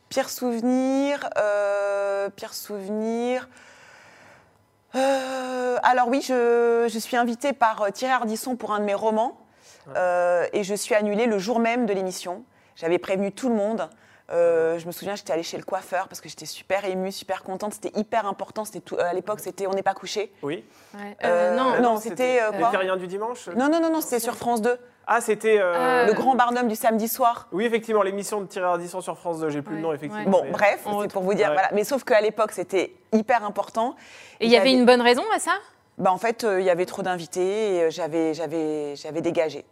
Pire 0.08 0.28
souvenir, 0.30 1.28
euh, 1.38 2.28
pire 2.30 2.54
souvenir. 2.54 3.48
Euh, 4.94 5.76
alors 5.82 6.08
oui, 6.08 6.22
je, 6.22 6.88
je 6.92 6.98
suis 6.98 7.16
invitée 7.16 7.52
par 7.52 7.86
Thierry 7.92 8.12
Ardisson 8.12 8.54
pour 8.56 8.72
un 8.72 8.78
de 8.78 8.84
mes 8.84 8.94
romans 8.94 9.36
euh, 9.96 10.46
et 10.52 10.62
je 10.62 10.74
suis 10.74 10.94
annulée 10.94 11.26
le 11.26 11.38
jour 11.38 11.58
même 11.58 11.84
de 11.86 11.92
l'émission. 11.92 12.44
J'avais 12.76 12.98
prévenu 12.98 13.32
tout 13.32 13.48
le 13.48 13.56
monde. 13.56 13.88
Euh, 14.30 14.78
je 14.78 14.86
me 14.86 14.92
souviens, 14.92 15.14
j'étais 15.16 15.32
allée 15.34 15.42
chez 15.42 15.58
le 15.58 15.64
coiffeur 15.64 16.08
parce 16.08 16.20
que 16.22 16.28
j'étais 16.30 16.46
super 16.46 16.84
émue, 16.86 17.12
super 17.12 17.42
contente. 17.42 17.74
C'était 17.74 17.98
hyper 17.98 18.26
important. 18.26 18.64
C'était 18.64 18.80
tout, 18.80 18.96
euh, 18.96 19.04
à 19.04 19.12
l'époque, 19.12 19.40
c'était 19.40 19.66
On 19.66 19.72
n'est 19.72 19.82
pas 19.82 19.92
couché. 19.94 20.32
Oui 20.42 20.64
Ouais, 20.94 21.16
Euh, 21.24 21.52
euh, 21.52 21.56
Non, 21.56 21.82
non, 21.82 21.96
c'était, 21.98 22.40
euh, 22.42 22.50
quoi 22.52 22.66
C'était 22.70 22.78
rien 22.82 22.96
du 22.96 23.06
dimanche? 23.06 23.48
Non, 23.48 23.68
non, 23.68 23.80
non, 23.80 23.90
non, 23.90 24.00
c'était 24.00 24.20
sur 24.20 24.34
France 24.36 24.62
2. 24.62 24.78
Ah, 25.06 25.20
c'était. 25.20 25.58
euh, 25.60 25.74
Euh, 25.74 26.06
Le 26.06 26.14
grand 26.14 26.34
Barnum 26.34 26.66
du 26.68 26.74
samedi 26.76 27.08
soir. 27.08 27.48
Oui, 27.52 27.66
effectivement, 27.66 28.02
l'émission 28.02 28.40
de 28.40 28.46
Thierry 28.46 28.66
Ardisson 28.66 29.02
sur 29.02 29.18
France 29.18 29.40
2, 29.40 29.50
j'ai 29.50 29.60
plus 29.60 29.76
le 29.76 29.82
nom, 29.82 29.92
effectivement. 29.92 30.30
Bon, 30.30 30.40
mais- 30.44 30.50
bref, 30.52 30.86
c'est 31.02 31.12
pour 31.12 31.22
vous 31.22 31.34
dire. 31.34 31.48
Ouais. 31.48 31.52
Voilà. 31.54 31.68
Mais 31.72 31.84
sauf 31.84 32.04
qu'à 32.04 32.22
l'époque, 32.22 32.52
c'était 32.52 32.94
hyper 33.12 33.44
important. 33.44 33.94
Et 34.40 34.46
il 34.46 34.50
y 34.50 34.56
avait 34.56 34.72
une 34.72 34.86
bonne 34.86 35.02
raison 35.02 35.24
à 35.34 35.38
ça? 35.38 35.52
Bah, 35.98 36.10
en 36.10 36.18
fait, 36.18 36.42
euh, 36.44 36.60
il 36.60 36.66
y 36.66 36.70
avait 36.70 36.86
trop 36.86 37.02
d'invités 37.02 37.76
et 37.76 37.90
j'avais, 37.90 38.32
j'avais, 38.32 38.96
j'avais 38.96 39.20
dégagé. 39.20 39.64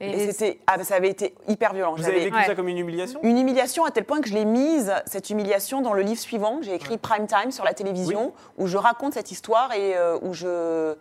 Et, 0.00 0.10
Et- 0.10 0.30
c'était, 0.32 0.58
ah, 0.66 0.82
ça 0.84 0.96
avait 0.96 1.08
été 1.08 1.34
hyper 1.48 1.72
violent. 1.72 1.94
Vous 1.96 2.06
avez 2.06 2.20
vécu 2.24 2.36
Ouais. 2.36 2.44
ça 2.44 2.54
comme 2.54 2.68
une 2.68 2.76
humiliation? 2.78 3.18
Une 3.22 3.38
humiliation 3.38 3.84
à 3.86 3.90
tel 3.90 4.04
point 4.04 4.20
que 4.20 4.28
je 4.28 4.34
l'ai 4.34 4.44
mise, 4.44 4.92
cette 5.06 5.30
humiliation, 5.30 5.80
dans 5.80 5.94
le 5.94 6.02
livre 6.02 6.20
suivant. 6.20 6.58
J'ai 6.62 6.74
écrit 6.74 6.98
Prime 6.98 7.26
Time 7.26 7.50
sur 7.50 7.64
la 7.64 7.72
télévision, 7.72 8.34
où 8.58 8.66
je 8.66 8.76
raconte 8.76 9.14
cette 9.14 9.30
histoire 9.30 9.72
et 9.72 9.96
euh, 9.96 10.18
où 10.20 10.34
je, 10.34 10.94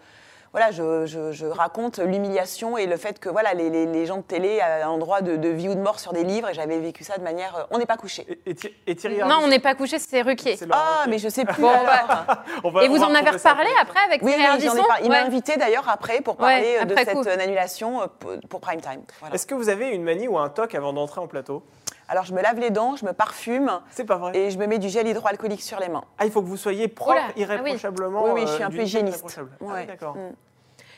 voilà, 0.55 0.71
je, 0.71 1.05
je- 1.05 1.31
je 1.33 1.45
raconte 1.45 1.99
l'humiliation 1.99 2.77
et 2.77 2.85
le 2.85 2.95
fait 2.95 3.19
que 3.19 3.27
voilà, 3.27 3.53
les, 3.53 3.69
les- 3.69 3.85
les 3.85 4.05
gens 4.05 4.17
de 4.17 4.21
télé 4.21 4.59
ont 4.85 4.93
un 4.95 4.97
droit 4.97 5.19
de, 5.21 5.35
de 5.35 5.49
vie 5.49 5.67
ou 5.67 5.75
de 5.75 5.81
mort 5.81 5.99
sur 5.99 6.13
des 6.13 6.23
livres. 6.23 6.47
Et 6.49 6.53
j'avais 6.53 6.79
vécu 6.79 7.03
ça 7.03 7.17
de 7.17 7.23
manière. 7.23 7.55
euh, 7.57 7.63
on 7.71 7.77
n'est 7.77 7.85
pas 7.85 7.97
couché. 7.97 8.25
Et, 8.45 8.51
et 8.51 8.55
Thi- 8.55 8.73
et 8.87 8.95
Thierry 8.95 9.17
Non, 9.19 9.39
on 9.43 9.47
n'est 9.49 9.59
pas 9.59 9.75
couché, 9.75 9.99
c'est 9.99 10.21
Ruquier. 10.21 10.57
Ah, 10.71 11.05
mais 11.09 11.17
je 11.17 11.27
sais 11.27 11.43
plus. 11.45 11.61
Bon, 11.61 11.69
alors. 11.69 12.25
On 12.63 12.71
va- 12.71 12.83
Et 12.83 12.87
vous 12.87 12.97
on 13.01 13.07
en 13.07 13.15
avez 13.15 13.29
reparlé 13.31 13.69
après 13.81 13.99
avec 14.07 14.21
Oui, 14.23 14.33
Thierry 14.33 14.69
oui, 14.69 14.81
par- 14.87 14.99
Il 15.01 15.09
m'a 15.09 15.15
Ouais. 15.15 15.27
invité 15.27 15.57
d'ailleurs 15.57 15.89
après 15.89 16.21
pour 16.21 16.37
parler 16.37 16.77
euh, 16.81 16.85
de 16.85 16.91
après 16.93 17.05
cette 17.05 17.13
coup. 17.15 17.27
euh, 17.27 17.37
annulation 17.39 18.01
euh, 18.03 18.07
pour, 18.49 18.61
Prime 18.61 18.79
Time. 18.81 19.01
Voilà. 19.19 19.35
Est-ce 19.35 19.45
que 19.45 19.55
vous 19.55 19.67
avez 19.69 19.89
une 19.89 20.03
manie 20.03 20.27
ou 20.27 20.37
un 20.37 20.47
toc 20.49 20.73
avant 20.73 20.93
d'entrer 20.93 21.19
en 21.21 21.27
plateau? 21.27 21.63
Alors 22.07 22.23
je 22.23 22.33
me 22.33 22.41
lave 22.41 22.59
les 22.59 22.69
dents, 22.69 22.95
je 22.95 23.03
me 23.05 23.13
parfume 23.13 23.71
C'est 23.89 24.05
pas 24.05 24.17
vrai. 24.17 24.37
et 24.37 24.51
je 24.51 24.57
me 24.59 24.67
mets 24.67 24.77
du 24.77 24.89
gel 24.89 25.07
hydroalcoolique 25.07 25.63
sur 25.63 25.79
les 25.79 25.89
mains. 25.89 26.03
Ah, 26.19 26.25
il 26.25 26.31
faut 26.31 26.41
que 26.43 26.47
vous 26.47 26.55
soyez 26.57 26.87
propre 26.87 27.13
Oula, 27.17 27.21
ah 27.29 27.31
oui. 27.35 27.41
irréprochablement. 27.41 28.23
Oui, 28.25 28.29
oui, 28.35 28.41
je 28.45 28.53
suis 28.53 28.63
euh, 28.63 28.67
un 28.67 28.69
peu 28.69 28.77
hygiéniste. 28.83 29.25
Ah, 29.39 29.41
oui, 29.61 29.85
d'accord. 29.87 30.15
Mm. 30.15 30.31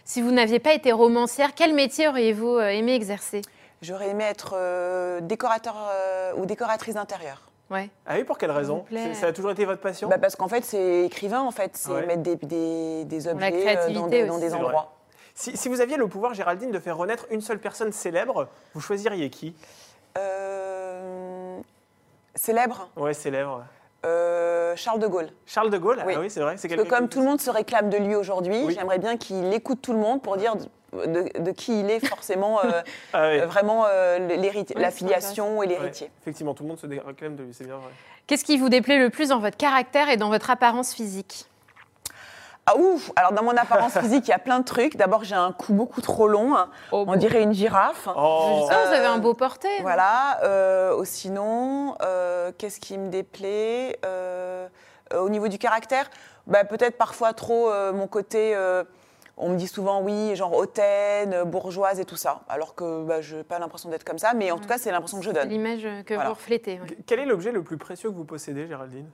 Si 0.07 0.21
vous 0.21 0.31
n'aviez 0.31 0.59
pas 0.59 0.71
été 0.71 0.93
romancière, 0.93 1.53
quel 1.53 1.73
métier 1.73 2.07
auriez-vous 2.07 2.55
euh, 2.55 2.69
aimé 2.69 2.95
exercer? 2.95 3.41
J'aurais 3.81 4.07
aimé 4.07 4.23
être 4.23 4.53
euh, 4.55 5.19
décorateur 5.19 5.75
euh, 5.91 6.31
ou 6.37 6.45
décoratrice 6.45 6.93
d'intérieur. 6.93 7.41
Ouais. 7.69 7.89
Ah 8.05 8.15
oui, 8.15 8.23
pour 8.23 8.37
quelle 8.37 8.51
raison? 8.51 8.85
Ça 9.13 9.27
a 9.27 9.33
toujours 9.33 9.51
été 9.51 9.65
votre 9.65 9.81
passion? 9.81 10.07
Bah, 10.07 10.17
parce 10.17 10.37
qu'en 10.37 10.47
fait, 10.47 10.63
c'est 10.63 11.03
écrivain, 11.03 11.41
en 11.41 11.51
fait. 11.51 11.71
C'est 11.75 11.91
Ouais. 11.91 12.05
mettre 12.05 12.21
des, 12.21 13.03
des, 13.03 13.27
objets 13.27 13.77
euh, 13.77 13.89
dans 13.89 14.07
des, 14.07 14.25
dans 14.25 14.37
des 14.37 14.53
endroits. 14.53 14.93
si, 15.35 15.57
si 15.57 15.67
vous 15.67 15.81
aviez 15.81 15.97
le 15.97 16.07
pouvoir, 16.07 16.33
Géraldine, 16.33 16.71
de 16.71 16.79
faire 16.79 16.95
renaître 16.95 17.25
une 17.29 17.41
seule 17.41 17.59
personne 17.59 17.91
célèbre, 17.91 18.47
vous 18.73 18.79
choisiriez 18.79 19.29
qui? 19.29 19.57
Euh, 20.17 21.59
célèbre, 22.33 22.89
Ouais, 22.95 23.13
célèbre. 23.13 23.65
Euh, 24.07 24.75
Charles 24.75 24.99
de 24.99 25.07
Gaulle. 25.07 25.29
Charles 25.45 25.69
de 25.69 25.77
Gaulle 25.77 26.01
Oui. 26.05 26.13
Ah 26.15 26.19
oui, 26.19 26.29
c'est 26.29 26.39
vrai. 26.39 26.53
Parce 26.55 26.63
que 26.67 26.87
comme 26.87 27.09
tout 27.09 27.19
le 27.19 27.25
monde 27.25 27.41
se 27.41 27.49
réclame 27.49 27.89
de 27.89 27.97
lui 27.97 28.15
aujourd'hui, 28.15 28.61
Oui. 28.65 28.75
j'aimerais 28.77 28.99
bien 28.99 29.17
qu'il 29.17 29.53
écoute 29.53 29.79
tout 29.81 29.93
le 29.93 29.99
monde 29.99 30.21
pour 30.21 30.37
dire 30.37 30.55
de, 30.93 31.51
qui 31.51 31.81
il 31.81 31.89
est 31.91 32.05
forcément 32.05 32.63
euh, 32.63 32.81
Ah 33.13 33.29
oui. 33.29 33.39
euh, 33.41 33.45
vraiment 33.45 33.85
euh, 33.87 34.19
l'héritier- 34.19 34.75
Oui, 34.75 34.81
la 34.81 34.89
c'est 34.91 34.99
filiation 34.99 35.55
et 35.61 35.67
Ouais, 35.67 35.67
l'héritier. 35.67 36.09
Effectivement, 36.21 36.53
tout 36.53 36.63
le 36.63 36.69
monde 36.69 36.79
se 36.79 36.87
réclame 36.87 37.35
de 37.35 37.43
lui, 37.43 37.53
c'est 37.53 37.65
bien 37.65 37.75
vrai. 37.77 37.91
Qu'est-ce 38.25 38.43
qui 38.45 38.57
vous 38.57 38.69
déplaît 38.69 38.97
le 38.97 39.09
plus 39.09 39.29
dans 39.29 39.39
votre 39.39 39.57
caractère 39.57 40.09
et 40.09 40.17
dans 40.17 40.29
votre 40.29 40.49
apparence 40.49 40.93
physique? 40.93 41.45
Ah 42.69 42.75
ouf 42.77 43.11
Alors 43.15 43.31
dans 43.31 43.43
mon 43.43 43.55
apparence 43.55 43.93
physique, 43.99 44.27
il 44.27 44.31
y 44.31 44.33
a 44.33 44.39
plein 44.39 44.59
de 44.59 44.65
trucs. 44.65 44.97
D'abord, 44.97 45.23
j'ai 45.23 45.35
un 45.35 45.51
cou 45.53 45.73
beaucoup 45.73 46.01
trop 46.01 46.27
long. 46.27 46.55
hein. 46.55 46.69
Oh, 46.91 47.05
On 47.07 47.15
dirait 47.15 47.41
une 47.41 47.53
girafe. 47.53 48.07
Oh, 48.15 48.67
Ah, 48.69 48.85
vous 48.87 48.93
avez 48.93 49.05
un 49.05 49.17
beau 49.19 49.33
porté. 49.33 49.69
Voilà. 49.81 50.43
euh, 50.43 51.01
sinon, 51.05 51.95
euh, 52.03 52.51
qu'est-ce 52.57 52.79
qui 52.79 52.97
me 52.97 53.09
déplaît 53.09 53.97
Euh, 54.05 54.67
euh, 55.13 55.19
Au 55.19 55.29
niveau 55.29 55.47
du 55.47 55.57
caractère, 55.57 56.09
bah, 56.45 56.65
peut-être 56.65 56.97
parfois 56.97 57.33
trop 57.33 57.69
euh, 57.71 57.93
mon 57.93 58.07
côté. 58.07 58.53
euh, 58.55 58.83
on 59.39 59.49
me 59.49 59.55
dit 59.55 59.67
souvent 59.67 60.01
oui, 60.01 60.35
genre 60.35 60.51
hautaine, 60.55 61.43
bourgeoise 61.43 61.99
et 61.99 62.05
tout 62.05 62.15
ça. 62.15 62.39
Alors 62.49 62.73
que 62.73 63.03
bah, 63.05 63.21
je 63.21 63.35
n'ai 63.37 63.43
pas 63.43 63.59
l'impression 63.59 63.87
d'être 63.87 64.03
comme 64.03 64.17
ça, 64.17 64.33
mais 64.33 64.49
en 64.51 64.57
tout 64.57 64.67
cas, 64.67 64.77
c'est 64.79 64.91
l'impression 64.91 65.19
que 65.19 65.23
je 65.25 65.29
C'est 65.29 65.35
donne. 65.39 65.49
l'image 65.49 65.87
que 66.05 66.15
Voilà. 66.15 66.29
vous 66.29 66.35
reflétez. 66.35 66.79
ouais. 66.81 66.97
Quel 67.05 67.19
est 67.19 67.25
l'objet 67.25 67.51
le 67.51 67.61
plus 67.61 67.77
précieux 67.77 68.09
que 68.09 68.15
vous 68.15 68.25
possédez, 68.25 68.67
Géraldine? 68.67 69.07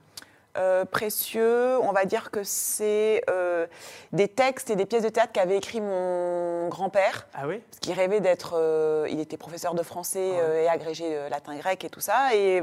Euh, 0.56 0.84
précieux, 0.84 1.78
on 1.80 1.90
va 1.90 2.04
dire 2.04 2.30
que 2.30 2.44
c'est 2.44 3.22
euh, 3.28 3.66
des 4.12 4.28
textes 4.28 4.70
et 4.70 4.76
des 4.76 4.86
pièces 4.86 5.02
de 5.02 5.08
théâtre 5.08 5.32
qu'avait 5.32 5.56
écrit 5.56 5.80
mon 5.80 6.68
grand-père. 6.68 7.26
Ah 7.34 7.48
oui? 7.48 7.58
Parce 7.70 7.80
qu'il 7.80 7.92
rêvait 7.92 8.20
d'être. 8.20 8.54
euh, 8.56 9.06
il 9.10 9.18
était 9.18 9.36
professeur 9.36 9.74
de 9.74 9.82
français 9.82 10.30
euh, 10.34 10.62
et 10.62 10.68
agrégé 10.68 11.28
latin-grec 11.28 11.82
et 11.84 11.90
tout 11.90 11.98
ça. 12.00 12.34
Et 12.36 12.62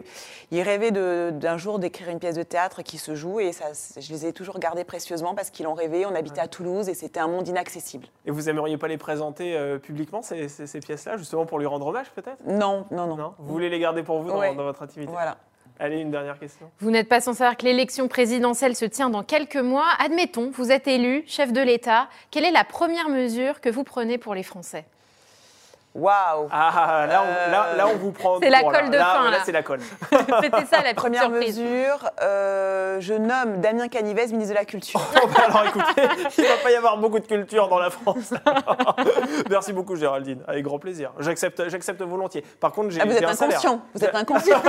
il 0.52 0.62
rêvait 0.62 0.92
d'un 0.92 1.58
jour 1.58 1.80
d'écrire 1.80 2.10
une 2.10 2.20
pièce 2.20 2.36
de 2.36 2.44
théâtre 2.44 2.82
qui 2.82 2.98
se 2.98 3.14
joue. 3.14 3.42
Et 3.42 3.52
ça, 3.52 3.66
je 4.00 4.10
les 4.14 4.26
ai 4.26 4.32
toujours 4.32 4.60
gardées 4.60 4.86
précieusement 4.86 5.36
parce 5.36 5.50
qu'ils 5.50 5.66
l'ont 5.66 5.74
rêvé. 5.74 6.06
On 6.06 6.16
habitait 6.16 6.42
à 6.42 6.48
Toulouse 6.48 6.88
et 6.88 6.94
c'était 6.94 7.20
un 7.20 7.28
monde 7.28 7.48
inaccessible. 7.50 8.08
Et 8.26 8.32
vous 8.32 8.48
aimeriez 8.50 8.78
pas 8.78 8.88
les 8.88 8.98
présenter 8.98 9.78
publiquement, 9.84 10.22
ces, 10.22 10.48
ces- 10.48 10.66
ces 10.66 10.80
pièces-là, 10.80 11.18
justement 11.18 11.46
pour 11.46 11.60
lui 11.60 11.66
rendre 11.68 11.88
hommage, 11.88 12.10
peut-être? 12.12 12.42
Non, 12.46 12.86
non, 12.92 13.06
non. 13.08 13.16
Non? 13.18 13.34
Vous 13.38 13.52
voulez 13.52 13.70
les 13.70 13.80
garder 13.80 14.02
pour 14.04 14.22
vous 14.22 14.30
dans, 14.30 14.40
Ouais. 14.40 14.56
dans 14.56 14.64
votre 14.64 14.82
intimité? 14.82 15.12
Voilà. 15.12 15.38
Allez, 15.84 16.00
une 16.00 16.12
dernière 16.12 16.38
question. 16.38 16.70
Vous 16.80 16.92
n'êtes 16.92 17.10
pas 17.10 17.22
sans 17.22 17.34
savoir 17.34 17.58
que 17.58 17.66
l'élection 17.66 18.08
présidentielle 18.08 18.76
se 18.76 18.86
tient 18.86 19.10
dans 19.10 19.24
quelques 19.24 19.56
mois. 19.56 19.88
Admettons, 19.98 20.52
vous 20.52 20.72
êtes 20.72 20.88
élu 20.88 21.24
chef 21.26 21.52
de 21.52 21.60
l'État. 21.60 22.08
Quelle 22.30 22.46
est 22.46 22.52
la 22.52 22.64
première 22.64 23.10
mesure 23.10 23.62
que 23.62 23.70
vous 23.70 23.84
prenez 23.84 24.20
pour 24.20 24.36
les 24.36 24.44
Français? 24.44 24.86
Waouh! 25.94 26.48
Ah, 26.52 27.06
là, 27.10 27.22
on, 27.22 27.28
Euh, 27.28 27.52
là, 27.52 27.66
là, 27.76 27.88
on 27.94 27.98
vous 27.98 28.12
prend. 28.12 28.40
C'est 28.42 28.50
la 28.50 28.62
colle 28.64 28.90
de 28.92 28.98
là, 28.98 29.06
fin, 29.18 29.24
Là, 29.26 29.32
là. 29.32 29.38
c'est 29.44 29.52
la 29.52 29.62
colle. 29.62 29.82
C'était 30.42 30.66
ça 30.66 30.82
la 30.84 30.94
Première 30.94 31.24
surprise. 31.24 31.60
mesure, 31.60 32.10
euh, 32.22 32.98
je 33.02 33.14
nomme 33.14 33.58
Damien 33.60 33.90
Canivez 33.90 34.28
ministre 34.28 34.54
de 34.54 34.60
la 34.60 34.64
Culture. 34.66 35.02
Bon, 35.14 35.28
bah, 35.36 35.42
alors 35.50 35.66
écoutez, 35.66 36.02
il 36.38 36.44
va 36.46 36.56
pas 36.64 36.72
y 36.72 36.76
avoir 36.76 36.98
beaucoup 36.98 37.20
de 37.20 37.26
culture 37.28 37.68
dans 37.68 37.80
la 37.80 37.90
France. 37.90 38.34
Merci 39.50 39.74
beaucoup 39.74 39.96
Géraldine, 39.96 40.42
avec 40.48 40.64
grand 40.64 40.80
plaisir. 40.80 41.12
J'accepte, 41.20 41.68
j'accepte 41.70 42.02
volontiers. 42.02 42.44
Par 42.62 42.72
contre, 42.72 42.92
j'ai 42.92 43.02
Ah, 43.02 43.06
vous 43.06 43.12
êtes 43.16 43.24
un 43.26 43.30
inconscient. 43.32 43.82
Vous 43.94 44.04
êtes 44.04 44.16
inconscient. 44.16 44.60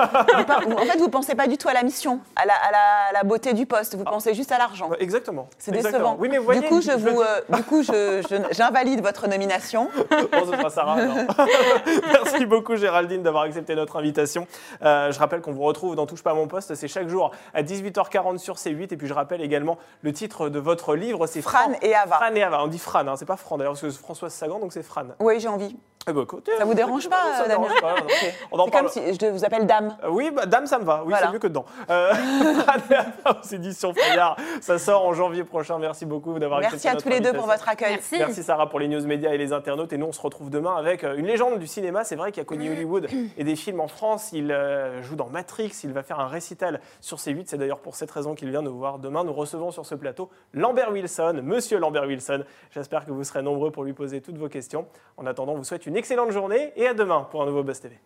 Vous 0.66 0.72
en 0.74 0.78
fait, 0.86 0.98
vous 0.98 1.08
pensez 1.08 1.34
pas 1.34 1.46
du 1.46 1.56
tout 1.56 1.68
à 1.68 1.72
la 1.72 1.82
mission, 1.84 2.18
à 2.36 2.46
la, 2.46 2.54
à 2.54 2.70
la- 2.72 2.78
à 3.10 3.12
la 3.12 3.22
beauté 3.22 3.52
du 3.52 3.66
poste. 3.66 3.94
Vous 3.94 4.04
pensez 4.04 4.34
juste 4.34 4.50
à 4.52 4.58
l'argent. 4.58 4.88
Ouais, 4.88 4.96
Exactement. 5.00 5.48
C'est 5.58 5.70
décevant. 5.70 6.16
Oui, 6.18 6.28
mais 6.28 6.38
vous 6.38 6.44
voyez, 6.44 6.60
du 6.62 6.66
coup, 6.68 6.80
je 6.80 6.90
le 6.90 6.96
vous, 6.96 7.10
dis- 7.10 7.28
euh, 7.28 7.56
du 7.56 7.62
coup, 7.62 7.82
je- 7.82 8.22
je- 8.28 8.54
j'invalide 8.54 9.02
votre 9.02 9.28
nomination. 9.28 9.88
Bon, 10.10 10.50
ce 10.50 10.56
sera 10.56 10.70
Sarah. 10.70 10.96
Merci 12.12 12.46
beaucoup 12.46 12.76
Géraldine 12.76 13.22
d'avoir 13.22 13.44
accepté 13.44 13.74
notre 13.74 13.96
invitation. 13.96 14.46
Euh, 14.82 15.12
je 15.12 15.18
rappelle 15.18 15.40
qu'on 15.40 15.52
vous 15.52 15.62
retrouve 15.62 15.96
dans 15.96 16.06
Touche 16.06 16.22
pas 16.22 16.32
à 16.32 16.34
mon 16.34 16.48
poste, 16.48 16.74
c'est 16.74 16.88
chaque 16.88 17.08
jour 17.08 17.30
à 17.54 17.62
18h40 17.62 18.38
sur 18.38 18.56
C8. 18.56 18.92
Et 18.92 18.96
puis 18.96 19.06
je 19.06 19.14
rappelle 19.14 19.40
également 19.40 19.78
le 20.02 20.12
titre 20.12 20.48
de 20.48 20.58
votre 20.58 20.94
livre, 20.94 21.26
c'est 21.26 21.42
Fran 21.42 21.72
et 21.80 21.94
Ava. 21.94 22.16
Fran 22.16 22.34
et 22.34 22.42
Ava. 22.42 22.64
On 22.64 22.68
dit 22.68 22.78
Fran, 22.78 23.06
hein, 23.06 23.16
c'est 23.16 23.26
pas 23.26 23.36
Fran 23.36 23.58
d'ailleurs, 23.58 23.72
parce 23.72 23.82
que 23.82 23.90
c'est 23.90 23.98
Françoise 23.98 24.32
Sagan, 24.32 24.58
donc 24.58 24.72
c'est 24.72 24.82
Fran. 24.82 25.04
Oui, 25.20 25.40
j'ai 25.40 25.48
envie. 25.48 25.76
Eh 26.08 26.12
ben, 26.12 26.22
écoutez, 26.22 26.50
Ça 26.58 26.64
vous 26.64 26.74
dérange 26.74 27.08
pas, 27.08 27.34
Ça 27.36 27.46
Damien 27.46 27.62
dérange 27.68 27.80
pas, 27.80 27.94
non. 28.00 28.06
On 28.50 28.58
en 28.58 28.64
C'est 28.64 28.70
parle. 28.72 28.84
comme 28.84 28.92
si 28.92 29.00
je 29.20 29.26
vous 29.26 29.44
appelle 29.44 29.66
Dame. 29.66 29.96
Euh, 30.02 30.08
Oui, 30.10 30.30
bah, 30.32 30.46
dame, 30.46 30.66
ça 30.66 30.78
me 30.80 30.84
va. 30.84 31.02
Oui, 31.04 31.10
Voilà. 31.10 31.26
c'est 31.26 31.32
mieux 31.32 31.38
que 31.38 31.46
dedans. 31.46 31.64
Euh, 31.90 32.12
aux 33.26 33.46
éditions 33.54 33.94
Fayard, 33.94 34.36
ça 34.60 34.78
sort 34.78 35.04
en 35.06 35.12
janvier 35.14 35.44
prochain. 35.44 35.78
Merci 35.78 36.04
beaucoup 36.06 36.38
d'avoir 36.38 36.60
Merci 36.60 36.74
accepté 36.74 36.88
à 36.88 36.92
notre 36.94 37.04
tous 37.04 37.10
les 37.10 37.20
deux 37.20 37.32
pour 37.32 37.46
votre 37.46 37.68
accueil. 37.68 37.92
Merci. 37.94 38.16
Merci 38.18 38.42
Sarah 38.42 38.68
pour 38.68 38.80
les 38.80 38.88
news 38.88 39.04
médias 39.06 39.32
et 39.32 39.38
les 39.38 39.52
internautes. 39.52 39.92
Et 39.92 39.98
nous, 39.98 40.06
on 40.06 40.12
se 40.12 40.20
retrouve 40.20 40.50
demain 40.50 40.74
avec 40.76 41.04
euh, 41.04 41.14
une 41.16 41.26
légende 41.26 41.58
du 41.58 41.66
cinéma. 41.68 42.02
C'est 42.04 42.16
vrai 42.16 42.32
qu'il 42.32 42.40
a 42.42 42.44
connu 42.44 42.70
Hollywood 42.72 43.06
et 43.36 43.44
des 43.44 43.56
films 43.56 43.80
en 43.80 43.88
France. 43.88 44.30
Il 44.32 44.50
euh, 44.50 45.02
joue 45.02 45.14
dans 45.16 45.28
Matrix. 45.28 45.72
Il 45.84 45.92
va 45.92 46.02
faire 46.02 46.18
un 46.18 46.26
récital 46.28 46.80
sur 47.00 47.18
C8. 47.18 47.44
C'est 47.46 47.58
d'ailleurs 47.58 47.78
pour 47.80 47.94
cette 47.94 48.10
raison 48.10 48.34
qu'il 48.34 48.50
vient 48.50 48.62
nous 48.62 48.76
voir 48.76 48.98
demain. 48.98 49.22
Nous 49.24 49.32
recevons 49.32 49.70
sur 49.70 49.86
ce 49.86 49.94
plateau 49.94 50.30
Lambert 50.52 50.90
Wilson, 50.90 51.40
monsieur 51.44 51.78
Lambert 51.78 52.04
Wilson. 52.06 52.42
J'espère 52.72 53.04
que 53.04 53.12
vous 53.12 53.22
serez 53.22 53.42
nombreux 53.42 53.70
pour 53.70 53.84
lui 53.84 53.92
poser 53.92 54.20
toutes 54.20 54.36
vos 54.38 54.48
questions. 54.48 54.86
En 55.16 55.26
attendant, 55.26 55.52
on 55.52 55.56
vous 55.58 55.64
souhaite 55.64 55.86
une 55.92 55.98
excellente 55.98 56.30
journée 56.30 56.72
et 56.74 56.86
à 56.86 56.94
demain 56.94 57.28
pour 57.30 57.42
un 57.42 57.44
nouveau 57.44 57.62
Buzz 57.62 57.78
TV. 57.78 57.98